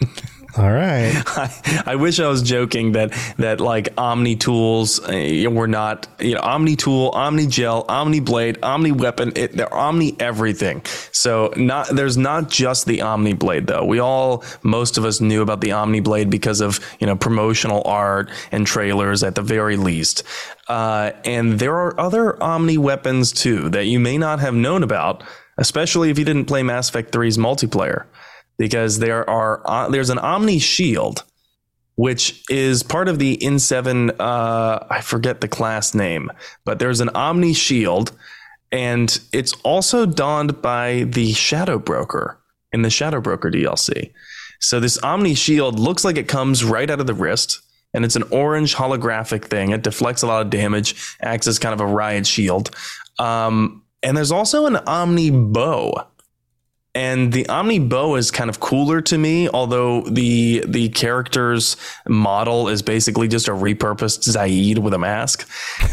All 0.56 0.70
right. 0.70 1.12
I, 1.26 1.82
I 1.86 1.96
wish 1.96 2.20
I 2.20 2.28
was 2.28 2.42
joking 2.42 2.92
that 2.92 3.12
that 3.38 3.60
like 3.60 3.88
Omni 3.98 4.36
tools 4.36 5.00
uh, 5.00 5.48
were 5.50 5.66
not 5.66 6.06
you 6.20 6.34
know 6.34 6.40
Omni 6.40 6.76
tool, 6.76 7.10
Omni 7.10 7.48
gel, 7.48 7.84
Omni 7.88 8.20
blade, 8.20 8.58
Omni 8.62 8.92
weapon. 8.92 9.32
It, 9.34 9.52
they're 9.52 9.72
Omni 9.72 10.16
everything. 10.20 10.84
So 11.10 11.52
not 11.56 11.88
there's 11.88 12.16
not 12.16 12.50
just 12.50 12.86
the 12.86 13.02
Omni 13.02 13.32
blade 13.32 13.66
though. 13.66 13.84
We 13.84 13.98
all 13.98 14.44
most 14.62 14.96
of 14.96 15.04
us 15.04 15.20
knew 15.20 15.42
about 15.42 15.60
the 15.60 15.72
Omni 15.72 16.00
blade 16.00 16.30
because 16.30 16.60
of 16.60 16.78
you 17.00 17.06
know 17.06 17.16
promotional 17.16 17.82
art 17.84 18.30
and 18.52 18.64
trailers 18.64 19.24
at 19.24 19.34
the 19.34 19.42
very 19.42 19.76
least. 19.76 20.22
Uh, 20.68 21.10
and 21.24 21.58
there 21.58 21.74
are 21.74 21.98
other 21.98 22.40
Omni 22.40 22.78
weapons 22.78 23.32
too 23.32 23.70
that 23.70 23.86
you 23.86 23.98
may 23.98 24.18
not 24.18 24.38
have 24.38 24.54
known 24.54 24.84
about, 24.84 25.24
especially 25.58 26.10
if 26.10 26.18
you 26.18 26.24
didn't 26.24 26.44
play 26.44 26.62
Mass 26.62 26.88
Effect 26.88 27.12
3's 27.12 27.38
multiplayer 27.38 28.04
because 28.58 28.98
there 28.98 29.28
are 29.28 29.62
uh, 29.68 29.88
there's 29.88 30.10
an 30.10 30.18
Omni 30.18 30.58
shield, 30.58 31.24
which 31.96 32.42
is 32.48 32.82
part 32.82 33.08
of 33.08 33.18
the 33.18 33.36
N7. 33.38 34.14
Uh, 34.18 34.80
I 34.90 35.00
forget 35.00 35.40
the 35.40 35.48
class 35.48 35.94
name, 35.94 36.30
but 36.64 36.78
there's 36.78 37.00
an 37.00 37.10
Omni 37.10 37.54
shield, 37.54 38.12
and 38.72 39.18
it's 39.32 39.52
also 39.64 40.06
donned 40.06 40.60
by 40.62 41.04
the 41.04 41.32
Shadow 41.32 41.78
Broker 41.78 42.38
in 42.72 42.82
the 42.82 42.90
Shadow 42.90 43.20
Broker 43.20 43.50
DLC. 43.50 44.12
So 44.60 44.80
this 44.80 44.98
Omni 44.98 45.34
shield 45.34 45.78
looks 45.78 46.04
like 46.04 46.16
it 46.16 46.28
comes 46.28 46.64
right 46.64 46.90
out 46.90 47.00
of 47.00 47.06
the 47.06 47.14
wrist. 47.14 47.60
And 47.92 48.04
it's 48.04 48.16
an 48.16 48.24
orange 48.32 48.74
holographic 48.74 49.44
thing. 49.44 49.70
It 49.70 49.82
deflects 49.82 50.22
a 50.22 50.26
lot 50.26 50.42
of 50.42 50.50
damage, 50.50 51.16
acts 51.20 51.46
as 51.46 51.60
kind 51.60 51.72
of 51.72 51.80
a 51.80 51.86
riot 51.86 52.26
shield. 52.26 52.74
Um, 53.20 53.84
and 54.02 54.16
there's 54.16 54.32
also 54.32 54.66
an 54.66 54.76
Omni 54.76 55.30
bow, 55.30 56.04
and 56.94 57.32
the 57.32 57.48
Omni 57.48 57.80
bow 57.80 58.14
is 58.14 58.30
kind 58.30 58.48
of 58.48 58.60
cooler 58.60 59.00
to 59.02 59.18
me, 59.18 59.48
although 59.48 60.02
the 60.02 60.64
the 60.66 60.88
character's 60.90 61.76
model 62.06 62.68
is 62.68 62.82
basically 62.82 63.26
just 63.26 63.48
a 63.48 63.50
repurposed 63.50 64.22
Zaeed 64.22 64.78
with 64.78 64.94
a 64.94 64.98
mask. 64.98 65.48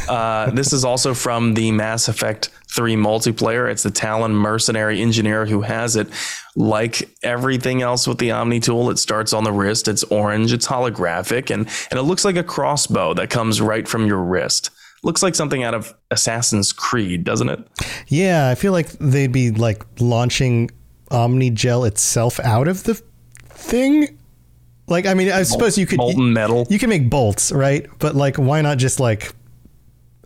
Uh, 0.07 0.51
this 0.53 0.73
is 0.73 0.85
also 0.85 1.13
from 1.15 1.55
the 1.55 1.71
Mass 1.71 2.07
Effect 2.07 2.49
3 2.73 2.95
multiplayer. 2.95 3.69
It's 3.69 3.83
the 3.83 3.91
Talon 3.91 4.33
mercenary 4.33 5.01
engineer 5.01 5.45
who 5.45 5.61
has 5.61 5.95
it. 5.95 6.07
Like 6.55 7.09
everything 7.23 7.81
else 7.81 8.07
with 8.07 8.19
the 8.19 8.31
Omni 8.31 8.59
tool, 8.59 8.89
it 8.91 8.99
starts 8.99 9.33
on 9.33 9.43
the 9.43 9.51
wrist. 9.51 9.87
It's 9.87 10.03
orange, 10.03 10.53
it's 10.53 10.67
holographic, 10.67 11.49
and, 11.49 11.67
and 11.89 11.99
it 11.99 12.03
looks 12.03 12.25
like 12.25 12.35
a 12.35 12.43
crossbow 12.43 13.13
that 13.15 13.29
comes 13.29 13.61
right 13.61 13.87
from 13.87 14.05
your 14.05 14.19
wrist. 14.19 14.69
Looks 15.03 15.23
like 15.23 15.33
something 15.33 15.63
out 15.63 15.73
of 15.73 15.95
Assassin's 16.11 16.71
Creed, 16.71 17.23
doesn't 17.23 17.49
it? 17.49 17.59
Yeah, 18.07 18.49
I 18.49 18.55
feel 18.55 18.71
like 18.71 18.89
they'd 18.99 19.31
be 19.31 19.49
like 19.49 19.83
launching 19.99 20.69
Omni 21.11 21.51
Gel 21.51 21.83
itself 21.85 22.39
out 22.39 22.67
of 22.67 22.83
the 22.83 22.95
thing. 23.49 24.17
Like, 24.87 25.05
I 25.05 25.13
mean, 25.13 25.31
I 25.31 25.43
suppose 25.43 25.77
you 25.77 25.85
could 25.85 25.99
molten 25.99 26.33
metal. 26.33 26.65
You 26.69 26.79
can 26.79 26.89
make 26.89 27.09
bolts, 27.09 27.51
right? 27.51 27.87
But 27.99 28.15
like, 28.15 28.37
why 28.37 28.61
not 28.61 28.77
just 28.77 28.99
like 28.99 29.33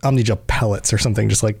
Omni 0.02 0.22
Gel 0.22 0.36
pellets 0.46 0.92
or 0.92 0.98
something? 0.98 1.28
Just 1.28 1.42
like 1.42 1.60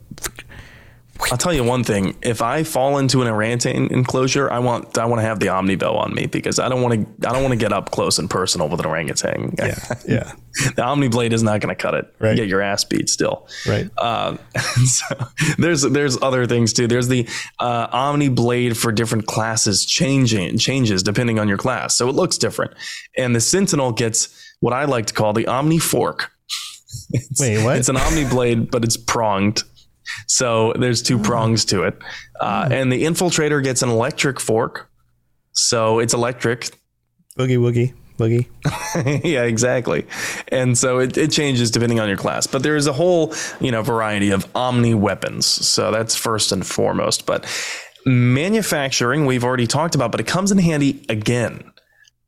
I'll 1.30 1.38
tell 1.38 1.52
you 1.52 1.64
one 1.64 1.82
thing: 1.84 2.16
if 2.22 2.42
I 2.42 2.62
fall 2.62 2.98
into 2.98 3.22
an 3.22 3.28
orangutan 3.28 3.88
enclosure, 3.92 4.50
I 4.50 4.58
want 4.60 4.96
I 4.98 5.06
want 5.06 5.20
to 5.20 5.24
have 5.26 5.40
the 5.40 5.48
Omni 5.48 5.76
bow 5.76 5.94
on 5.96 6.14
me 6.14 6.26
because 6.26 6.58
I 6.58 6.68
don't 6.68 6.82
want 6.82 7.20
to 7.20 7.28
I 7.28 7.32
don't 7.32 7.42
want 7.42 7.52
to 7.52 7.58
get 7.58 7.72
up 7.72 7.90
close 7.90 8.18
and 8.18 8.28
personal 8.30 8.68
with 8.68 8.80
an 8.80 8.86
orangutan. 8.86 9.54
Yeah, 9.58 9.78
yeah. 10.06 10.32
the 10.76 10.84
Omni 10.84 11.08
blade 11.08 11.32
is 11.32 11.42
not 11.42 11.60
going 11.60 11.74
to 11.74 11.80
cut 11.80 11.94
it. 11.94 12.14
Right. 12.18 12.30
You 12.30 12.36
get 12.36 12.48
your 12.48 12.62
ass 12.62 12.84
beat 12.84 13.08
still. 13.08 13.48
Right. 13.66 13.88
Um, 13.98 14.38
so 14.84 15.16
there's 15.58 15.82
there's 15.82 16.20
other 16.22 16.46
things 16.46 16.72
too. 16.72 16.86
There's 16.86 17.08
the 17.08 17.28
uh, 17.58 17.88
Omni 17.92 18.28
blade 18.28 18.76
for 18.76 18.92
different 18.92 19.26
classes 19.26 19.84
changing 19.84 20.58
changes 20.58 21.02
depending 21.02 21.38
on 21.38 21.48
your 21.48 21.58
class, 21.58 21.96
so 21.96 22.08
it 22.08 22.14
looks 22.14 22.38
different. 22.38 22.72
And 23.16 23.34
the 23.34 23.40
Sentinel 23.40 23.92
gets 23.92 24.28
what 24.60 24.72
I 24.72 24.84
like 24.84 25.06
to 25.06 25.14
call 25.14 25.32
the 25.32 25.46
Omni 25.46 25.78
fork. 25.78 26.30
It's- 27.12 27.40
Wait, 27.40 27.62
what? 27.62 27.76
It's 27.76 27.88
an 27.88 27.96
Omni 27.96 28.24
blade, 28.24 28.70
but 28.70 28.82
it's 28.84 28.96
pronged. 28.96 29.62
So 30.26 30.72
there's 30.78 31.02
two 31.02 31.18
prongs 31.18 31.64
to 31.66 31.82
it. 31.84 31.98
Uh, 32.40 32.68
and 32.70 32.92
the 32.92 33.04
infiltrator 33.04 33.62
gets 33.62 33.82
an 33.82 33.88
electric 33.88 34.40
fork. 34.40 34.88
So 35.52 35.98
it's 35.98 36.14
electric. 36.14 36.70
boogie 37.38 37.58
woogie 37.58 37.94
boogie. 38.16 38.46
yeah, 39.24 39.42
exactly. 39.42 40.06
And 40.48 40.76
so 40.76 40.98
it, 40.98 41.16
it 41.16 41.30
changes 41.30 41.70
depending 41.70 42.00
on 42.00 42.08
your 42.08 42.16
class. 42.16 42.46
But 42.46 42.62
there 42.62 42.76
is 42.76 42.86
a 42.86 42.92
whole, 42.92 43.34
you 43.60 43.70
know, 43.70 43.82
variety 43.82 44.30
of 44.30 44.46
omni 44.54 44.94
weapons. 44.94 45.46
So 45.46 45.90
that's 45.90 46.16
first 46.16 46.52
and 46.52 46.66
foremost. 46.66 47.26
But 47.26 47.44
manufacturing, 48.04 49.26
we've 49.26 49.44
already 49.44 49.66
talked 49.66 49.94
about, 49.94 50.12
but 50.12 50.20
it 50.20 50.26
comes 50.26 50.50
in 50.50 50.58
handy 50.58 51.04
again. 51.08 51.72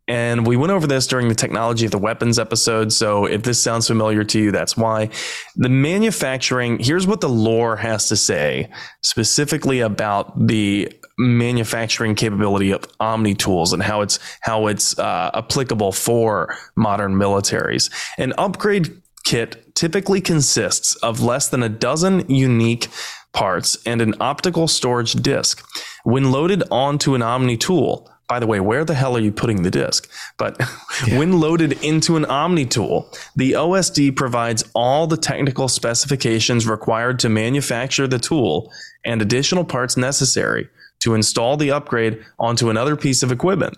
And 0.08 0.46
we 0.46 0.56
went 0.56 0.72
over 0.72 0.86
this 0.86 1.06
during 1.06 1.28
the 1.28 1.34
technology 1.34 1.84
of 1.84 1.90
the 1.90 1.98
weapons 1.98 2.38
episode. 2.38 2.92
So 2.92 3.26
if 3.26 3.42
this 3.42 3.62
sounds 3.62 3.86
familiar 3.86 4.24
to 4.24 4.40
you, 4.40 4.50
that's 4.50 4.76
why. 4.76 5.10
The 5.56 5.68
manufacturing, 5.68 6.78
here's 6.78 7.06
what 7.06 7.20
the 7.20 7.28
lore 7.28 7.76
has 7.76 8.08
to 8.08 8.16
say 8.16 8.70
specifically 9.02 9.80
about 9.80 10.46
the 10.46 10.92
manufacturing 11.18 12.14
capability 12.14 12.70
of 12.70 12.84
Omni 13.00 13.34
tools 13.34 13.72
and 13.72 13.82
how 13.82 14.00
it's 14.02 14.18
how 14.40 14.68
it's 14.68 14.98
uh, 14.98 15.30
applicable 15.34 15.92
for 15.92 16.56
modern 16.76 17.14
militaries. 17.14 17.90
An 18.18 18.32
upgrade 18.38 19.02
kit 19.24 19.74
typically 19.74 20.20
consists 20.20 20.94
of 20.96 21.20
less 21.20 21.48
than 21.48 21.62
a 21.62 21.68
dozen 21.68 22.24
unique 22.30 22.88
parts, 23.32 23.78
and 23.86 24.00
an 24.00 24.14
optical 24.20 24.66
storage 24.66 25.12
disk. 25.12 25.64
When 26.04 26.32
loaded 26.32 26.62
onto 26.70 27.14
an 27.14 27.22
Omni 27.22 27.56
tool, 27.56 28.10
by 28.28 28.38
the 28.38 28.46
way, 28.46 28.60
where 28.60 28.84
the 28.84 28.94
hell 28.94 29.16
are 29.16 29.20
you 29.20 29.32
putting 29.32 29.62
the 29.62 29.70
disk? 29.70 30.08
But 30.36 30.56
yeah. 31.06 31.18
when 31.18 31.40
loaded 31.40 31.82
into 31.82 32.16
an 32.16 32.26
Omni 32.26 32.66
tool, 32.66 33.10
the 33.34 33.52
OSD 33.52 34.14
provides 34.16 34.64
all 34.74 35.06
the 35.06 35.16
technical 35.16 35.66
specifications 35.68 36.66
required 36.66 37.18
to 37.20 37.28
manufacture 37.28 38.06
the 38.06 38.18
tool 38.18 38.70
and 39.04 39.22
additional 39.22 39.64
parts 39.64 39.96
necessary 39.96 40.68
to 41.00 41.14
install 41.14 41.56
the 41.56 41.70
upgrade 41.70 42.22
onto 42.38 42.70
another 42.70 42.96
piece 42.96 43.22
of 43.22 43.32
equipment. 43.32 43.76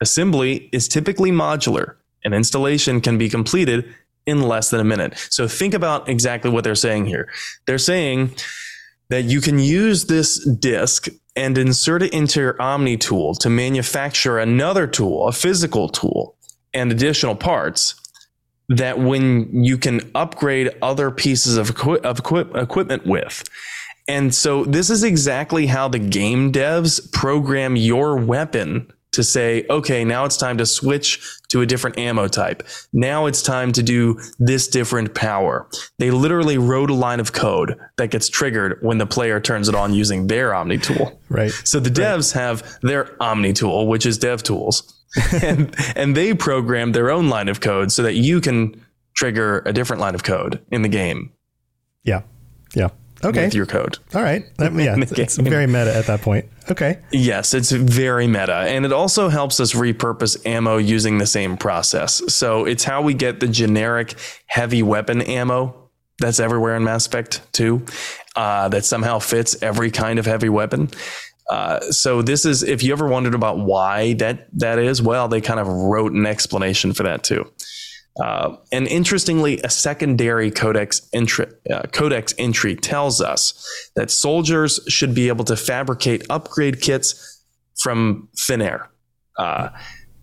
Assembly 0.00 0.68
is 0.72 0.88
typically 0.88 1.30
modular, 1.30 1.94
and 2.24 2.34
installation 2.34 3.00
can 3.00 3.16
be 3.16 3.30
completed 3.30 3.94
in 4.26 4.42
less 4.42 4.70
than 4.70 4.80
a 4.80 4.84
minute. 4.84 5.16
So 5.30 5.48
think 5.48 5.72
about 5.72 6.08
exactly 6.08 6.50
what 6.50 6.64
they're 6.64 6.74
saying 6.74 7.06
here. 7.06 7.28
They're 7.66 7.78
saying 7.78 8.34
that 9.08 9.24
you 9.24 9.40
can 9.40 9.58
use 9.58 10.06
this 10.06 10.44
disk 10.44 11.08
and 11.36 11.58
insert 11.58 12.02
it 12.02 12.12
into 12.12 12.40
your 12.40 12.60
Omni 12.60 12.96
tool 12.96 13.34
to 13.36 13.50
manufacture 13.50 14.38
another 14.38 14.86
tool, 14.86 15.28
a 15.28 15.32
physical 15.32 15.88
tool, 15.88 16.36
and 16.72 16.90
additional 16.90 17.36
parts 17.36 17.94
that 18.68 18.98
when 18.98 19.64
you 19.64 19.78
can 19.78 20.00
upgrade 20.14 20.70
other 20.82 21.10
pieces 21.10 21.56
of, 21.56 21.70
equi- 21.70 22.00
of 22.00 22.18
equi- 22.18 22.60
equipment 22.60 23.06
with. 23.06 23.44
And 24.08 24.34
so 24.34 24.64
this 24.64 24.90
is 24.90 25.04
exactly 25.04 25.66
how 25.66 25.88
the 25.88 25.98
game 25.98 26.52
devs 26.52 27.12
program 27.12 27.76
your 27.76 28.16
weapon 28.16 28.90
to 29.12 29.22
say, 29.22 29.66
okay, 29.70 30.04
now 30.04 30.24
it's 30.24 30.36
time 30.36 30.58
to 30.58 30.66
switch 30.66 31.35
to 31.48 31.60
a 31.60 31.66
different 31.66 31.98
ammo 31.98 32.28
type. 32.28 32.62
Now 32.92 33.26
it's 33.26 33.42
time 33.42 33.72
to 33.72 33.82
do 33.82 34.20
this 34.38 34.68
different 34.68 35.14
power. 35.14 35.68
They 35.98 36.10
literally 36.10 36.58
wrote 36.58 36.90
a 36.90 36.94
line 36.94 37.20
of 37.20 37.32
code 37.32 37.78
that 37.96 38.10
gets 38.10 38.28
triggered 38.28 38.78
when 38.82 38.98
the 38.98 39.06
player 39.06 39.40
turns 39.40 39.68
it 39.68 39.74
on 39.74 39.94
using 39.94 40.26
their 40.26 40.54
Omni 40.54 40.78
tool. 40.78 41.20
Right. 41.28 41.50
So 41.64 41.80
the 41.80 41.90
devs 41.90 42.34
right. 42.34 42.42
have 42.42 42.78
their 42.82 43.20
Omni 43.22 43.52
tool, 43.52 43.86
which 43.86 44.06
is 44.06 44.18
dev 44.18 44.42
tools. 44.42 44.92
and, 45.42 45.74
and 45.94 46.16
they 46.16 46.34
program 46.34 46.92
their 46.92 47.10
own 47.10 47.28
line 47.28 47.48
of 47.48 47.60
code 47.60 47.90
so 47.90 48.02
that 48.02 48.14
you 48.14 48.40
can 48.40 48.84
trigger 49.14 49.62
a 49.64 49.72
different 49.72 50.00
line 50.00 50.14
of 50.14 50.24
code 50.24 50.60
in 50.70 50.82
the 50.82 50.88
game. 50.88 51.32
Yeah. 52.04 52.22
Yeah 52.74 52.90
okay. 53.24 53.44
with 53.44 53.54
your 53.54 53.66
code. 53.66 53.98
All 54.14 54.22
right. 54.22 54.44
That, 54.58 54.72
yeah, 54.76 54.96
it's, 54.98 55.36
very 55.36 55.66
meta 55.66 55.94
at 55.94 56.06
that 56.06 56.22
point. 56.22 56.46
Okay. 56.70 56.98
Yes, 57.12 57.54
it's 57.54 57.70
very 57.70 58.26
meta. 58.26 58.54
And 58.54 58.84
it 58.84 58.92
also 58.92 59.28
helps 59.28 59.60
us 59.60 59.72
repurpose 59.72 60.44
ammo 60.46 60.76
using 60.78 61.18
the 61.18 61.26
same 61.26 61.56
process. 61.56 62.22
So 62.32 62.64
it's 62.64 62.84
how 62.84 63.02
we 63.02 63.14
get 63.14 63.40
the 63.40 63.48
generic 63.48 64.14
heavy 64.46 64.82
weapon 64.82 65.22
ammo 65.22 65.86
that's 66.18 66.40
everywhere 66.40 66.76
in 66.76 66.84
Mass 66.84 67.06
Effect 67.06 67.42
2 67.52 67.84
uh, 68.36 68.68
that 68.68 68.84
somehow 68.84 69.18
fits 69.18 69.60
every 69.62 69.90
kind 69.90 70.18
of 70.18 70.26
heavy 70.26 70.48
weapon. 70.48 70.88
Uh, 71.48 71.80
so 71.92 72.22
this 72.22 72.44
is 72.44 72.62
if 72.62 72.82
you 72.82 72.92
ever 72.92 73.06
wondered 73.06 73.34
about 73.34 73.58
why 73.58 74.14
that 74.14 74.48
that 74.58 74.78
is, 74.78 75.00
well, 75.00 75.28
they 75.28 75.40
kind 75.40 75.60
of 75.60 75.68
wrote 75.68 76.12
an 76.12 76.26
explanation 76.26 76.92
for 76.92 77.04
that 77.04 77.22
too. 77.22 77.48
Uh, 78.22 78.56
and 78.72 78.88
interestingly, 78.88 79.60
a 79.62 79.68
secondary 79.68 80.50
codex 80.50 81.06
entry, 81.12 81.46
uh, 81.70 81.82
codex 81.92 82.34
entry 82.38 82.74
tells 82.74 83.20
us 83.20 83.90
that 83.94 84.10
soldiers 84.10 84.80
should 84.88 85.14
be 85.14 85.28
able 85.28 85.44
to 85.44 85.56
fabricate 85.56 86.24
upgrade 86.30 86.80
kits 86.80 87.44
from 87.82 88.28
thin 88.38 88.62
air. 88.62 88.90
Uh, 89.36 89.68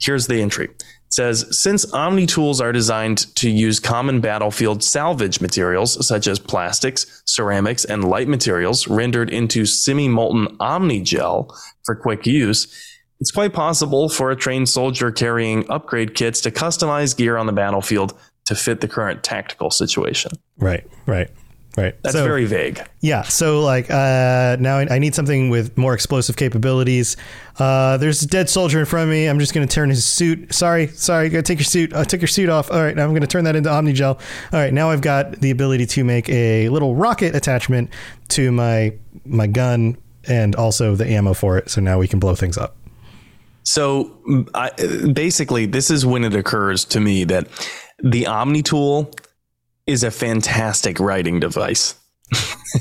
here's 0.02 0.26
the 0.28 0.42
entry. 0.42 0.66
It 0.66 0.84
says 1.10 1.46
since 1.58 1.86
Omni 1.94 2.26
tools 2.26 2.60
are 2.60 2.72
designed 2.72 3.34
to 3.36 3.48
use 3.48 3.80
common 3.80 4.20
battlefield 4.22 4.84
salvage 4.84 5.40
materials 5.40 6.06
such 6.06 6.26
as 6.26 6.40
plastics, 6.40 7.22
ceramics, 7.26 7.86
and 7.86 8.04
light 8.04 8.28
materials 8.28 8.88
rendered 8.88 9.30
into 9.30 9.68
semi 9.68 10.08
molten 10.08 10.58
Omni 10.60 11.02
gel 11.02 11.56
for 11.86 11.96
quick 11.96 12.26
use, 12.26 12.93
it's 13.24 13.32
quite 13.32 13.54
possible 13.54 14.10
for 14.10 14.32
a 14.32 14.36
trained 14.36 14.68
soldier 14.68 15.10
carrying 15.10 15.66
upgrade 15.72 16.14
kits 16.14 16.42
to 16.42 16.52
customize 16.52 17.16
gear 17.16 17.38
on 17.38 17.46
the 17.46 17.54
battlefield 17.54 18.14
to 18.44 18.54
fit 18.54 18.82
the 18.82 18.88
current 18.90 19.24
tactical 19.24 19.72
situation. 19.72 20.34
Right, 20.58 20.86
right. 21.06 21.30
Right. 21.78 21.96
That's 22.04 22.16
so, 22.16 22.26
very 22.26 22.44
vague. 22.44 22.86
Yeah. 23.00 23.22
So 23.22 23.62
like 23.62 23.90
uh, 23.90 24.58
now 24.60 24.80
I 24.80 25.00
need 25.00 25.16
something 25.16 25.50
with 25.50 25.78
more 25.78 25.94
explosive 25.94 26.36
capabilities. 26.36 27.16
Uh, 27.58 27.96
there's 27.96 28.22
a 28.24 28.28
dead 28.28 28.50
soldier 28.50 28.82
in 28.82 28.86
front 28.86 29.06
of 29.06 29.10
me. 29.10 29.28
I'm 29.28 29.40
just 29.40 29.54
going 29.54 29.66
to 29.66 29.74
turn 29.74 29.90
his 29.90 30.04
suit. 30.04 30.54
Sorry, 30.54 30.88
sorry. 30.88 31.30
Gotta 31.30 31.44
take 31.44 31.60
your 31.60 31.64
suit. 31.64 31.94
I 31.94 32.02
uh, 32.02 32.04
took 32.04 32.20
your 32.20 32.28
suit 32.28 32.50
off. 32.50 32.70
All 32.70 32.84
right. 32.84 32.94
Now 32.94 33.06
I'm 33.06 33.12
going 33.12 33.22
to 33.22 33.28
turn 33.28 33.46
that 33.46 33.56
into 33.56 33.70
Omnigel. 33.70 34.16
All 34.16 34.60
right. 34.60 34.74
Now 34.74 34.92
I've 34.92 35.02
got 35.02 35.40
the 35.40 35.50
ability 35.50 35.86
to 35.86 36.04
make 36.04 36.28
a 36.28 36.68
little 36.68 36.94
rocket 36.94 37.36
attachment 37.36 37.90
to 38.30 38.52
my 38.52 38.94
my 39.26 39.48
gun 39.48 39.98
and 40.28 40.56
also 40.58 40.96
the 40.96 41.08
ammo 41.08 41.34
for 41.34 41.58
it. 41.58 41.70
So 41.70 41.80
now 41.80 42.00
we 42.00 42.10
can 42.10 42.20
blow 42.20 42.36
things 42.36 42.58
up. 42.58 42.76
So 43.64 44.48
I, 44.54 44.72
basically, 45.14 45.66
this 45.66 45.90
is 45.90 46.06
when 46.06 46.24
it 46.24 46.36
occurs 46.36 46.86
to 46.86 47.00
me 47.00 47.24
that 47.26 47.48
the 48.04 48.28
Omni 48.28 48.62
tool 48.62 49.12
is 49.88 50.04
a 50.04 50.12
fantastic 50.12 51.00
writing 51.00 51.40
device. 51.40 51.96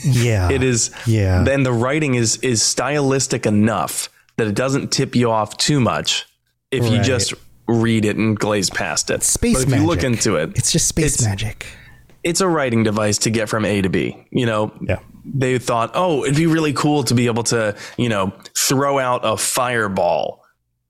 yeah, 0.05 0.51
it 0.53 0.63
is. 0.63 0.91
Yeah, 1.07 1.45
then 1.45 1.63
the 1.63 1.73
writing 1.73 2.15
is 2.15 2.37
is 2.39 2.63
stylistic 2.63 3.47
enough 3.47 4.09
that 4.37 4.47
it 4.47 4.55
doesn't 4.55 4.91
tip 4.91 5.15
you 5.15 5.31
off 5.31 5.57
too 5.57 5.81
much 5.81 6.27
if 6.71 6.83
right. 6.83 6.93
you 6.93 7.03
just 7.03 7.35
read 7.69 8.05
it 8.05 8.17
and 8.17 8.39
glaze 8.39 8.71
past 8.71 9.11
it. 9.11 9.23
Space 9.23 9.55
but 9.55 9.63
if 9.63 9.69
magic. 9.69 9.83
you 9.83 9.87
look 9.87 10.03
into 10.03 10.37
it, 10.37 10.51
it's 10.57 10.73
just 10.73 10.89
space 10.89 11.15
it's, 11.15 11.25
magic. 11.25 11.67
It's 12.25 12.41
a 12.41 12.49
writing 12.49 12.83
device 12.83 13.19
to 13.19 13.31
get 13.31 13.49
from 13.49 13.65
A 13.65 13.83
to 13.83 13.89
B. 13.89 14.27
You 14.31 14.47
know, 14.47 14.73
yeah. 14.81 14.99
They 15.25 15.59
thought, 15.59 15.93
oh, 15.95 16.25
it'd 16.25 16.37
be 16.37 16.47
really 16.47 16.73
cool 16.73 17.05
to 17.05 17.15
be 17.15 17.27
able 17.27 17.45
to, 17.45 17.77
you 17.97 18.09
know, 18.09 18.33
throw 18.57 18.99
out 18.99 19.21
a 19.23 19.37
fireball 19.37 20.42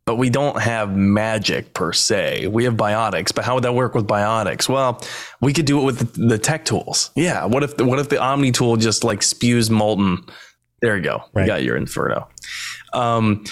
but 0.05 0.17
we 0.17 0.31
don't 0.31 0.61
have 0.61 0.97
magic 0.97 1.75
per 1.75 1.93
se. 1.93 2.49
We 2.49 2.65
have 2.65 2.75
biotics, 2.75 3.35
but 3.35 3.45
how 3.45 3.55
would 3.55 3.65
that 3.65 3.75
work 3.75 3.95
with 3.95 4.07
biotics? 4.07 4.69
Well, 4.69 5.01
we 5.41 5.53
could 5.53 5.67
do 5.67 5.81
it 5.81 5.85
with 5.85 6.15
the 6.29 6.39
tech 6.39 6.65
tools. 6.65 7.11
Yeah. 7.15 7.45
What 7.45 7.63
if 7.63 7.77
the, 7.77 7.85
what 7.85 7.99
if 7.99 8.09
the 8.09 8.21
Omni 8.21 8.53
tool 8.53 8.77
just 8.77 9.05
like 9.05 9.23
spews 9.23 9.71
molten? 9.71 10.25
There 10.81 10.97
you 10.97 11.03
go. 11.03 11.23
Right. 11.33 11.43
You 11.43 11.47
got 11.47 11.63
your 11.63 11.77
Inferno. 11.77 12.29
Um, 12.93 13.45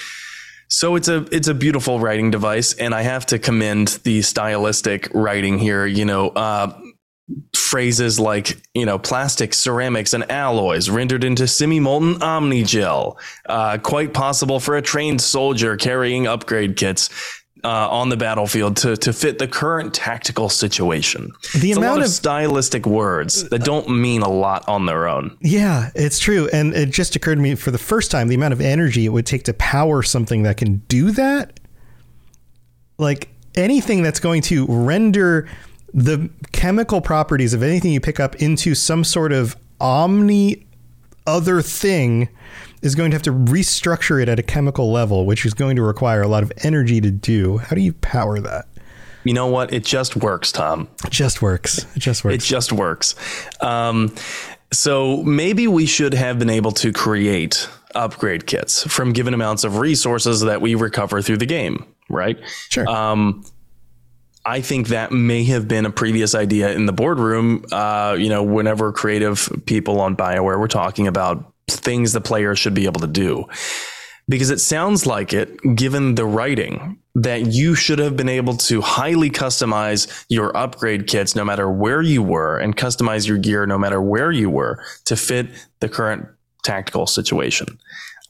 so 0.68 0.94
it's 0.94 1.08
a 1.08 1.26
it's 1.32 1.48
a 1.48 1.54
beautiful 1.54 1.98
writing 1.98 2.30
device, 2.30 2.74
and 2.74 2.94
I 2.94 3.02
have 3.02 3.26
to 3.26 3.38
commend 3.38 3.88
the 4.04 4.22
stylistic 4.22 5.08
writing 5.12 5.58
here. 5.58 5.84
You 5.84 6.04
know, 6.04 6.28
uh, 6.28 6.78
phrases 7.54 8.18
like 8.18 8.60
you 8.74 8.84
know 8.84 8.98
plastic 8.98 9.54
ceramics 9.54 10.12
and 10.12 10.28
alloys 10.30 10.90
rendered 10.90 11.22
into 11.22 11.46
semi-molten 11.46 12.20
omni 12.20 12.64
gel 12.64 13.16
uh, 13.46 13.78
quite 13.78 14.12
possible 14.12 14.58
for 14.58 14.76
a 14.76 14.82
trained 14.82 15.20
soldier 15.20 15.76
carrying 15.76 16.26
upgrade 16.26 16.76
kits 16.76 17.10
uh, 17.64 17.88
on 17.90 18.08
the 18.08 18.16
battlefield 18.16 18.76
to, 18.78 18.96
to 18.96 19.12
fit 19.12 19.38
the 19.38 19.46
current 19.46 19.92
tactical 19.92 20.48
situation. 20.48 21.30
The 21.58 21.70
it's 21.70 21.78
amount 21.78 22.00
of, 22.00 22.06
of, 22.06 22.10
stylistic 22.10 22.86
words 22.86 23.48
that 23.50 23.64
don't 23.64 23.88
mean 23.90 24.22
a 24.22 24.30
lot 24.30 24.66
on 24.68 24.86
their 24.86 25.08
own. 25.08 25.36
Yeah, 25.40 25.90
it's 25.94 26.18
true. 26.18 26.48
And 26.52 26.74
it 26.74 26.90
just 26.90 27.16
occurred 27.16 27.36
to 27.36 27.40
me 27.40 27.54
for 27.54 27.70
the 27.70 27.78
first 27.78 28.10
time 28.10 28.28
the 28.28 28.34
amount 28.34 28.52
of 28.52 28.60
energy 28.60 29.04
it 29.04 29.10
would 29.10 29.26
take 29.26 29.44
to 29.44 29.54
power 29.54 30.02
something 30.02 30.44
that 30.44 30.56
can 30.56 30.78
do 30.88 31.10
that. 31.12 31.60
Like 32.98 33.28
anything 33.54 34.02
that's 34.02 34.20
going 34.20 34.42
to 34.42 34.66
render 34.66 35.48
the 35.92 36.30
chemical 36.52 37.00
properties 37.00 37.54
of 37.54 37.62
anything 37.62 37.92
you 37.92 38.00
pick 38.00 38.20
up 38.20 38.36
into 38.36 38.74
some 38.74 39.04
sort 39.04 39.32
of 39.32 39.56
omni 39.80 40.66
other 41.26 41.62
thing 41.62 42.28
is 42.82 42.94
going 42.94 43.10
to 43.10 43.14
have 43.14 43.22
to 43.22 43.32
restructure 43.32 44.22
it 44.22 44.28
at 44.28 44.38
a 44.38 44.42
chemical 44.42 44.90
level, 44.90 45.26
which 45.26 45.44
is 45.44 45.54
going 45.54 45.76
to 45.76 45.82
require 45.82 46.22
a 46.22 46.28
lot 46.28 46.42
of 46.42 46.52
energy 46.62 47.00
to 47.00 47.10
do. 47.10 47.58
How 47.58 47.76
do 47.76 47.82
you 47.82 47.92
power 47.94 48.40
that? 48.40 48.66
You 49.24 49.34
know 49.34 49.48
what? 49.48 49.72
It 49.72 49.84
just 49.84 50.16
works, 50.16 50.50
Tom. 50.50 50.88
It 51.04 51.10
just 51.10 51.42
works. 51.42 51.84
It 51.94 52.00
just 52.00 52.24
works. 52.24 52.34
It 52.36 52.46
just 52.46 52.72
works. 52.72 53.14
Um, 53.60 54.14
so 54.72 55.22
maybe 55.24 55.66
we 55.66 55.84
should 55.84 56.14
have 56.14 56.38
been 56.38 56.48
able 56.48 56.72
to 56.72 56.92
create 56.92 57.68
upgrade 57.94 58.46
kits 58.46 58.84
from 58.90 59.12
given 59.12 59.34
amounts 59.34 59.64
of 59.64 59.78
resources 59.78 60.40
that 60.40 60.60
we 60.62 60.74
recover 60.74 61.20
through 61.20 61.36
the 61.38 61.46
game, 61.46 61.84
right? 62.08 62.38
Sure. 62.70 62.88
Um, 62.88 63.44
I 64.44 64.62
think 64.62 64.88
that 64.88 65.12
may 65.12 65.44
have 65.44 65.68
been 65.68 65.84
a 65.84 65.90
previous 65.90 66.34
idea 66.34 66.72
in 66.72 66.86
the 66.86 66.92
boardroom. 66.92 67.64
Uh, 67.70 68.16
you 68.18 68.28
know, 68.28 68.42
whenever 68.42 68.92
creative 68.92 69.48
people 69.66 70.00
on 70.00 70.16
Bioware 70.16 70.58
were 70.58 70.68
talking 70.68 71.06
about 71.06 71.52
things 71.68 72.12
the 72.12 72.20
player 72.20 72.56
should 72.56 72.74
be 72.74 72.86
able 72.86 73.00
to 73.00 73.06
do, 73.06 73.44
because 74.28 74.50
it 74.50 74.60
sounds 74.60 75.06
like 75.06 75.32
it, 75.32 75.58
given 75.74 76.14
the 76.14 76.24
writing, 76.24 76.98
that 77.14 77.46
you 77.52 77.74
should 77.74 77.98
have 77.98 78.16
been 78.16 78.28
able 78.28 78.56
to 78.56 78.80
highly 78.80 79.30
customize 79.30 80.24
your 80.28 80.56
upgrade 80.56 81.06
kits 81.06 81.34
no 81.34 81.44
matter 81.44 81.70
where 81.70 82.00
you 82.00 82.22
were, 82.22 82.58
and 82.58 82.76
customize 82.76 83.26
your 83.26 83.38
gear 83.38 83.66
no 83.66 83.78
matter 83.78 84.00
where 84.00 84.30
you 84.30 84.48
were 84.48 84.82
to 85.04 85.16
fit 85.16 85.48
the 85.80 85.88
current 85.88 86.26
tactical 86.62 87.06
situation. 87.06 87.78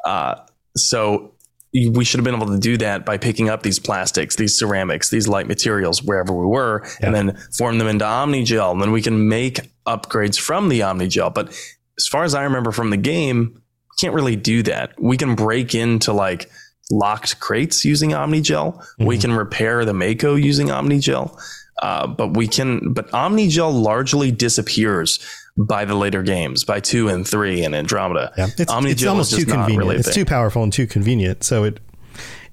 Uh, 0.04 0.34
so 0.76 1.34
we 1.72 2.04
should 2.04 2.18
have 2.18 2.24
been 2.24 2.34
able 2.34 2.48
to 2.48 2.58
do 2.58 2.76
that 2.78 3.06
by 3.06 3.16
picking 3.16 3.48
up 3.48 3.62
these 3.62 3.78
plastics, 3.78 4.36
these 4.36 4.58
ceramics, 4.58 5.10
these 5.10 5.28
light 5.28 5.46
materials 5.46 6.02
wherever 6.02 6.32
we 6.32 6.46
were, 6.46 6.82
yeah. 6.84 7.06
and 7.06 7.14
then 7.14 7.36
form 7.56 7.78
them 7.78 7.86
into 7.86 8.04
Omnigel. 8.04 8.72
And 8.72 8.82
then 8.82 8.90
we 8.90 9.02
can 9.02 9.28
make 9.28 9.60
upgrades 9.86 10.38
from 10.38 10.68
the 10.68 10.80
Omnigel. 10.80 11.32
But 11.32 11.48
as 11.96 12.08
far 12.08 12.24
as 12.24 12.34
I 12.34 12.42
remember 12.42 12.72
from 12.72 12.90
the 12.90 12.96
game, 12.96 13.52
we 13.54 13.96
can't 14.00 14.14
really 14.14 14.36
do 14.36 14.62
that. 14.64 15.00
We 15.00 15.16
can 15.16 15.36
break 15.36 15.74
into 15.74 16.12
like 16.12 16.50
locked 16.90 17.38
crates 17.38 17.84
using 17.84 18.10
Omnigel. 18.10 18.76
Mm-hmm. 18.76 19.06
We 19.06 19.18
can 19.18 19.32
repair 19.32 19.84
the 19.84 19.94
Mako 19.94 20.34
using 20.34 20.68
Omnigel. 20.68 21.38
Uh, 21.82 22.06
but 22.06 22.36
we 22.36 22.48
can, 22.48 22.92
but 22.92 23.10
Omnigel 23.12 23.72
largely 23.80 24.30
disappears 24.30 25.18
by 25.66 25.84
the 25.84 25.94
later 25.94 26.22
games, 26.22 26.64
by 26.64 26.80
two 26.80 27.08
and 27.08 27.26
three 27.26 27.64
and 27.64 27.74
Andromeda. 27.74 28.32
Yeah, 28.36 28.46
it's, 28.46 28.72
it's 28.72 29.04
almost 29.04 29.34
too 29.34 29.44
convenient. 29.44 29.78
Really 29.78 29.96
it's 29.96 30.14
too 30.14 30.24
powerful 30.24 30.62
and 30.62 30.72
too 30.72 30.86
convenient. 30.86 31.44
So 31.44 31.64
it 31.64 31.80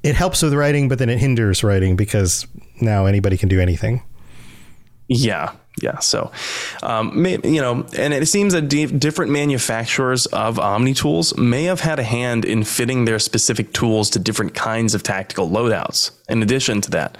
it 0.04 0.16
helps 0.16 0.42
with 0.42 0.54
writing, 0.54 0.90
but 0.90 1.00
then 1.00 1.10
it 1.10 1.18
hinders 1.18 1.64
writing 1.64 1.96
because 1.96 2.46
now 2.82 3.06
anybody 3.06 3.38
can 3.38 3.50
do 3.50 3.60
anything. 3.60 4.04
Yeah, 5.08 5.54
yeah. 5.80 6.00
So, 6.00 6.32
um, 6.82 7.26
you 7.26 7.62
know, 7.62 7.86
and 7.96 8.14
it 8.14 8.28
seems 8.28 8.54
that 8.54 8.68
different 8.68 9.32
manufacturers 9.32 10.26
of 10.28 10.58
Omni 10.58 10.96
tools 10.96 11.38
may 11.38 11.66
have 11.66 11.82
had 11.82 12.00
a 12.00 12.04
hand 12.04 12.46
in 12.46 12.64
fitting 12.64 13.06
their 13.06 13.20
specific 13.20 13.74
tools 13.74 14.10
to 14.12 14.20
different 14.20 14.56
kinds 14.56 14.96
of 14.96 15.04
tactical 15.04 15.48
loadouts. 15.48 16.12
In 16.30 16.42
addition 16.42 16.82
to 16.82 16.90
that, 16.92 17.18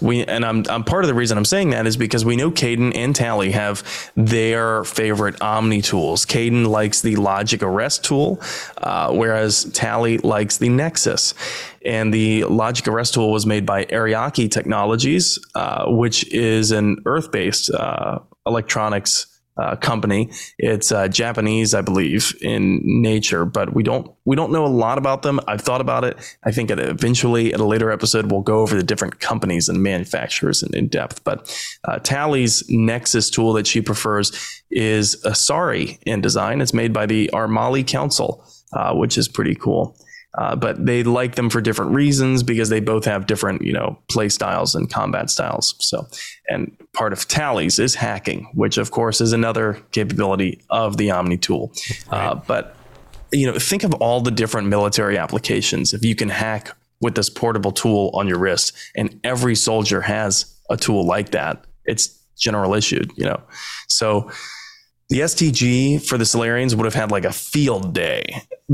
we 0.00 0.24
and 0.24 0.44
I'm, 0.44 0.64
I'm 0.68 0.84
part 0.84 1.04
of 1.04 1.08
the 1.08 1.14
reason 1.14 1.38
I'm 1.38 1.44
saying 1.44 1.70
that 1.70 1.86
is 1.86 1.96
because 1.96 2.24
we 2.24 2.36
know 2.36 2.50
Kaidan 2.50 2.94
and 2.94 3.14
Tali 3.14 3.52
have 3.52 4.10
their 4.16 4.84
favorite 4.84 5.40
Omni 5.40 5.80
tools. 5.80 6.26
Kaidan 6.26 6.66
likes 6.66 7.00
the 7.00 7.16
Logic 7.16 7.62
Arrest 7.62 8.04
tool, 8.04 8.40
uh, 8.78 9.12
whereas 9.12 9.64
Tali 9.72 10.18
likes 10.18 10.58
the 10.58 10.68
Nexus. 10.68 11.32
And 11.84 12.12
the 12.12 12.44
Logic 12.44 12.86
Arrest 12.86 13.14
tool 13.14 13.32
was 13.32 13.46
made 13.46 13.64
by 13.64 13.84
Ariake 13.86 14.50
Technologies, 14.50 15.38
uh, 15.54 15.86
which 15.86 16.30
is 16.32 16.72
an 16.72 16.98
Earth 17.06 17.32
based 17.32 17.70
uh, 17.70 18.18
electronics 18.46 19.26
uh, 19.60 19.76
company. 19.76 20.30
It's 20.58 20.90
uh, 20.90 21.08
Japanese, 21.08 21.74
I 21.74 21.82
believe, 21.82 22.34
in 22.40 22.80
nature, 22.82 23.44
but 23.44 23.74
we 23.74 23.82
don't 23.82 24.10
we 24.24 24.34
don't 24.36 24.52
know 24.52 24.64
a 24.64 24.68
lot 24.68 24.96
about 24.96 25.22
them. 25.22 25.38
I've 25.46 25.60
thought 25.60 25.80
about 25.80 26.04
it. 26.04 26.16
I 26.44 26.50
think 26.50 26.70
eventually, 26.70 27.52
at 27.52 27.60
a 27.60 27.64
later 27.64 27.90
episode, 27.90 28.30
we'll 28.30 28.40
go 28.40 28.60
over 28.60 28.74
the 28.74 28.82
different 28.82 29.20
companies 29.20 29.68
and 29.68 29.82
manufacturers 29.82 30.62
in, 30.62 30.74
in 30.74 30.88
depth. 30.88 31.24
But 31.24 31.40
uh, 31.84 31.98
Tali's 31.98 32.64
Nexus 32.70 33.28
tool 33.28 33.52
that 33.54 33.66
she 33.66 33.82
prefers 33.82 34.32
is 34.70 35.20
Asari 35.24 35.98
in 36.06 36.20
design. 36.20 36.60
It's 36.60 36.72
made 36.72 36.92
by 36.92 37.06
the 37.06 37.28
Armali 37.32 37.86
Council, 37.86 38.46
uh, 38.72 38.94
which 38.94 39.18
is 39.18 39.28
pretty 39.28 39.54
cool. 39.54 39.96
Uh, 40.38 40.54
but 40.54 40.84
they 40.86 41.02
like 41.02 41.34
them 41.34 41.50
for 41.50 41.60
different 41.60 41.92
reasons 41.92 42.42
because 42.42 42.68
they 42.68 42.80
both 42.80 43.04
have 43.04 43.26
different, 43.26 43.62
you 43.62 43.72
know, 43.72 43.98
play 44.08 44.28
styles 44.28 44.74
and 44.74 44.90
combat 44.90 45.28
styles. 45.28 45.74
So, 45.80 46.06
and 46.48 46.76
part 46.92 47.12
of 47.12 47.26
Tali's 47.26 47.78
is 47.78 47.96
hacking, 47.96 48.48
which 48.54 48.78
of 48.78 48.92
course 48.92 49.20
is 49.20 49.32
another 49.32 49.80
capability 49.90 50.60
of 50.70 50.98
the 50.98 51.10
Omni 51.10 51.36
tool. 51.36 51.72
Uh, 52.12 52.16
right. 52.16 52.26
Uh, 52.26 52.34
but 52.46 52.76
you 53.32 53.46
know, 53.46 53.58
think 53.58 53.84
of 53.84 53.94
all 53.94 54.20
the 54.20 54.30
different 54.30 54.68
military 54.68 55.16
applications. 55.18 55.92
If 55.94 56.04
you 56.04 56.14
can 56.14 56.28
hack 56.28 56.76
with 57.00 57.14
this 57.14 57.30
portable 57.30 57.72
tool 57.72 58.10
on 58.14 58.28
your 58.28 58.38
wrist, 58.38 58.72
and 58.96 59.18
every 59.24 59.54
soldier 59.54 60.00
has 60.00 60.54
a 60.68 60.76
tool 60.76 61.06
like 61.06 61.30
that, 61.30 61.64
it's 61.86 62.18
general 62.38 62.74
issued. 62.74 63.12
You 63.16 63.26
know, 63.26 63.42
so 63.88 64.30
the 65.10 65.20
STG 65.20 66.04
for 66.04 66.16
the 66.16 66.24
Salarians 66.24 66.74
would 66.76 66.84
have 66.84 66.94
had 66.94 67.10
like 67.10 67.24
a 67.24 67.32
field 67.32 67.92
day 67.92 68.22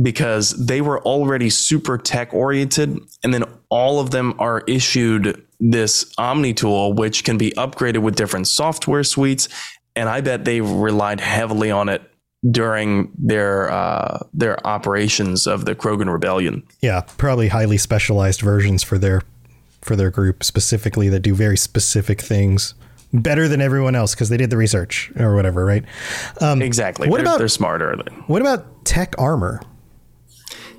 because 0.00 0.50
they 0.50 0.82
were 0.82 1.02
already 1.02 1.48
super 1.48 1.96
tech 1.96 2.34
oriented. 2.34 2.98
And 3.24 3.32
then 3.32 3.44
all 3.70 4.00
of 4.00 4.10
them 4.10 4.34
are 4.38 4.62
issued 4.68 5.42
this 5.58 6.12
Omni 6.18 6.52
tool, 6.52 6.92
which 6.92 7.24
can 7.24 7.38
be 7.38 7.52
upgraded 7.52 7.98
with 7.98 8.16
different 8.16 8.46
software 8.46 9.02
suites. 9.02 9.48
And 9.96 10.10
I 10.10 10.20
bet 10.20 10.44
they 10.44 10.60
relied 10.60 11.20
heavily 11.20 11.70
on 11.70 11.88
it 11.88 12.02
during 12.50 13.10
their 13.16 13.70
uh, 13.70 14.18
their 14.34 14.64
operations 14.66 15.46
of 15.46 15.64
the 15.64 15.74
Krogan 15.74 16.12
Rebellion. 16.12 16.62
Yeah, 16.82 17.00
probably 17.16 17.48
highly 17.48 17.78
specialized 17.78 18.42
versions 18.42 18.82
for 18.82 18.98
their 18.98 19.22
for 19.80 19.96
their 19.96 20.10
group 20.10 20.44
specifically 20.44 21.08
that 21.08 21.20
do 21.20 21.34
very 21.34 21.56
specific 21.56 22.20
things 22.20 22.74
better 23.12 23.48
than 23.48 23.60
everyone 23.60 23.94
else 23.94 24.14
because 24.14 24.28
they 24.28 24.36
did 24.36 24.50
the 24.50 24.56
research 24.56 25.12
or 25.18 25.34
whatever, 25.34 25.64
right? 25.64 25.84
Um, 26.40 26.62
exactly. 26.62 27.08
What 27.08 27.18
they're, 27.18 27.26
about 27.26 27.38
they're 27.38 27.48
smarter? 27.48 27.96
What 28.26 28.42
about 28.42 28.84
tech 28.84 29.14
armor? 29.18 29.62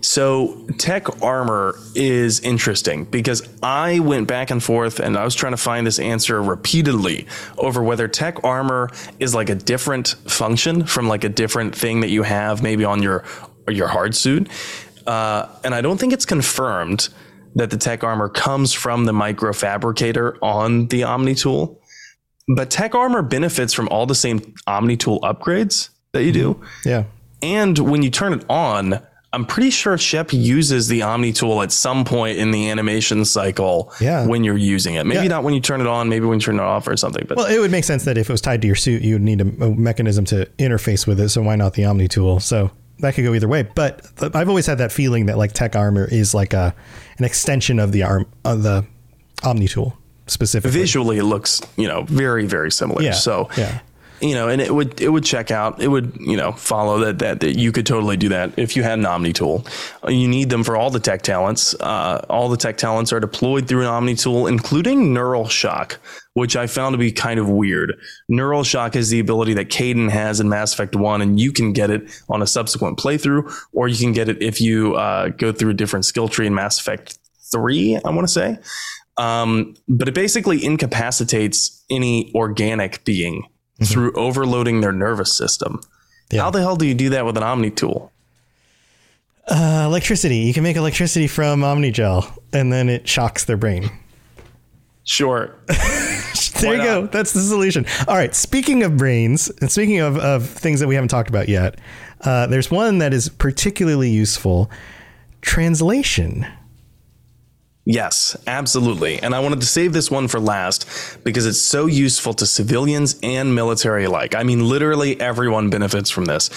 So 0.02 0.66
tech 0.78 1.24
armor 1.24 1.76
is 1.96 2.40
interesting 2.42 3.06
because 3.06 3.48
I 3.64 4.00
went 4.00 4.28
back 4.28 4.52
and 4.52 4.64
forth 4.64 5.00
and 5.00 5.18
I 5.18 5.24
was 5.24 5.34
trying 5.34 5.54
to 5.54 5.58
find 5.58 5.88
this 5.88 6.00
answer 6.00 6.42
repeatedly 6.42 7.28
over 7.58 7.84
whether 7.84 8.08
tech 8.08 8.44
armor 8.44 8.90
is 9.20 9.34
like 9.34 9.50
a 9.50 9.56
different 9.56 10.10
function 10.26 10.86
from 10.86 11.08
like 11.08 11.24
a 11.24 11.30
different 11.30 11.76
thing 11.76 12.02
that 12.02 12.10
you 12.10 12.24
have 12.24 12.62
maybe 12.62 12.86
on 12.86 13.02
your 13.02 13.24
your 13.68 13.88
hard 13.88 14.16
suit. 14.16 14.50
Uh, 15.08 15.48
and 15.64 15.74
I 15.74 15.82
don't 15.82 15.98
think 15.98 16.14
it's 16.14 16.26
confirmed 16.26 17.10
that 17.56 17.70
the 17.70 17.78
tech 17.78 18.04
armor 18.04 18.30
comes 18.30 18.74
from 18.74 19.06
the 19.06 19.14
microfabricator 19.14 20.38
on 20.42 20.88
the 20.88 21.04
Omni 21.04 21.36
tool. 21.36 21.82
But 22.48 22.70
Tech 22.70 22.96
Armor 22.96 23.22
benefits 23.22 23.74
from 23.74 23.88
all 23.90 24.06
the 24.06 24.16
same 24.16 24.56
Omni 24.68 24.98
tool 24.98 25.20
upgrades 25.22 25.90
that 26.14 26.24
you 26.24 26.32
do. 26.32 26.54
Mm-hmm. 26.54 26.90
Yeah. 26.90 27.04
And 27.42 27.78
when 27.78 28.02
you 28.02 28.10
turn 28.10 28.34
it 28.34 28.46
on, 28.50 29.02
I'm 29.34 29.46
pretty 29.46 29.70
sure 29.70 29.98
Shep 29.98 30.32
uses 30.32 30.88
the 30.88 31.02
Omni 31.02 31.34
tool 31.34 31.62
at 31.62 31.72
some 31.72 32.06
point 32.06 32.38
in 32.38 32.52
the 32.52 32.70
animation 32.70 33.26
cycle 33.26 33.94
yeah. 34.00 34.26
when 34.26 34.44
you're 34.44 34.58
using 34.58 34.96
it. 34.96 35.06
Maybe 35.06 35.24
yeah. 35.24 35.28
not 35.28 35.44
when 35.44 35.54
you 35.54 35.60
turn 35.60 35.82
it 35.82 35.88
on, 35.88 36.08
maybe 36.08 36.26
when 36.26 36.40
you 36.40 36.44
turn 36.44 36.56
it 36.56 36.62
off 36.62 36.88
or 36.88 36.96
something. 36.96 37.26
But 37.28 37.38
well, 37.38 37.48
it 37.48 37.60
would 37.60 37.70
make 37.70 37.84
sense 37.84 38.06
that 38.06 38.18
if 38.18 38.30
it 38.30 38.34
was 38.34 38.42
tied 38.42 38.62
to 38.62 38.68
your 38.68 38.76
suit, 38.76 39.02
you 39.02 39.16
would 39.16 39.22
need 39.22 39.42
a, 39.42 39.66
a 39.66 39.76
mechanism 39.76 40.24
to 40.26 40.46
interface 40.58 41.06
with 41.06 41.20
it. 41.20 41.30
So 41.30 41.42
why 41.44 41.58
not 41.58 41.74
the 41.74 41.86
Omni 41.86 42.08
tool? 42.08 42.40
So 42.40 42.72
that 43.00 43.14
could 43.14 43.26
go 43.26 43.34
either 43.34 43.50
way. 43.50 43.64
But 43.64 44.02
I've 44.34 44.50
always 44.50 44.66
had 44.66 44.78
that 44.78 44.94
feeling 44.94 45.26
that 45.26 45.38
like 45.38 45.52
tech 45.52 45.76
armor 45.76 46.06
is 46.06 46.34
like 46.34 46.54
a 46.54 46.74
an 47.18 47.26
extension 47.26 47.80
of 47.80 47.92
the 47.92 48.04
arm 48.04 48.26
of 48.46 48.64
the 48.64 48.86
Omni 49.44 49.68
tool 49.68 49.98
specifically. 50.28 50.80
Visually, 50.80 51.18
it 51.18 51.24
looks 51.24 51.62
you 51.76 51.88
know 51.88 52.04
very 52.04 52.46
very 52.46 52.72
similar. 52.72 53.02
Yeah. 53.02 53.14
So 53.14 53.50
yeah. 53.58 53.80
You 54.20 54.34
know, 54.34 54.48
and 54.48 54.60
it 54.60 54.74
would 54.74 55.00
it 55.00 55.10
would 55.10 55.24
check 55.24 55.52
out. 55.52 55.80
It 55.80 55.90
would 55.90 56.18
you 56.20 56.38
know 56.38 56.52
follow 56.52 57.00
that 57.00 57.20
that 57.20 57.40
that 57.42 57.56
you 57.56 57.72
could 57.72 57.86
totally 57.86 58.18
do 58.18 58.30
that 58.30 58.52
if 58.58 58.76
you 58.76 58.82
had 58.82 58.98
an 58.98 59.06
Omni 59.06 59.32
tool. 59.32 59.64
You 60.08 60.28
need 60.28 60.50
them 60.50 60.64
for 60.64 60.76
all 60.76 60.90
the 60.90 61.00
tech 61.00 61.22
talents. 61.22 61.76
Uh, 61.76 62.26
all 62.28 62.50
the 62.50 62.58
tech 62.58 62.78
talents 62.78 63.14
are 63.14 63.20
deployed 63.20 63.68
through 63.68 63.82
an 63.82 63.88
Omni 63.88 64.16
tool, 64.16 64.48
including 64.48 65.14
Neural 65.14 65.48
Shock, 65.48 66.00
which 66.34 66.56
I 66.56 66.66
found 66.66 66.96
to 66.96 66.98
be 66.98 67.12
kind 67.12 67.40
of 67.40 67.48
weird. 67.48 67.96
Neural 68.28 68.64
Shock 68.64 68.96
is 68.96 69.10
the 69.10 69.20
ability 69.20 69.54
that 69.54 69.70
Kaidan 69.70 70.10
has 70.10 70.40
in 70.40 70.50
Mass 70.50 70.74
Effect 70.74 70.96
1, 70.96 71.22
and 71.22 71.40
you 71.40 71.52
can 71.52 71.72
get 71.72 71.92
it 71.92 72.10
on 72.28 72.42
a 72.42 72.48
subsequent 72.48 72.98
playthrough, 72.98 73.54
or 73.72 73.88
you 73.88 73.98
can 73.98 74.14
get 74.14 74.30
it 74.30 74.42
if 74.42 74.60
you 74.60 74.96
uh, 74.96 75.30
go 75.30 75.52
through 75.52 75.70
a 75.70 75.76
different 75.76 76.06
skill 76.06 76.28
tree 76.28 76.48
in 76.48 76.56
Mass 76.56 76.80
Effect 76.80 77.20
3, 77.52 78.00
I 78.04 78.10
want 78.10 78.28
to 78.28 78.34
say. 78.34 78.58
Um, 79.18 79.76
but 79.88 80.08
it 80.08 80.14
basically 80.14 80.64
incapacitates 80.64 81.84
any 81.90 82.32
organic 82.36 83.04
being 83.04 83.44
mm-hmm. 83.44 83.86
through 83.86 84.14
overloading 84.14 84.82
their 84.82 84.92
nervous 84.92 85.36
system. 85.36 85.82
Yeah. 86.32 86.44
How 86.44 86.52
the 86.52 86.60
hell 86.60 86.76
do 86.76 86.86
you 86.86 86.94
do 86.94 87.10
that 87.10 87.26
with 87.26 87.38
an 87.38 87.44
Omni 87.44 87.72
tool? 87.72 88.12
Uh, 89.48 89.84
electricity. 89.86 90.38
You 90.38 90.54
can 90.54 90.64
make 90.64 90.76
electricity 90.76 91.28
from 91.28 91.62
Omnigel, 91.62 92.30
and 92.52 92.72
then 92.72 92.90
it 92.90 93.08
shocks 93.08 93.46
their 93.46 93.56
brain. 93.56 93.90
Sure. 95.06 95.56
there 96.60 96.76
you 96.76 96.84
go. 96.84 97.08
That's 97.08 97.32
the 97.32 97.40
solution. 97.40 97.86
All 98.10 98.16
right. 98.16 98.36
Speaking 98.36 98.84
of 98.84 98.98
brains, 98.98 99.50
and 99.62 99.72
speaking 99.72 100.00
of, 100.00 100.18
of 100.18 100.46
things 100.46 100.82
that 100.82 100.88
we 100.88 100.96
haven't 100.96 101.08
talked 101.08 101.30
about 101.30 101.48
yet, 101.48 101.80
uh, 102.22 102.48
there's 102.48 102.70
one 102.70 102.98
that 102.98 103.14
is 103.14 103.30
particularly 103.30 104.10
useful 104.10 104.70
translation. 105.42 106.46
Yes, 107.90 108.36
absolutely. 108.48 109.18
And 109.24 109.34
I 109.34 109.40
wanted 109.40 109.62
to 109.62 109.66
save 109.66 109.94
this 109.94 110.12
one 110.12 110.28
for 110.28 110.42
last 110.42 110.86
because 111.24 111.46
it's 111.46 111.62
so 111.62 111.86
useful 111.86 112.34
to 112.34 112.46
civilians 112.46 113.18
and 113.24 113.56
military 113.56 114.04
alike. 114.04 114.36
I 114.36 114.44
mean, 114.44 114.68
literally 114.68 115.18
everyone 115.22 115.70
benefits 115.70 116.10
from 116.10 116.26
this. 116.26 116.50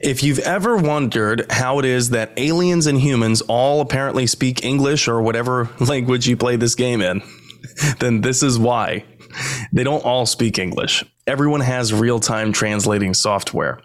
If 0.00 0.22
you've 0.22 0.38
ever 0.38 0.76
wondered 0.76 1.50
how 1.50 1.80
it 1.80 1.84
is 1.84 2.10
that 2.10 2.30
aliens 2.36 2.86
and 2.86 3.00
humans 3.00 3.40
all 3.40 3.80
apparently 3.80 4.28
speak 4.28 4.64
English 4.64 5.08
or 5.08 5.20
whatever 5.20 5.68
language 5.80 6.28
you 6.28 6.36
play 6.36 6.54
this 6.54 6.76
game 6.76 7.02
in, 7.02 7.22
then 7.98 8.20
this 8.20 8.44
is 8.44 8.56
why. 8.56 9.04
They 9.72 9.82
don't 9.82 10.04
all 10.04 10.26
speak 10.26 10.60
English. 10.60 11.04
Everyone 11.26 11.60
has 11.60 11.92
real 11.92 12.20
time 12.20 12.52
translating 12.52 13.14
software. 13.14 13.80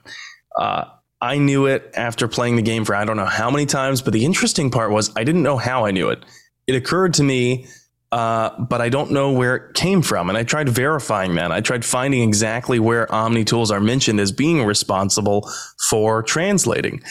Uh, 0.56 0.86
I 1.20 1.40
knew 1.40 1.66
it 1.66 1.92
after 1.96 2.28
playing 2.28 2.56
the 2.56 2.62
game 2.62 2.86
for 2.86 2.94
I 2.94 3.04
don't 3.04 3.18
know 3.18 3.26
how 3.26 3.50
many 3.50 3.66
times, 3.66 4.04
but 4.04 4.14
the 4.14 4.26
interesting 4.26 4.70
part 4.70 4.92
was 4.92 5.12
I 5.16 5.24
didn't 5.24 5.42
know 5.42 5.58
how 5.58 5.86
I 5.86 5.92
knew 5.92 6.10
it 6.10 6.24
it 6.68 6.76
occurred 6.76 7.14
to 7.16 7.24
me, 7.24 7.68
uh, 8.12 8.52
but 8.60 8.80
I 8.80 8.90
don't 8.90 9.12
know 9.12 9.32
where 9.32 9.56
it 9.56 9.74
came 9.74 10.02
from. 10.02 10.30
And 10.30 10.38
I 10.38 10.44
tried 10.44 10.70
verifying 10.70 11.36
that. 11.36 11.52
I 11.52 11.62
tried 11.62 11.84
finding 11.84 12.22
exactly 12.22 12.80
where 12.80 13.12
Omni 13.12 13.44
tools 13.44 13.72
are 13.72 13.80
mentioned 13.80 14.20
as 14.20 14.32
being 14.32 14.64
responsible 14.64 15.50
for 15.90 16.22
translating. 16.22 17.02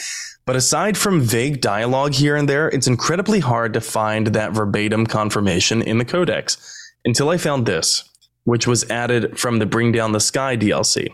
But 0.45 0.55
aside 0.55 0.97
from 0.97 1.21
vague 1.21 1.61
dialogue 1.61 2.13
here 2.13 2.35
and 2.35 2.49
there, 2.49 2.69
it's 2.69 2.87
incredibly 2.87 3.39
hard 3.39 3.73
to 3.73 3.81
find 3.81 4.27
that 4.27 4.51
verbatim 4.51 5.05
confirmation 5.05 5.81
in 5.81 5.97
the 5.97 6.05
codex 6.05 6.57
until 7.05 7.29
I 7.29 7.37
found 7.37 7.65
this, 7.65 8.09
which 8.43 8.67
was 8.67 8.89
added 8.89 9.37
from 9.37 9.59
the 9.59 9.65
Bring 9.65 9.91
Down 9.91 10.11
the 10.11 10.19
Sky 10.19 10.57
DLC. 10.57 11.07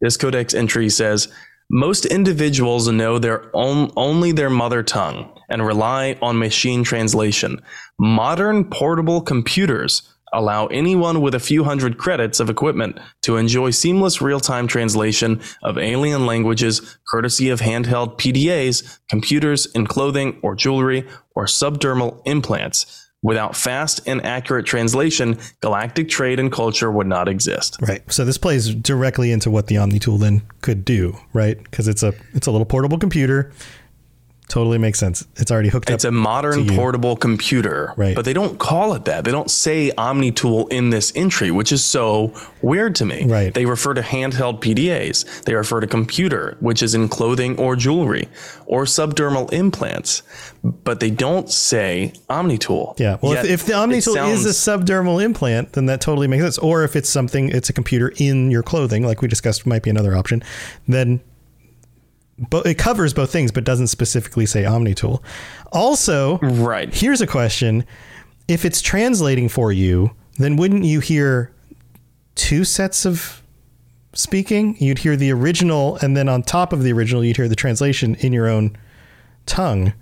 This 0.00 0.16
codex 0.16 0.52
entry 0.52 0.90
says, 0.90 1.28
Most 1.70 2.04
individuals 2.04 2.88
know 2.88 3.18
their 3.18 3.54
own 3.54 3.90
only 3.96 4.32
their 4.32 4.50
mother 4.50 4.82
tongue 4.82 5.35
and 5.48 5.64
rely 5.64 6.18
on 6.22 6.38
machine 6.38 6.84
translation. 6.84 7.60
Modern 7.98 8.64
portable 8.64 9.20
computers 9.20 10.02
allow 10.32 10.66
anyone 10.66 11.20
with 11.20 11.34
a 11.34 11.40
few 11.40 11.64
hundred 11.64 11.98
credits 11.98 12.40
of 12.40 12.50
equipment 12.50 12.98
to 13.22 13.36
enjoy 13.36 13.70
seamless 13.70 14.20
real-time 14.20 14.66
translation 14.66 15.40
of 15.62 15.78
alien 15.78 16.26
languages 16.26 16.98
courtesy 17.08 17.48
of 17.48 17.60
handheld 17.60 18.18
PDAs, 18.18 18.98
computers 19.08 19.66
in 19.66 19.86
clothing 19.86 20.38
or 20.42 20.54
jewelry 20.54 21.06
or 21.34 21.46
subdermal 21.46 22.20
implants. 22.24 23.02
Without 23.22 23.56
fast 23.56 24.00
and 24.06 24.24
accurate 24.24 24.66
translation, 24.66 25.38
galactic 25.60 26.08
trade 26.08 26.38
and 26.38 26.52
culture 26.52 26.92
would 26.92 27.06
not 27.06 27.28
exist. 27.28 27.76
Right. 27.80 28.00
So 28.12 28.24
this 28.24 28.38
plays 28.38 28.72
directly 28.72 29.32
into 29.32 29.50
what 29.50 29.66
the 29.66 29.78
Omni 29.78 29.98
tool 29.98 30.18
then 30.18 30.42
could 30.60 30.84
do, 30.84 31.16
right? 31.32 31.60
Because 31.60 31.88
it's 31.88 32.02
a 32.02 32.14
it's 32.34 32.46
a 32.46 32.52
little 32.52 32.66
portable 32.66 32.98
computer 32.98 33.52
Totally 34.48 34.78
makes 34.78 35.00
sense. 35.00 35.26
It's 35.36 35.50
already 35.50 35.70
hooked 35.70 35.90
it's 35.90 35.92
up. 35.92 35.96
It's 35.96 36.04
a 36.04 36.12
modern 36.12 36.68
portable 36.68 37.16
computer, 37.16 37.92
right? 37.96 38.14
But 38.14 38.24
they 38.24 38.32
don't 38.32 38.58
call 38.58 38.94
it 38.94 39.04
that. 39.06 39.24
They 39.24 39.32
don't 39.32 39.50
say 39.50 39.90
Omni 39.98 40.30
Tool 40.30 40.68
in 40.68 40.90
this 40.90 41.12
entry, 41.16 41.50
which 41.50 41.72
is 41.72 41.84
so 41.84 42.32
weird 42.62 42.94
to 42.96 43.04
me. 43.04 43.24
Right. 43.24 43.52
They 43.52 43.66
refer 43.66 43.94
to 43.94 44.02
handheld 44.02 44.60
PDAs. 44.60 45.42
They 45.44 45.54
refer 45.54 45.80
to 45.80 45.88
computer, 45.88 46.56
which 46.60 46.80
is 46.80 46.94
in 46.94 47.08
clothing 47.08 47.58
or 47.58 47.74
jewelry, 47.74 48.28
or 48.66 48.84
subdermal 48.84 49.52
implants, 49.52 50.22
but 50.62 51.00
they 51.00 51.10
don't 51.10 51.50
say 51.50 52.12
Omni 52.28 52.58
Tool. 52.58 52.94
Yeah. 52.98 53.18
Well, 53.20 53.32
if, 53.32 53.44
if, 53.46 53.66
the 53.66 53.72
Omni 53.72 54.00
Tool 54.00 54.14
sounds, 54.14 54.44
is 54.44 54.46
a 54.46 54.70
subdermal 54.70 55.22
implant, 55.24 55.72
then 55.72 55.86
that 55.86 56.00
totally 56.00 56.28
makes 56.28 56.44
sense. 56.44 56.58
Or 56.58 56.84
if 56.84 56.94
it's 56.94 57.08
something, 57.08 57.48
it's 57.48 57.68
a 57.68 57.72
computer 57.72 58.12
in 58.18 58.52
your 58.52 58.62
clothing, 58.62 59.04
like 59.04 59.22
we 59.22 59.28
discussed, 59.28 59.66
might 59.66 59.82
be 59.82 59.90
another 59.90 60.16
option. 60.16 60.44
Then 60.86 61.20
but 62.38 62.66
it 62.66 62.74
covers 62.74 63.14
both 63.14 63.30
things, 63.30 63.50
but 63.50 63.64
doesn't 63.64 63.86
specifically 63.86 64.46
say 64.46 64.64
OmniTool. 64.64 65.22
Also, 65.72 66.38
right. 66.38 66.92
Here's 66.92 67.20
a 67.20 67.26
question: 67.26 67.84
If 68.48 68.64
it's 68.64 68.82
translating 68.82 69.48
for 69.48 69.72
you, 69.72 70.12
then 70.38 70.56
wouldn't 70.56 70.84
you 70.84 71.00
hear 71.00 71.52
two 72.34 72.64
sets 72.64 73.06
of 73.06 73.42
speaking? 74.12 74.76
You'd 74.78 74.98
hear 74.98 75.16
the 75.16 75.32
original, 75.32 75.96
and 75.96 76.16
then 76.16 76.28
on 76.28 76.42
top 76.42 76.72
of 76.72 76.82
the 76.82 76.92
original, 76.92 77.24
you'd 77.24 77.36
hear 77.36 77.48
the 77.48 77.56
translation 77.56 78.14
in 78.16 78.32
your 78.32 78.48
own 78.48 78.76
tongue. 79.46 79.92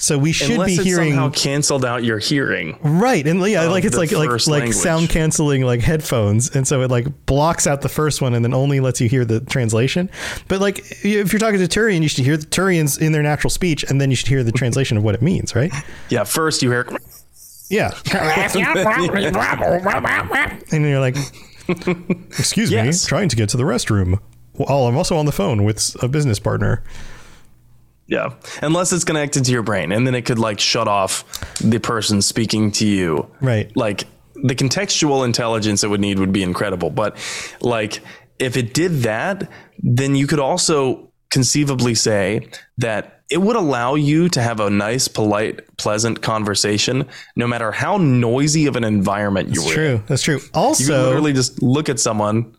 So 0.00 0.16
we 0.16 0.30
should 0.30 0.52
Unless 0.52 0.76
be 0.78 0.84
hearing 0.84 1.14
somehow 1.14 1.30
canceled 1.30 1.84
out 1.84 2.04
your 2.04 2.20
hearing, 2.20 2.78
right? 2.82 3.26
And 3.26 3.44
yeah, 3.44 3.64
like 3.64 3.84
it's 3.84 3.96
like 3.96 4.12
like 4.12 4.46
like 4.46 4.72
sound 4.72 5.08
canceling 5.08 5.62
like 5.62 5.80
headphones, 5.80 6.54
and 6.54 6.68
so 6.68 6.82
it 6.82 6.90
like 6.90 7.26
blocks 7.26 7.66
out 7.66 7.82
the 7.82 7.88
first 7.88 8.22
one 8.22 8.32
and 8.32 8.44
then 8.44 8.54
only 8.54 8.78
lets 8.78 9.00
you 9.00 9.08
hear 9.08 9.24
the 9.24 9.40
translation. 9.40 10.08
But 10.46 10.60
like 10.60 10.78
if 11.04 11.32
you're 11.32 11.40
talking 11.40 11.58
to 11.58 11.66
Turian, 11.66 12.02
you 12.02 12.08
should 12.08 12.24
hear 12.24 12.36
the 12.36 12.46
Turians 12.46 13.00
in 13.00 13.10
their 13.10 13.24
natural 13.24 13.50
speech 13.50 13.82
and 13.90 14.00
then 14.00 14.08
you 14.10 14.16
should 14.16 14.28
hear 14.28 14.44
the 14.44 14.52
translation 14.52 14.96
of 14.96 15.02
what 15.02 15.16
it 15.16 15.22
means, 15.22 15.56
right? 15.56 15.72
Yeah, 16.10 16.22
first 16.22 16.62
you 16.62 16.70
hear, 16.70 16.86
yeah, 17.68 17.90
and 20.72 20.84
you're 20.86 21.00
like, 21.00 21.16
excuse 22.38 22.70
yes. 22.70 23.04
me, 23.04 23.08
trying 23.08 23.28
to 23.30 23.36
get 23.36 23.48
to 23.48 23.56
the 23.56 23.64
restroom. 23.64 24.20
Well, 24.54 24.86
I'm 24.86 24.96
also 24.96 25.16
on 25.16 25.26
the 25.26 25.32
phone 25.32 25.64
with 25.64 25.96
a 26.02 26.06
business 26.08 26.38
partner. 26.38 26.84
Yeah. 28.08 28.34
Unless 28.62 28.92
it's 28.92 29.04
connected 29.04 29.44
to 29.44 29.52
your 29.52 29.62
brain 29.62 29.92
and 29.92 30.06
then 30.06 30.14
it 30.14 30.22
could 30.22 30.38
like 30.38 30.58
shut 30.58 30.88
off 30.88 31.24
the 31.60 31.78
person 31.78 32.22
speaking 32.22 32.72
to 32.72 32.86
you. 32.86 33.30
Right. 33.40 33.70
Like 33.76 34.04
the 34.34 34.54
contextual 34.54 35.24
intelligence 35.24 35.84
it 35.84 35.90
would 35.90 36.00
need 36.00 36.18
would 36.18 36.32
be 36.32 36.42
incredible. 36.42 36.90
But 36.90 37.16
like 37.60 38.00
if 38.38 38.56
it 38.56 38.72
did 38.72 39.02
that, 39.02 39.50
then 39.78 40.14
you 40.14 40.26
could 40.26 40.38
also 40.40 41.12
conceivably 41.30 41.94
say 41.94 42.48
that 42.78 43.22
it 43.30 43.38
would 43.38 43.56
allow 43.56 43.94
you 43.94 44.30
to 44.30 44.40
have 44.40 44.58
a 44.58 44.70
nice, 44.70 45.06
polite, 45.06 45.76
pleasant 45.76 46.22
conversation, 46.22 47.06
no 47.36 47.46
matter 47.46 47.70
how 47.70 47.98
noisy 47.98 48.66
of 48.66 48.76
an 48.76 48.84
environment 48.84 49.50
you 49.50 49.56
That's 49.56 49.66
were. 49.66 49.74
True. 49.74 49.94
In. 49.96 50.02
That's 50.06 50.22
true. 50.22 50.40
Also, 50.54 50.84
you 50.84 51.06
literally 51.08 51.32
just 51.34 51.62
look 51.62 51.90
at 51.90 52.00
someone 52.00 52.56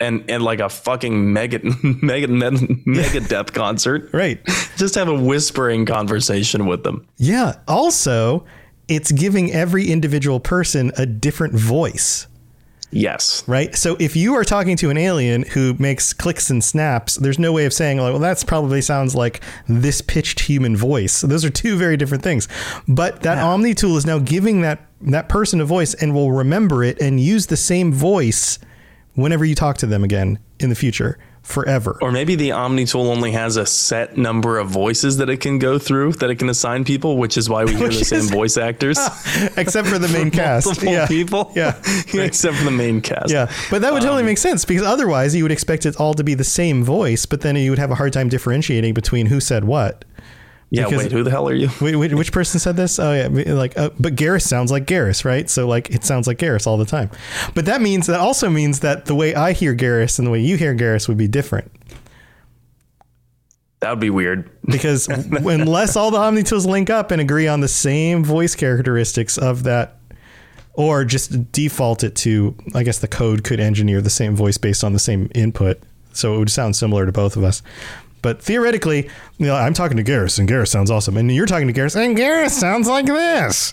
and 0.00 0.24
and 0.28 0.42
like 0.42 0.60
a 0.60 0.68
fucking 0.68 1.32
mega 1.32 1.60
mega 1.82 2.28
mega 2.28 3.20
death 3.20 3.52
concert. 3.52 4.10
Right. 4.12 4.44
Just 4.76 4.94
have 4.94 5.08
a 5.08 5.14
whispering 5.14 5.86
conversation 5.86 6.66
with 6.66 6.82
them. 6.82 7.06
Yeah. 7.18 7.54
Also, 7.68 8.44
it's 8.88 9.12
giving 9.12 9.52
every 9.52 9.90
individual 9.90 10.40
person 10.40 10.90
a 10.96 11.06
different 11.06 11.54
voice. 11.54 12.26
Yes. 12.92 13.44
Right. 13.46 13.74
So 13.76 13.96
if 14.00 14.16
you 14.16 14.34
are 14.34 14.44
talking 14.44 14.76
to 14.78 14.90
an 14.90 14.96
alien 14.96 15.44
who 15.44 15.74
makes 15.78 16.12
clicks 16.12 16.50
and 16.50 16.62
snaps, 16.62 17.14
there's 17.16 17.38
no 17.38 17.52
way 17.52 17.64
of 17.64 17.72
saying, 17.72 17.98
like, 17.98 18.10
well, 18.10 18.18
that's 18.18 18.42
probably 18.42 18.80
sounds 18.80 19.14
like 19.14 19.40
this 19.68 20.00
pitched 20.00 20.40
human 20.40 20.76
voice. 20.76 21.12
So 21.12 21.28
those 21.28 21.44
are 21.44 21.50
two 21.50 21.76
very 21.76 21.96
different 21.96 22.24
things. 22.24 22.48
But 22.88 23.22
that 23.22 23.36
yeah. 23.36 23.46
Omni 23.46 23.74
tool 23.74 23.96
is 23.96 24.06
now 24.06 24.18
giving 24.18 24.62
that 24.62 24.86
that 25.02 25.28
person 25.28 25.60
a 25.60 25.64
voice 25.64 25.94
and 25.94 26.14
will 26.14 26.32
remember 26.32 26.82
it 26.82 27.00
and 27.00 27.20
use 27.20 27.46
the 27.46 27.56
same 27.56 27.92
voice 27.92 28.58
whenever 29.14 29.44
you 29.44 29.54
talk 29.54 29.78
to 29.78 29.86
them 29.86 30.04
again 30.04 30.38
in 30.58 30.68
the 30.68 30.74
future 30.74 31.18
forever. 31.42 31.98
Or 32.00 32.12
maybe 32.12 32.34
the 32.34 32.52
Omni 32.52 32.84
tool 32.84 33.10
only 33.10 33.32
has 33.32 33.56
a 33.56 33.66
set 33.66 34.16
number 34.16 34.58
of 34.58 34.68
voices 34.68 35.16
that 35.18 35.28
it 35.30 35.38
can 35.38 35.58
go 35.58 35.78
through 35.78 36.12
that 36.14 36.30
it 36.30 36.36
can 36.36 36.48
assign 36.48 36.84
people, 36.84 37.16
which 37.16 37.36
is 37.36 37.48
why 37.48 37.64
we 37.64 37.74
hear 37.74 37.88
the 37.88 38.04
same 38.04 38.28
voice 38.28 38.56
actors, 38.56 38.98
except 39.56 39.88
for 39.88 39.98
the 39.98 40.08
main 40.08 40.30
cast. 40.40 40.82
Yeah. 40.82 41.06
people. 41.06 41.52
Yeah, 41.54 41.80
except 42.14 42.56
for 42.56 42.64
the 42.64 42.70
main 42.70 43.00
cast. 43.00 43.30
Yeah, 43.30 43.50
but 43.70 43.82
that 43.82 43.92
would 43.92 44.02
totally 44.02 44.20
um, 44.20 44.26
make 44.26 44.38
sense 44.38 44.64
because 44.64 44.82
otherwise 44.84 45.34
you 45.34 45.42
would 45.44 45.52
expect 45.52 45.86
it 45.86 45.96
all 45.96 46.14
to 46.14 46.24
be 46.24 46.34
the 46.34 46.44
same 46.44 46.84
voice, 46.84 47.26
but 47.26 47.40
then 47.40 47.56
you 47.56 47.70
would 47.70 47.78
have 47.78 47.90
a 47.90 47.96
hard 47.96 48.12
time 48.12 48.28
differentiating 48.28 48.94
between 48.94 49.26
who 49.26 49.40
said 49.40 49.64
what. 49.64 50.04
Yeah, 50.72 50.84
because, 50.84 51.04
wait, 51.04 51.12
who 51.12 51.24
the 51.24 51.32
hell 51.32 51.48
are 51.48 51.54
you? 51.54 51.68
Wait, 51.80 51.96
wait, 51.96 52.14
which 52.14 52.30
person 52.30 52.60
said 52.60 52.76
this? 52.76 53.00
Oh 53.00 53.12
yeah, 53.12 53.54
like, 53.54 53.76
uh, 53.76 53.90
but 53.98 54.14
Garrus 54.14 54.42
sounds 54.42 54.70
like 54.70 54.86
Garrus, 54.86 55.24
right? 55.24 55.50
So 55.50 55.66
like, 55.66 55.90
it 55.90 56.04
sounds 56.04 56.28
like 56.28 56.38
Garrus 56.38 56.64
all 56.64 56.76
the 56.76 56.84
time. 56.84 57.10
But 57.54 57.64
that 57.64 57.80
means 57.80 58.06
that 58.06 58.20
also 58.20 58.48
means 58.48 58.78
that 58.80 59.06
the 59.06 59.16
way 59.16 59.34
I 59.34 59.52
hear 59.52 59.74
Garrus 59.74 60.18
and 60.18 60.26
the 60.26 60.30
way 60.30 60.38
you 60.38 60.56
hear 60.56 60.72
Garrus 60.76 61.08
would 61.08 61.16
be 61.16 61.26
different. 61.26 61.72
That 63.80 63.90
would 63.90 64.00
be 64.00 64.10
weird. 64.10 64.48
Because 64.64 65.08
unless 65.08 65.96
all 65.96 66.12
the 66.12 66.18
Omni 66.18 66.44
tools 66.44 66.66
link 66.66 66.88
up 66.88 67.10
and 67.10 67.20
agree 67.20 67.48
on 67.48 67.60
the 67.60 67.68
same 67.68 68.22
voice 68.22 68.54
characteristics 68.54 69.38
of 69.38 69.64
that, 69.64 69.96
or 70.74 71.04
just 71.04 71.50
default 71.50 72.04
it 72.04 72.14
to, 72.16 72.54
I 72.74 72.84
guess 72.84 72.98
the 72.98 73.08
code 73.08 73.42
could 73.42 73.58
engineer 73.58 74.00
the 74.00 74.10
same 74.10 74.36
voice 74.36 74.56
based 74.56 74.84
on 74.84 74.92
the 74.92 74.98
same 74.98 75.30
input. 75.34 75.80
So 76.12 76.34
it 76.34 76.38
would 76.38 76.50
sound 76.50 76.76
similar 76.76 77.06
to 77.06 77.12
both 77.12 77.36
of 77.36 77.42
us. 77.42 77.62
But 78.22 78.42
theoretically, 78.42 79.08
you 79.38 79.46
know, 79.46 79.54
I'm 79.54 79.72
talking 79.72 79.96
to 79.96 80.04
Garrus, 80.04 80.38
and 80.38 80.48
Garrus 80.48 80.68
sounds 80.68 80.90
awesome, 80.90 81.16
and 81.16 81.30
you're 81.32 81.46
talking 81.46 81.66
to 81.66 81.72
Garrus, 81.72 81.96
and 81.96 82.16
Garrus 82.16 82.50
sounds 82.50 82.86
like 82.86 83.06
this, 83.06 83.72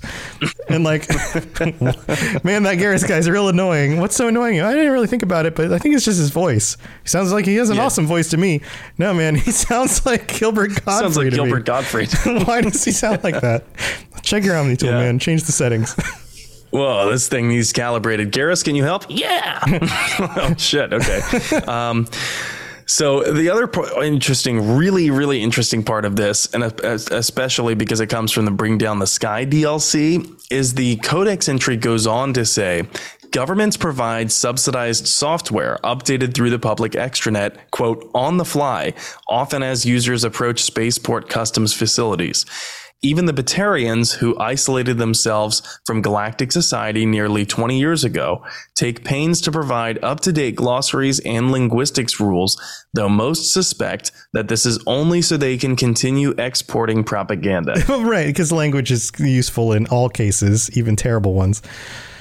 and 0.69 0.83
like, 0.83 1.07
man, 2.43 2.63
that 2.63 2.77
Garrus 2.77 3.07
guy's 3.07 3.29
real 3.29 3.49
annoying. 3.49 3.99
What's 3.99 4.15
so 4.15 4.29
annoying? 4.29 4.61
I 4.61 4.73
didn't 4.73 4.91
really 4.91 5.07
think 5.07 5.23
about 5.23 5.45
it, 5.45 5.55
but 5.55 5.73
I 5.73 5.79
think 5.79 5.95
it's 5.95 6.05
just 6.05 6.19
his 6.19 6.29
voice. 6.29 6.77
He 7.03 7.09
sounds 7.09 7.33
like 7.33 7.45
he 7.45 7.55
has 7.55 7.69
an 7.69 7.75
yeah. 7.75 7.83
awesome 7.83 8.07
voice 8.07 8.29
to 8.29 8.37
me. 8.37 8.61
No, 8.97 9.13
man, 9.13 9.35
he 9.35 9.51
sounds 9.51 10.05
like 10.05 10.27
Gilbert 10.39 10.69
Godfrey. 10.69 10.93
Sounds 10.93 11.17
like 11.17 11.31
Gilbert 11.31 11.57
me. 11.57 11.63
Gottfried. 11.63 12.13
Why 12.47 12.61
does 12.61 12.83
he 12.83 12.91
sound 12.91 13.23
like 13.23 13.41
that? 13.41 13.65
Check 14.21 14.43
your 14.43 14.55
Omni 14.55 14.77
tool, 14.77 14.89
yeah. 14.89 14.99
man. 14.99 15.19
Change 15.19 15.43
the 15.43 15.51
settings. 15.51 15.93
Whoa, 16.69 17.09
this 17.09 17.27
thing 17.27 17.47
needs 17.47 17.71
calibrated. 17.71 18.31
Garrus, 18.31 18.63
can 18.63 18.75
you 18.75 18.83
help? 18.83 19.05
Yeah. 19.09 19.61
oh 20.19 20.53
shit. 20.57 20.91
Okay. 20.91 21.21
Um, 21.65 22.07
so 22.87 23.21
the 23.21 23.49
other 23.49 23.69
interesting, 24.01 24.75
really, 24.75 25.09
really 25.09 25.43
interesting 25.43 25.83
part 25.83 26.05
of 26.05 26.15
this, 26.15 26.47
and 26.53 26.63
especially 26.63 27.75
because 27.75 27.99
it 27.99 28.07
comes 28.07 28.31
from 28.31 28.45
the 28.45 28.51
Bring 28.51 28.77
Down 28.77 28.99
the 28.99 29.07
Sky 29.07 29.45
DLC, 29.45 30.33
is 30.49 30.73
the 30.73 30.95
codex 30.97 31.49
entry 31.49 31.75
goes 31.77 32.07
on 32.07 32.33
to 32.33 32.45
say 32.45 32.87
governments 33.31 33.75
provide 33.75 34.31
subsidized 34.31 35.05
software 35.05 35.77
updated 35.83 36.33
through 36.33 36.49
the 36.49 36.59
public 36.59 36.93
extranet, 36.93 37.57
quote, 37.71 38.09
on 38.15 38.37
the 38.37 38.45
fly, 38.45 38.93
often 39.29 39.61
as 39.61 39.85
users 39.85 40.23
approach 40.23 40.63
spaceport 40.63 41.29
customs 41.29 41.73
facilities. 41.73 42.45
Even 43.03 43.25
the 43.25 43.33
Batarians, 43.33 44.15
who 44.15 44.37
isolated 44.39 44.97
themselves 44.97 45.79
from 45.85 46.01
galactic 46.01 46.51
society 46.51 47.05
nearly 47.05 47.45
20 47.45 47.77
years 47.77 48.03
ago, 48.03 48.43
take 48.75 49.05
pains 49.05 49.39
to 49.41 49.51
provide 49.51 50.03
up 50.03 50.19
to 50.21 50.33
date 50.33 50.55
glossaries 50.55 51.19
and 51.19 51.51
linguistics 51.51 52.19
rules, 52.19 52.59
though 52.93 53.07
most 53.07 53.53
suspect 53.53 54.11
that 54.33 54.47
this 54.47 54.65
is 54.65 54.79
only 54.87 55.21
so 55.21 55.37
they 55.37 55.57
can 55.57 55.75
continue 55.75 56.31
exporting 56.39 57.03
propaganda. 57.03 57.73
right, 57.89 58.27
because 58.27 58.51
language 58.51 58.91
is 58.91 59.11
useful 59.19 59.73
in 59.73 59.85
all 59.87 60.09
cases, 60.09 60.75
even 60.75 60.95
terrible 60.95 61.35
ones. 61.35 61.61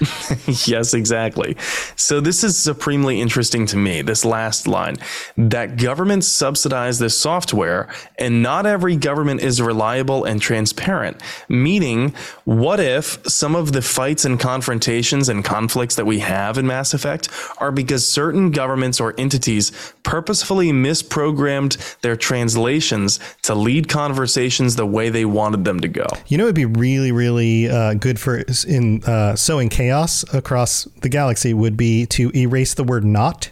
yes, 0.67 0.95
exactly. 0.95 1.57
So 1.97 2.21
this 2.21 2.45
is 2.45 2.57
supremely 2.57 3.21
interesting 3.21 3.67
to 3.67 3.77
me, 3.77 4.03
this 4.03 4.25
last 4.25 4.67
line, 4.67 4.97
that 5.37 5.77
governments 5.77 6.29
subsidize 6.29 6.99
this 6.99 7.17
software 7.17 7.89
and 8.19 8.43
not 8.43 8.67
every 8.67 8.97
government 8.97 9.41
is 9.41 9.61
reliable 9.61 10.25
and 10.25 10.41
transparent. 10.41 11.21
Meaning, 11.49 12.15
what 12.45 12.81
if 12.81 13.19
some 13.27 13.55
of 13.55 13.73
the 13.73 13.83
fights 13.83 14.25
and 14.25 14.39
confrontations 14.39 15.29
and 15.29 15.45
conflicts 15.45 15.97
that 15.97 16.07
we 16.07 16.19
have 16.19 16.59
in 16.59 16.67
Mass 16.67 16.95
Effect 16.95 17.29
are 17.59 17.73
because 17.73 18.07
certain 18.07 18.51
governments 18.51 19.01
or 19.01 19.15
entities 19.19 19.73
purposefully 20.03 20.71
misprogrammed 20.71 22.01
their 22.01 22.17
translations 22.17 23.19
to 23.43 23.55
lead 23.55 23.89
conversations 23.89 24.77
the 24.77 24.87
way 24.87 25.09
they 25.09 25.25
wanted 25.25 25.65
them 25.65 25.81
to 25.81 25.89
go? 25.89 26.07
You 26.27 26.39
know, 26.39 26.45
it'd 26.45 26.55
be 26.55 26.65
really, 26.65 27.13
really 27.13 27.69
uh, 27.69 27.95
good 27.95 28.21
for 28.21 28.43
in 28.69 29.03
uh, 29.05 29.37
sowing 29.37 29.69
chaos 29.69 29.86
across 29.91 30.84
the 31.03 31.09
galaxy 31.09 31.55
would 31.55 31.76
be 31.76 32.07
to 32.07 32.30
erase 32.37 32.74
the 32.74 32.84
word 32.84 33.05
"not" 33.05 33.51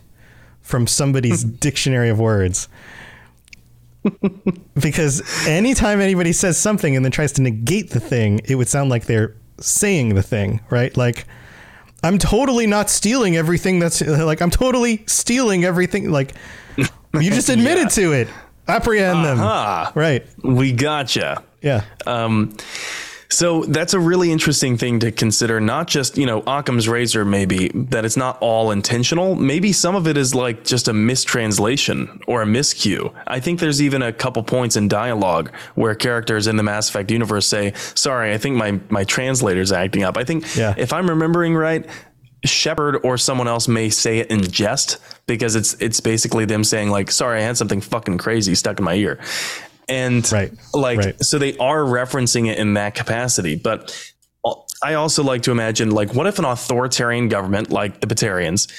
from 0.60 0.86
somebody's 0.86 1.44
dictionary 1.66 2.08
of 2.08 2.18
words. 2.18 2.68
because 4.80 5.22
anytime 5.46 6.00
anybody 6.00 6.32
says 6.32 6.58
something 6.58 6.94
and 6.94 7.04
then 7.04 7.12
tries 7.12 7.32
to 7.32 7.42
negate 7.42 7.90
the 7.90 8.00
thing, 8.00 8.40
it 8.44 8.56
would 8.56 8.68
sound 8.68 8.90
like 8.90 9.06
they're 9.06 9.34
saying 9.60 10.14
the 10.14 10.22
thing, 10.22 10.60
right? 10.70 10.96
Like, 10.96 11.26
I'm 12.02 12.18
totally 12.18 12.66
not 12.66 12.90
stealing 12.90 13.36
everything 13.36 13.78
that's 13.78 14.02
like, 14.02 14.42
I'm 14.42 14.50
totally 14.50 15.04
stealing 15.06 15.64
everything. 15.64 16.10
Like, 16.10 16.34
you 16.76 17.30
just 17.30 17.48
admitted 17.48 17.84
yeah. 17.84 17.88
to 17.88 18.12
it. 18.12 18.28
Apprehend 18.66 19.18
uh-huh. 19.18 19.84
them. 19.84 19.92
Right. 19.94 20.26
We 20.42 20.72
gotcha. 20.72 21.42
Yeah. 21.62 21.84
Um, 22.06 22.56
so 23.28 23.62
that's 23.64 23.94
a 23.94 24.00
really 24.00 24.30
interesting 24.30 24.76
thing 24.76 25.00
to 25.00 25.10
consider. 25.10 25.60
Not 25.60 25.88
just, 25.88 26.16
you 26.16 26.26
know, 26.26 26.42
Occam's 26.46 26.88
razor, 26.88 27.24
maybe 27.24 27.68
that 27.74 28.04
it's 28.04 28.16
not 28.16 28.38
all 28.40 28.70
intentional. 28.70 29.34
Maybe 29.34 29.72
some 29.72 29.94
of 29.96 30.06
it 30.06 30.16
is 30.16 30.34
like 30.34 30.64
just 30.64 30.88
a 30.88 30.92
mistranslation 30.92 32.20
or 32.26 32.42
a 32.42 32.46
miscue. 32.46 33.12
I 33.26 33.40
think 33.40 33.60
there's 33.60 33.82
even 33.82 34.02
a 34.02 34.12
couple 34.12 34.42
points 34.42 34.76
in 34.76 34.88
dialogue 34.88 35.52
where 35.74 35.94
characters 35.94 36.46
in 36.46 36.56
the 36.56 36.62
Mass 36.62 36.88
Effect 36.88 37.10
universe 37.10 37.46
say, 37.46 37.72
sorry, 37.94 38.32
I 38.32 38.38
think 38.38 38.56
my, 38.56 38.80
my 38.88 39.04
translator's 39.04 39.72
acting 39.72 40.04
up. 40.04 40.16
I 40.16 40.24
think 40.24 40.56
yeah. 40.56 40.74
if 40.76 40.92
I'm 40.92 41.08
remembering 41.08 41.54
right, 41.54 41.86
Shepard 42.44 43.00
or 43.04 43.16
someone 43.16 43.48
else 43.48 43.68
may 43.68 43.88
say 43.88 44.18
it 44.18 44.30
in 44.30 44.42
jest 44.42 44.98
because 45.26 45.56
it's 45.56 45.74
it's 45.74 46.00
basically 46.00 46.44
them 46.44 46.62
saying 46.62 46.90
like, 46.90 47.10
"Sorry, 47.10 47.40
I 47.40 47.42
had 47.42 47.56
something 47.56 47.80
fucking 47.80 48.18
crazy 48.18 48.54
stuck 48.54 48.78
in 48.78 48.84
my 48.84 48.94
ear," 48.94 49.18
and 49.88 50.30
right. 50.32 50.52
like 50.72 50.98
right. 50.98 51.24
so 51.24 51.38
they 51.38 51.56
are 51.58 51.80
referencing 51.80 52.48
it 52.48 52.58
in 52.58 52.74
that 52.74 52.94
capacity. 52.94 53.56
But 53.56 54.10
i 54.82 54.92
also 54.94 55.22
like 55.22 55.40
to 55.40 55.50
imagine 55.50 55.90
like 55.90 56.14
what 56.14 56.26
if 56.26 56.38
an 56.38 56.44
authoritarian 56.44 57.28
government 57.28 57.70
like 57.70 58.00
the 58.00 58.06
Batarians 58.06 58.70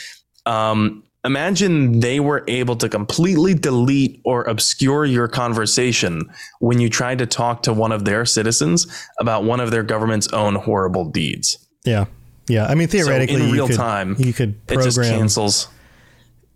um, 0.45 1.03
imagine 1.25 1.99
they 1.99 2.19
were 2.19 2.43
able 2.47 2.75
to 2.77 2.87
completely 2.87 3.53
delete 3.53 4.21
or 4.23 4.43
obscure 4.43 5.05
your 5.05 5.27
conversation 5.27 6.29
when 6.59 6.79
you 6.79 6.89
tried 6.89 7.17
to 7.17 7.25
talk 7.25 7.63
to 7.63 7.73
one 7.73 7.91
of 7.91 8.05
their 8.05 8.25
citizens 8.25 8.87
about 9.19 9.43
one 9.43 9.59
of 9.59 9.71
their 9.71 9.83
government's 9.83 10.27
own 10.29 10.55
horrible 10.55 11.05
deeds? 11.05 11.57
Yeah. 11.83 12.05
Yeah. 12.47 12.67
I 12.67 12.75
mean 12.75 12.87
theoretically 12.87 13.37
so 13.37 13.43
in 13.43 13.51
real 13.51 13.67
could, 13.67 13.75
time 13.75 14.15
you 14.19 14.33
could 14.33 14.65
program 14.67 14.87
it 14.87 14.91
just 14.91 15.01
cancels. 15.01 15.67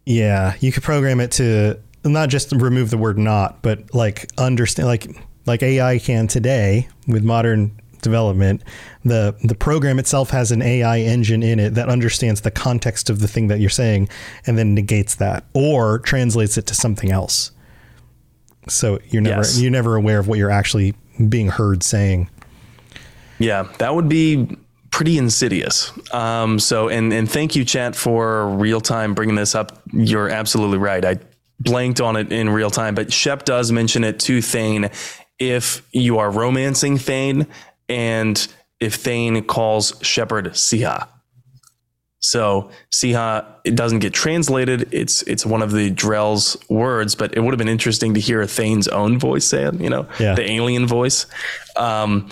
Yeah. 0.05 0.55
You 0.59 0.71
could 0.71 0.83
program 0.83 1.19
it 1.19 1.31
to 1.33 1.79
not 2.03 2.29
just 2.29 2.51
remove 2.51 2.89
the 2.89 2.97
word 2.97 3.17
not, 3.17 3.61
but 3.61 3.93
like 3.93 4.29
understand 4.37 4.87
like 4.87 5.07
like 5.45 5.63
AI 5.63 5.99
can 5.99 6.27
today 6.27 6.87
with 7.07 7.23
modern 7.23 7.79
development. 8.01 8.63
The 9.03 9.35
the 9.43 9.55
program 9.55 9.99
itself 9.99 10.29
has 10.29 10.51
an 10.51 10.61
AI 10.61 10.99
engine 10.99 11.43
in 11.43 11.59
it 11.59 11.71
that 11.71 11.89
understands 11.89 12.41
the 12.41 12.51
context 12.51 13.09
of 13.09 13.19
the 13.19 13.27
thing 13.27 13.47
that 13.47 13.59
you're 13.59 13.69
saying 13.69 14.09
and 14.45 14.57
then 14.57 14.73
negates 14.73 15.15
that 15.15 15.45
or 15.53 15.99
translates 15.99 16.57
it 16.57 16.65
to 16.67 16.75
something 16.75 17.11
else. 17.11 17.51
So 18.67 18.99
you're 19.09 19.21
never 19.21 19.37
yes. 19.37 19.59
you're 19.59 19.71
never 19.71 19.95
aware 19.95 20.19
of 20.19 20.27
what 20.27 20.39
you're 20.39 20.51
actually 20.51 20.93
being 21.27 21.49
heard 21.49 21.83
saying. 21.83 22.29
Yeah, 23.39 23.63
that 23.77 23.95
would 23.95 24.09
be 24.09 24.57
pretty 24.91 25.17
insidious. 25.17 25.91
Um, 26.13 26.59
so, 26.59 26.89
and 26.89 27.13
and 27.13 27.29
thank 27.29 27.55
you, 27.55 27.63
chat, 27.63 27.95
for 27.95 28.49
real 28.49 28.81
time 28.81 29.13
bringing 29.13 29.35
this 29.35 29.55
up. 29.55 29.81
You're 29.93 30.29
absolutely 30.29 30.77
right. 30.77 31.03
I 31.03 31.19
blanked 31.59 32.01
on 32.01 32.15
it 32.15 32.31
in 32.31 32.49
real 32.49 32.71
time, 32.71 32.95
but 32.95 33.11
Shep 33.11 33.45
does 33.45 33.71
mention 33.71 34.03
it 34.03 34.19
to 34.21 34.41
Thane 34.41 34.89
if 35.37 35.81
you 35.91 36.19
are 36.19 36.29
romancing 36.29 36.97
Thane 36.97 37.47
and 37.87 38.47
if 38.79 38.95
Thane 38.95 39.43
calls 39.43 39.93
Shepard 40.01 40.45
Siha. 40.51 41.07
So 42.19 42.69
Siha, 42.91 43.45
it 43.63 43.75
doesn't 43.75 43.99
get 43.99 44.13
translated. 44.13 44.89
It's 44.91 45.21
it's 45.23 45.45
one 45.45 45.61
of 45.61 45.71
the 45.71 45.89
Drell's 45.89 46.57
words, 46.69 47.15
but 47.15 47.35
it 47.35 47.39
would 47.39 47.53
have 47.53 47.57
been 47.57 47.69
interesting 47.69 48.13
to 48.13 48.19
hear 48.19 48.45
Thane's 48.45 48.87
own 48.89 49.17
voice 49.17 49.45
say 49.45 49.63
it, 49.63 49.79
you 49.79 49.89
know, 49.89 50.07
yeah. 50.19 50.35
the 50.35 50.49
alien 50.49 50.85
voice. 50.85 51.25
Um, 51.77 52.29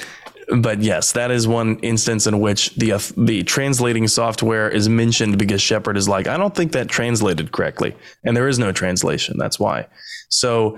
but 0.56 0.82
yes, 0.82 1.12
that 1.12 1.30
is 1.30 1.48
one 1.48 1.78
instance 1.80 2.26
in 2.26 2.40
which 2.40 2.74
the 2.76 2.94
uh, 2.94 3.00
the 3.18 3.44
translating 3.44 4.08
software 4.08 4.70
is 4.70 4.88
mentioned 4.88 5.38
because 5.38 5.62
Shepard 5.62 5.98
is 5.98 6.08
like, 6.08 6.28
I 6.28 6.38
don't 6.38 6.56
think 6.56 6.72
that 6.72 6.88
translated 6.88 7.52
correctly, 7.52 7.96
and 8.24 8.36
there 8.36 8.48
is 8.48 8.58
no 8.58 8.72
translation. 8.72 9.38
That's 9.38 9.60
why. 9.60 9.88
So, 10.30 10.78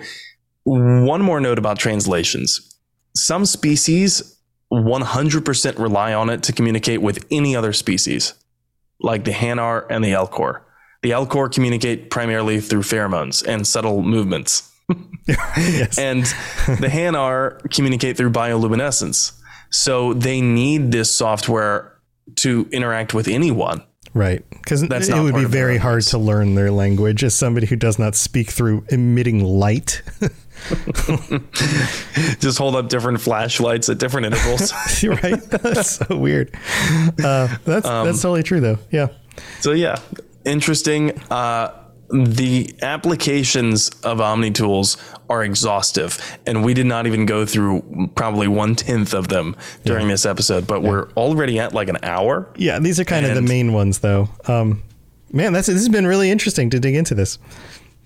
one 0.63 1.21
more 1.21 1.39
note 1.39 1.59
about 1.59 1.77
translations: 1.77 2.77
some 3.15 3.45
species 3.45 4.37
100% 4.71 5.79
rely 5.79 6.13
on 6.13 6.29
it 6.29 6.43
to 6.43 6.53
communicate 6.53 7.01
with 7.01 7.25
any 7.31 7.55
other 7.55 7.73
species, 7.73 8.33
like 9.01 9.23
the 9.23 9.31
Hanar 9.31 9.85
and 9.89 10.03
the 10.03 10.11
Elcor. 10.11 10.61
The 11.01 11.11
Elcor 11.11 11.51
communicate 11.51 12.09
primarily 12.09 12.59
through 12.59 12.81
pheromones 12.81 13.45
and 13.45 13.65
subtle 13.65 14.01
movements. 14.01 14.65
And 15.99 16.23
the 16.65 16.89
Hanar 16.91 17.61
communicate 17.71 18.17
through 18.17 18.31
bioluminescence. 18.31 19.38
So 19.69 20.13
they 20.13 20.41
need 20.41 20.91
this 20.91 21.13
software 21.13 21.99
to 22.37 22.67
interact 22.71 23.13
with 23.13 23.27
anyone. 23.27 23.83
Right. 24.13 24.43
Because 24.49 24.83
it 24.83 24.89
would 25.13 25.35
be 25.35 25.45
very 25.45 25.77
hard 25.77 26.03
to 26.03 26.17
learn 26.17 26.55
their 26.55 26.71
language 26.71 27.23
as 27.23 27.35
somebody 27.35 27.67
who 27.67 27.75
does 27.75 27.99
not 27.99 28.15
speak 28.15 28.49
through 28.49 28.85
emitting 28.89 29.43
light. 29.43 30.01
Just 32.39 32.57
hold 32.57 32.75
up 32.75 32.89
different 32.89 33.21
flashlights 33.21 33.87
at 33.89 33.97
different 33.97 34.27
intervals. 34.27 34.73
right. 35.03 35.41
That's 35.61 35.91
so 35.91 36.17
weird. 36.17 36.53
Uh, 37.23 37.55
that's, 37.65 37.85
um, 37.85 38.05
that's 38.05 38.21
totally 38.21 38.43
true, 38.43 38.59
though. 38.59 38.79
Yeah. 38.91 39.07
So, 39.61 39.71
yeah, 39.71 39.99
interesting. 40.45 41.17
Uh, 41.31 41.78
the 42.11 42.73
applications 42.81 43.89
of 44.03 44.19
Omni 44.19 44.51
tools 44.51 44.97
are 45.29 45.43
exhaustive, 45.43 46.37
and 46.45 46.63
we 46.63 46.73
did 46.73 46.85
not 46.85 47.05
even 47.05 47.25
go 47.25 47.45
through 47.45 48.09
probably 48.15 48.47
one 48.47 48.75
tenth 48.75 49.13
of 49.13 49.27
them 49.27 49.55
during 49.83 50.07
yeah. 50.07 50.13
this 50.13 50.25
episode. 50.25 50.65
But 50.65 50.81
yeah. 50.81 50.89
we're 50.89 51.09
already 51.11 51.59
at 51.59 51.73
like 51.73 51.87
an 51.87 51.97
hour. 52.03 52.49
Yeah, 52.55 52.79
these 52.79 52.99
are 52.99 53.05
kind 53.05 53.25
of 53.25 53.35
the 53.35 53.41
main 53.41 53.73
ones, 53.73 53.99
though. 53.99 54.29
Um, 54.47 54.83
man, 55.31 55.53
that's 55.53 55.67
this 55.67 55.77
has 55.77 55.89
been 55.89 56.07
really 56.07 56.31
interesting 56.31 56.69
to 56.71 56.79
dig 56.79 56.95
into 56.95 57.13
this. 57.13 57.37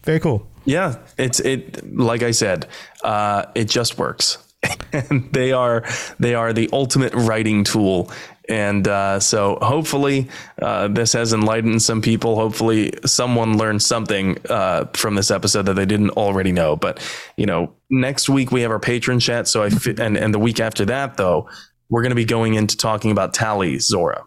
Very 0.04 0.20
cool. 0.20 0.46
Yeah, 0.66 0.98
it's 1.18 1.40
it. 1.40 1.96
Like 1.96 2.24
I 2.24 2.32
said, 2.32 2.68
uh, 3.04 3.46
it 3.56 3.70
just 3.70 3.98
works. 3.98 4.38
and 4.94 5.32
they 5.34 5.52
are 5.52 5.84
they 6.20 6.36
are 6.36 6.54
the 6.54 6.70
ultimate 6.72 7.14
writing 7.14 7.64
tool 7.64 8.12
and 8.50 8.88
uh, 8.88 9.20
so 9.20 9.58
hopefully 9.62 10.30
uh, 10.62 10.88
this 10.90 11.14
has 11.14 11.34
enlightened 11.34 11.82
some 11.82 12.02
people. 12.02 12.36
Hopefully 12.36 12.92
someone 13.06 13.58
learned 13.58 13.82
something 13.82 14.38
uh, 14.50 14.86
from 14.94 15.16
this 15.16 15.32
episode 15.32 15.64
that 15.64 15.76
they 15.76 15.86
didn't 15.86 16.12
already 16.12 16.52
know. 16.52 16.76
But 16.76 17.00
you 17.38 17.46
know, 17.46 17.74
next 17.90 18.30
week 18.30 18.52
we 18.52 18.62
have 18.62 18.72
our 18.72 18.80
patron 18.80 19.20
chat. 19.20 19.48
So 19.48 19.64
I 19.64 19.70
fi- 19.70 19.96
and 19.98 20.18
and 20.18 20.34
the 20.34 20.40
week 20.40 20.60
after 20.60 20.86
that 20.86 21.18
though, 21.18 21.50
we're 21.90 22.02
going 22.02 22.12
to 22.12 22.16
be 22.16 22.26
going 22.26 22.56
into 22.56 22.76
talking 22.76 23.12
about 23.12 23.34
Tali'Zorah 23.34 24.24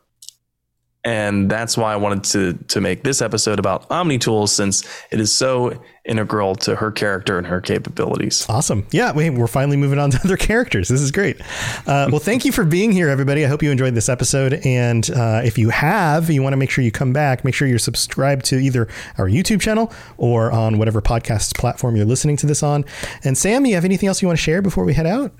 and 1.07 1.49
that's 1.49 1.79
why 1.79 1.93
I 1.93 1.97
wanted 1.97 2.25
to 2.25 2.53
to 2.75 2.81
make 2.81 3.05
this 3.05 3.23
episode 3.23 3.61
about 3.61 3.89
Omni 3.93 4.19
Tools 4.19 4.53
since 4.53 4.85
it 5.13 5.21
is 5.21 5.33
so 5.33 5.81
integral 6.05 6.57
to 6.57 6.75
her 6.75 6.91
character 6.91 7.39
and 7.39 7.47
her 7.47 7.61
capabilities. 7.61 8.45
Awesome. 8.49 8.85
Yeah, 8.91 9.13
we, 9.13 9.31
we're 9.31 9.47
finally 9.47 9.77
moving 9.77 10.01
on 10.01 10.11
to 10.11 10.21
other 10.25 10.37
characters. 10.37 10.89
This 10.89 11.01
is 11.01 11.13
great. 11.13 11.41
Uh, 11.87 12.09
well, 12.11 12.19
thank 12.19 12.45
you 12.45 12.51
for 12.51 12.65
being 12.65 12.91
here, 12.91 13.09
everybody. 13.09 13.45
I 13.45 13.49
hope 13.49 13.63
you 13.63 13.71
enjoyed 13.71 13.95
this 13.95 14.09
episode. 14.09 14.55
And 14.65 15.09
uh, 15.11 15.43
if 15.45 15.59
you 15.59 15.71
have, 15.71 16.29
you 16.29 16.43
want 16.43 16.55
to 16.55 16.57
make 16.57 16.71
sure 16.71 16.83
you 16.83 16.91
come 16.91 17.13
back, 17.13 17.45
make 17.45 17.55
sure 17.55 17.69
you're 17.69 17.79
subscribed 17.79 18.45
to 18.47 18.57
either 18.57 18.89
our 19.17 19.27
YouTube 19.27 19.61
channel 19.61 19.93
or 20.17 20.51
on 20.51 20.77
whatever 20.79 21.01
podcast 21.01 21.57
platform 21.57 21.95
you're 21.95 22.05
listening 22.05 22.37
to 22.39 22.47
this 22.47 22.65
on. 22.65 22.85
And 23.23 23.39
Sam, 23.39 23.65
you 23.65 23.75
have 23.77 23.85
anything 23.85 24.09
else 24.09 24.23
you 24.23 24.29
want 24.29 24.39
to 24.39 24.43
share 24.43 24.61
before 24.61 24.85
we 24.85 24.95
head 24.95 25.07
out? 25.07 25.33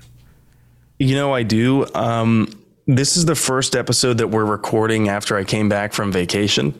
You 0.97 1.15
know, 1.15 1.33
I 1.33 1.43
do. 1.43 1.85
Um, 1.93 2.56
this 2.87 3.17
is 3.17 3.25
the 3.25 3.35
first 3.35 3.75
episode 3.75 4.17
that 4.17 4.29
we're 4.29 4.45
recording 4.45 5.09
after 5.09 5.37
I 5.37 5.43
came 5.43 5.67
back 5.67 5.91
from 5.91 6.09
vacation. 6.09 6.79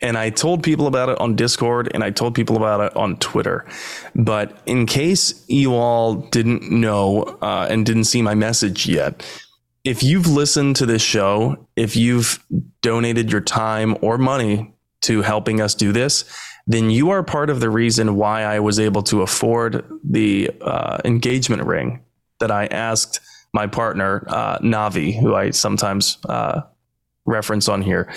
And 0.00 0.16
I 0.16 0.30
told 0.30 0.62
people 0.62 0.86
about 0.86 1.08
it 1.08 1.18
on 1.20 1.34
Discord 1.34 1.90
and 1.92 2.04
I 2.04 2.10
told 2.10 2.36
people 2.36 2.56
about 2.56 2.80
it 2.80 2.96
on 2.96 3.16
Twitter. 3.16 3.66
But 4.14 4.56
in 4.66 4.86
case 4.86 5.44
you 5.48 5.74
all 5.74 6.14
didn't 6.14 6.70
know 6.70 7.24
uh, 7.42 7.66
and 7.68 7.84
didn't 7.84 8.04
see 8.04 8.22
my 8.22 8.34
message 8.34 8.86
yet, 8.86 9.26
if 9.82 10.04
you've 10.04 10.28
listened 10.28 10.76
to 10.76 10.86
this 10.86 11.02
show, 11.02 11.66
if 11.74 11.96
you've 11.96 12.44
donated 12.80 13.32
your 13.32 13.40
time 13.40 13.96
or 14.00 14.16
money 14.16 14.72
to 15.00 15.22
helping 15.22 15.60
us 15.60 15.74
do 15.74 15.90
this, 15.90 16.24
then 16.68 16.90
you 16.90 17.10
are 17.10 17.24
part 17.24 17.50
of 17.50 17.58
the 17.58 17.70
reason 17.70 18.14
why 18.14 18.42
I 18.42 18.60
was 18.60 18.78
able 18.78 19.02
to 19.04 19.22
afford 19.22 19.84
the 20.04 20.52
uh, 20.60 20.98
engagement 21.04 21.64
ring 21.64 22.04
that 22.38 22.52
I 22.52 22.66
asked 22.66 23.20
my 23.52 23.66
partner, 23.66 24.24
uh, 24.28 24.58
Navi, 24.58 25.18
who 25.18 25.34
I 25.34 25.50
sometimes 25.50 26.18
uh, 26.28 26.62
reference 27.24 27.68
on 27.68 27.82
here, 27.82 28.12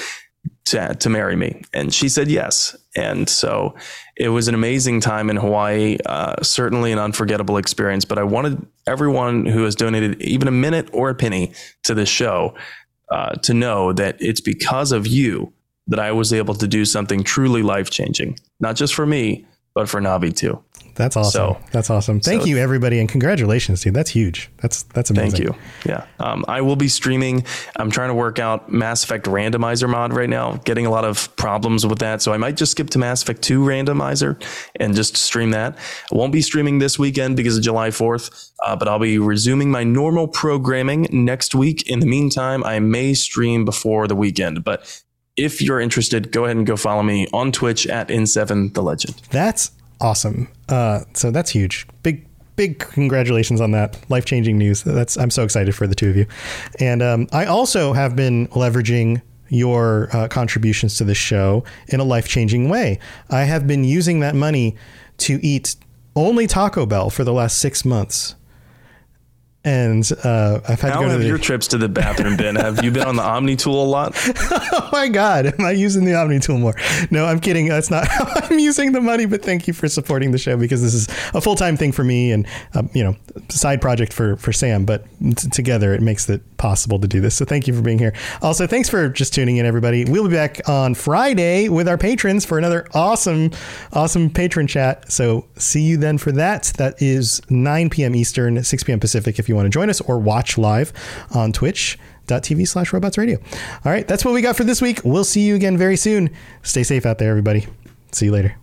to, 0.66 0.96
to 0.96 1.10
marry 1.10 1.36
me. 1.36 1.62
And 1.74 1.94
she 1.94 2.10
said 2.10 2.30
yes. 2.30 2.76
And 2.96 3.28
so 3.30 3.76
it 4.18 4.30
was 4.30 4.48
an 4.48 4.56
amazing 4.56 5.02
time 5.02 5.30
in 5.30 5.38
Hawaii, 5.38 5.98
uh, 6.06 6.42
certainly 6.44 6.92
an 6.92 7.00
unforgettable 7.00 7.58
experience. 7.58 8.06
But 8.06 8.18
I 8.18 8.24
wanted 8.24 8.66
everyone 8.88 9.46
who 9.46 9.64
has 9.64 9.76
donated 9.76 10.22
even 10.22 10.48
a 10.48 10.52
minute 10.52 10.90
or 10.94 11.10
a 11.10 11.16
penny 11.16 11.54
to 11.84 11.94
this 11.94 12.10
show 12.10 12.56
uh, 13.12 13.34
to 13.36 13.54
know 13.54 13.94
that 13.94 14.18
it's 14.20 14.42
because 14.42 14.92
of 14.92 15.08
you 15.08 15.54
that 15.88 16.00
I 16.00 16.12
was 16.12 16.32
able 16.32 16.54
to 16.56 16.68
do 16.68 16.86
something 16.86 17.24
truly 17.24 17.64
life 17.64 17.90
changing, 17.90 18.38
not 18.60 18.76
just 18.76 18.94
for 18.94 19.06
me, 19.06 19.46
but 19.74 19.90
for 19.90 20.00
Navi 20.00 20.36
too. 20.36 20.64
That's 20.96 21.16
awesome. 21.16 21.32
So, 21.32 21.58
that's 21.72 21.90
awesome. 21.90 22.20
Thank 22.20 22.44
so, 22.44 22.48
you, 22.48 22.58
everybody, 22.58 23.00
and 23.00 23.08
congratulations, 23.08 23.82
dude. 23.82 23.94
That's 23.94 24.10
huge. 24.10 24.50
That's 24.58 24.84
that's 24.84 25.10
amazing. 25.10 25.48
Thank 25.48 25.56
you. 25.56 25.62
Yeah, 25.86 26.06
um, 26.20 26.46
I 26.48 26.62
will 26.62 26.76
be 26.76 26.88
streaming. 26.88 27.46
I'm 27.76 27.92
trying 27.92 28.10
to 28.10 28.14
work 28.14 28.40
out 28.40 28.72
Mass 28.72 29.04
Effect 29.04 29.26
Randomizer 29.26 29.90
mod 29.90 30.14
right 30.14 30.30
now. 30.30 30.58
Getting 30.66 30.86
a 30.86 30.90
lot 30.90 31.06
of 31.06 31.36
problems 31.36 31.86
with 31.86 32.00
that, 32.00 32.22
so 32.22 32.34
I 32.34 32.38
might 32.38 32.58
just 32.58 32.72
skip 32.72 32.90
to 32.92 33.00
Mass 33.00 33.24
Effect 33.24 33.42
2 33.42 33.62
Randomizer 33.62 34.42
and 34.80 34.96
just 34.96 35.18
stream 35.18 35.52
that. 35.52 35.78
I 36.12 36.16
won't 36.16 36.34
be 36.34 36.42
streaming 36.42 36.80
this 36.80 37.00
weekend 37.00 37.38
because 37.38 37.58
of 37.58 37.64
July 37.64 37.90
4th, 37.90 38.52
uh, 38.66 38.76
but 38.76 38.88
I'll 38.88 39.00
be 39.00 39.18
resuming 39.18 39.72
my 39.72 39.84
normal 39.84 40.28
programming 40.28 41.08
next 41.12 41.56
week. 41.56 41.88
In 41.90 42.00
the 42.00 42.06
meantime, 42.06 42.64
I 42.64 42.80
may 42.80 43.14
stream 43.14 43.66
before 43.66 44.08
the 44.08 44.16
weekend, 44.16 44.64
but 44.64 45.02
if 45.38 45.62
you're 45.62 45.80
interested, 45.80 46.32
go 46.32 46.46
ahead 46.46 46.58
and 46.58 46.66
go 46.66 46.76
follow 46.76 47.04
me 47.04 47.28
on 47.34 47.52
Twitch 47.52 47.88
at 47.88 48.10
N7 48.10 48.74
The 48.74 48.84
Legend. 48.84 49.16
That's 49.32 49.72
awesome. 50.02 50.48
Uh, 50.68 51.02
so 51.14 51.32
that's 51.32 51.52
huge. 51.52 51.88
Big 52.04 52.28
big 52.58 52.80
congratulations 52.80 53.62
on 53.62 53.72
that 53.72 53.98
life 54.10 54.26
changing 54.26 54.58
news. 54.58 54.84
That's 54.84 55.18
I'm 55.18 55.32
so 55.32 55.44
excited 55.44 55.74
for 55.74 55.88
the 55.88 55.96
two 55.96 56.10
of 56.10 56.18
you. 56.18 56.26
And 56.80 57.02
um, 57.02 57.28
I 57.32 57.46
also 57.46 57.94
have 57.94 58.16
been 58.16 58.48
leveraging 58.50 59.22
your 59.50 60.10
uh, 60.14 60.28
contributions 60.28 60.98
to 60.98 61.04
the 61.04 61.16
show 61.16 61.64
in 61.88 62.00
a 62.00 62.04
life 62.04 62.28
changing 62.28 62.70
way. 62.70 63.00
I 63.30 63.44
have 63.44 63.68
been 63.68 63.84
using 63.84 64.22
that 64.22 64.36
money 64.36 64.76
to 65.20 65.46
eat 65.46 65.76
only 66.16 66.48
Taco 66.48 66.86
Bell 66.86 67.10
for 67.10 67.24
the 67.24 67.34
last 67.34 67.58
six 67.58 67.86
months 67.86 68.36
and 69.64 70.10
uh, 70.24 70.60
I've 70.68 70.82
had 70.82 70.94
How 70.94 71.00
to 71.00 71.06
go 71.06 71.10
have 71.10 71.20
to 71.20 71.24
the... 71.24 71.28
your 71.28 71.38
trips 71.38 71.68
to 71.68 71.78
the 71.78 71.88
bathroom 71.88 72.36
been? 72.36 72.56
have 72.56 72.84
you 72.84 72.90
been 72.90 73.04
on 73.04 73.16
the 73.16 73.22
Omni 73.22 73.56
tool 73.56 73.84
a 73.84 73.86
lot? 73.86 74.14
oh 74.18 74.90
my 74.92 75.08
God, 75.08 75.46
am 75.46 75.66
I 75.66 75.72
using 75.72 76.04
the 76.04 76.16
Omni 76.16 76.40
tool 76.40 76.58
more? 76.58 76.74
No, 77.12 77.26
I'm 77.26 77.40
kidding. 77.40 77.68
That's 77.68 77.92
not 77.92 78.08
how 78.10 78.26
I'm 78.34 78.58
using 78.58 78.92
the 78.92 79.02
money. 79.02 79.26
But 79.26 79.44
thank 79.44 79.68
you 79.68 79.74
for 79.74 79.88
supporting 79.88 80.32
the 80.32 80.40
show 80.40 80.58
because 80.58 80.82
this 80.82 80.94
is 80.94 81.08
a 81.36 81.42
full 81.42 81.56
time 81.56 81.78
thing 81.78 81.92
for 81.92 82.04
me 82.04 82.32
and 82.32 82.48
um, 82.74 82.90
you 82.94 83.04
know 83.04 83.16
side 83.50 83.82
project 83.82 84.14
for 84.14 84.36
for 84.38 84.52
Sam. 84.52 84.86
But 84.86 85.06
t- 85.20 85.50
together 85.50 85.94
it 85.94 86.02
makes 86.02 86.28
it 86.30 86.42
possible 86.58 87.00
to 87.00 87.08
do 87.08 87.22
this. 87.22 87.36
So 87.36 87.46
thank 87.46 87.68
you 87.68 87.74
for 87.74 87.82
being 87.82 88.00
here. 88.00 88.14
Also, 88.42 88.66
thanks 88.68 88.90
for 88.90 89.10
just 89.10 89.34
tuning 89.34 89.58
in, 89.58 89.66
everybody. 89.66 90.06
We'll 90.06 90.28
be 90.28 90.36
back 90.36 90.68
on 90.70 90.96
Friday 90.96 91.70
with 91.70 91.88
our 91.88 91.98
patrons 91.98 92.46
for 92.46 92.58
another 92.58 92.88
awesome, 92.94 93.52
awesome 93.94 94.30
patron 94.30 94.68
chat. 94.68 95.12
So 95.12 95.48
see 95.58 95.82
you 95.82 95.98
then 95.98 96.18
for 96.18 96.32
that. 96.34 96.72
That 96.78 97.02
is 97.02 97.42
9 97.50 97.90
p.m. 97.90 98.16
Eastern, 98.16 98.64
6 98.64 98.84
p.m. 98.84 99.00
Pacific. 99.00 99.40
If 99.40 99.50
you 99.52 99.56
want 99.56 99.68
to 99.68 99.70
join 99.70 99.90
us 99.90 100.02
or 100.02 100.18
watch 100.18 100.58
live 100.58 100.92
on 101.36 101.52
twitch.tv 101.52 102.68
slash 102.68 102.94
robots 102.94 103.18
radio. 103.18 103.38
All 103.86 103.92
right, 103.92 104.08
that's 104.08 104.26
what 104.26 104.34
we 104.34 104.42
got 104.42 104.56
for 104.58 104.64
this 104.64 104.82
week. 104.82 105.02
We'll 105.04 105.24
see 105.24 105.42
you 105.42 105.56
again 105.56 105.78
very 105.78 105.98
soon. 105.98 106.30
Stay 106.64 106.84
safe 106.84 107.06
out 107.06 107.18
there, 107.20 107.30
everybody. 107.30 107.68
See 108.12 108.26
you 108.26 108.32
later. 108.32 108.56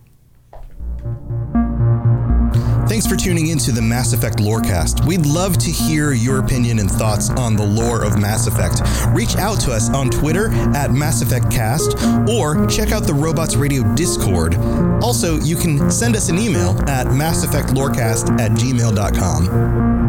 Thanks 2.89 3.05
for 3.05 3.15
tuning 3.15 3.49
into 3.49 3.71
the 3.71 3.83
Mass 3.83 4.13
Effect 4.13 4.37
Lorecast. 4.39 5.05
We'd 5.05 5.23
love 5.23 5.59
to 5.59 5.69
hear 5.69 6.11
your 6.11 6.39
opinion 6.39 6.79
and 6.79 6.89
thoughts 6.89 7.29
on 7.29 7.55
the 7.55 7.63
lore 7.63 8.03
of 8.03 8.19
Mass 8.19 8.47
Effect. 8.47 8.81
Reach 9.15 9.35
out 9.35 9.59
to 9.61 9.71
us 9.71 9.91
on 9.91 10.09
Twitter 10.09 10.49
at 10.75 10.91
Mass 10.91 11.21
Effect 11.21 11.51
Cast 11.51 11.95
or 12.27 12.65
check 12.65 12.91
out 12.91 13.03
the 13.03 13.13
Robots 13.13 13.55
Radio 13.55 13.83
Discord. 13.93 14.55
Also, 15.03 15.37
you 15.41 15.55
can 15.55 15.91
send 15.91 16.15
us 16.15 16.29
an 16.29 16.39
email 16.39 16.71
at 16.89 17.05
masseffectlorecast 17.05 18.39
at 18.39 18.51
gmail.com. 18.53 20.08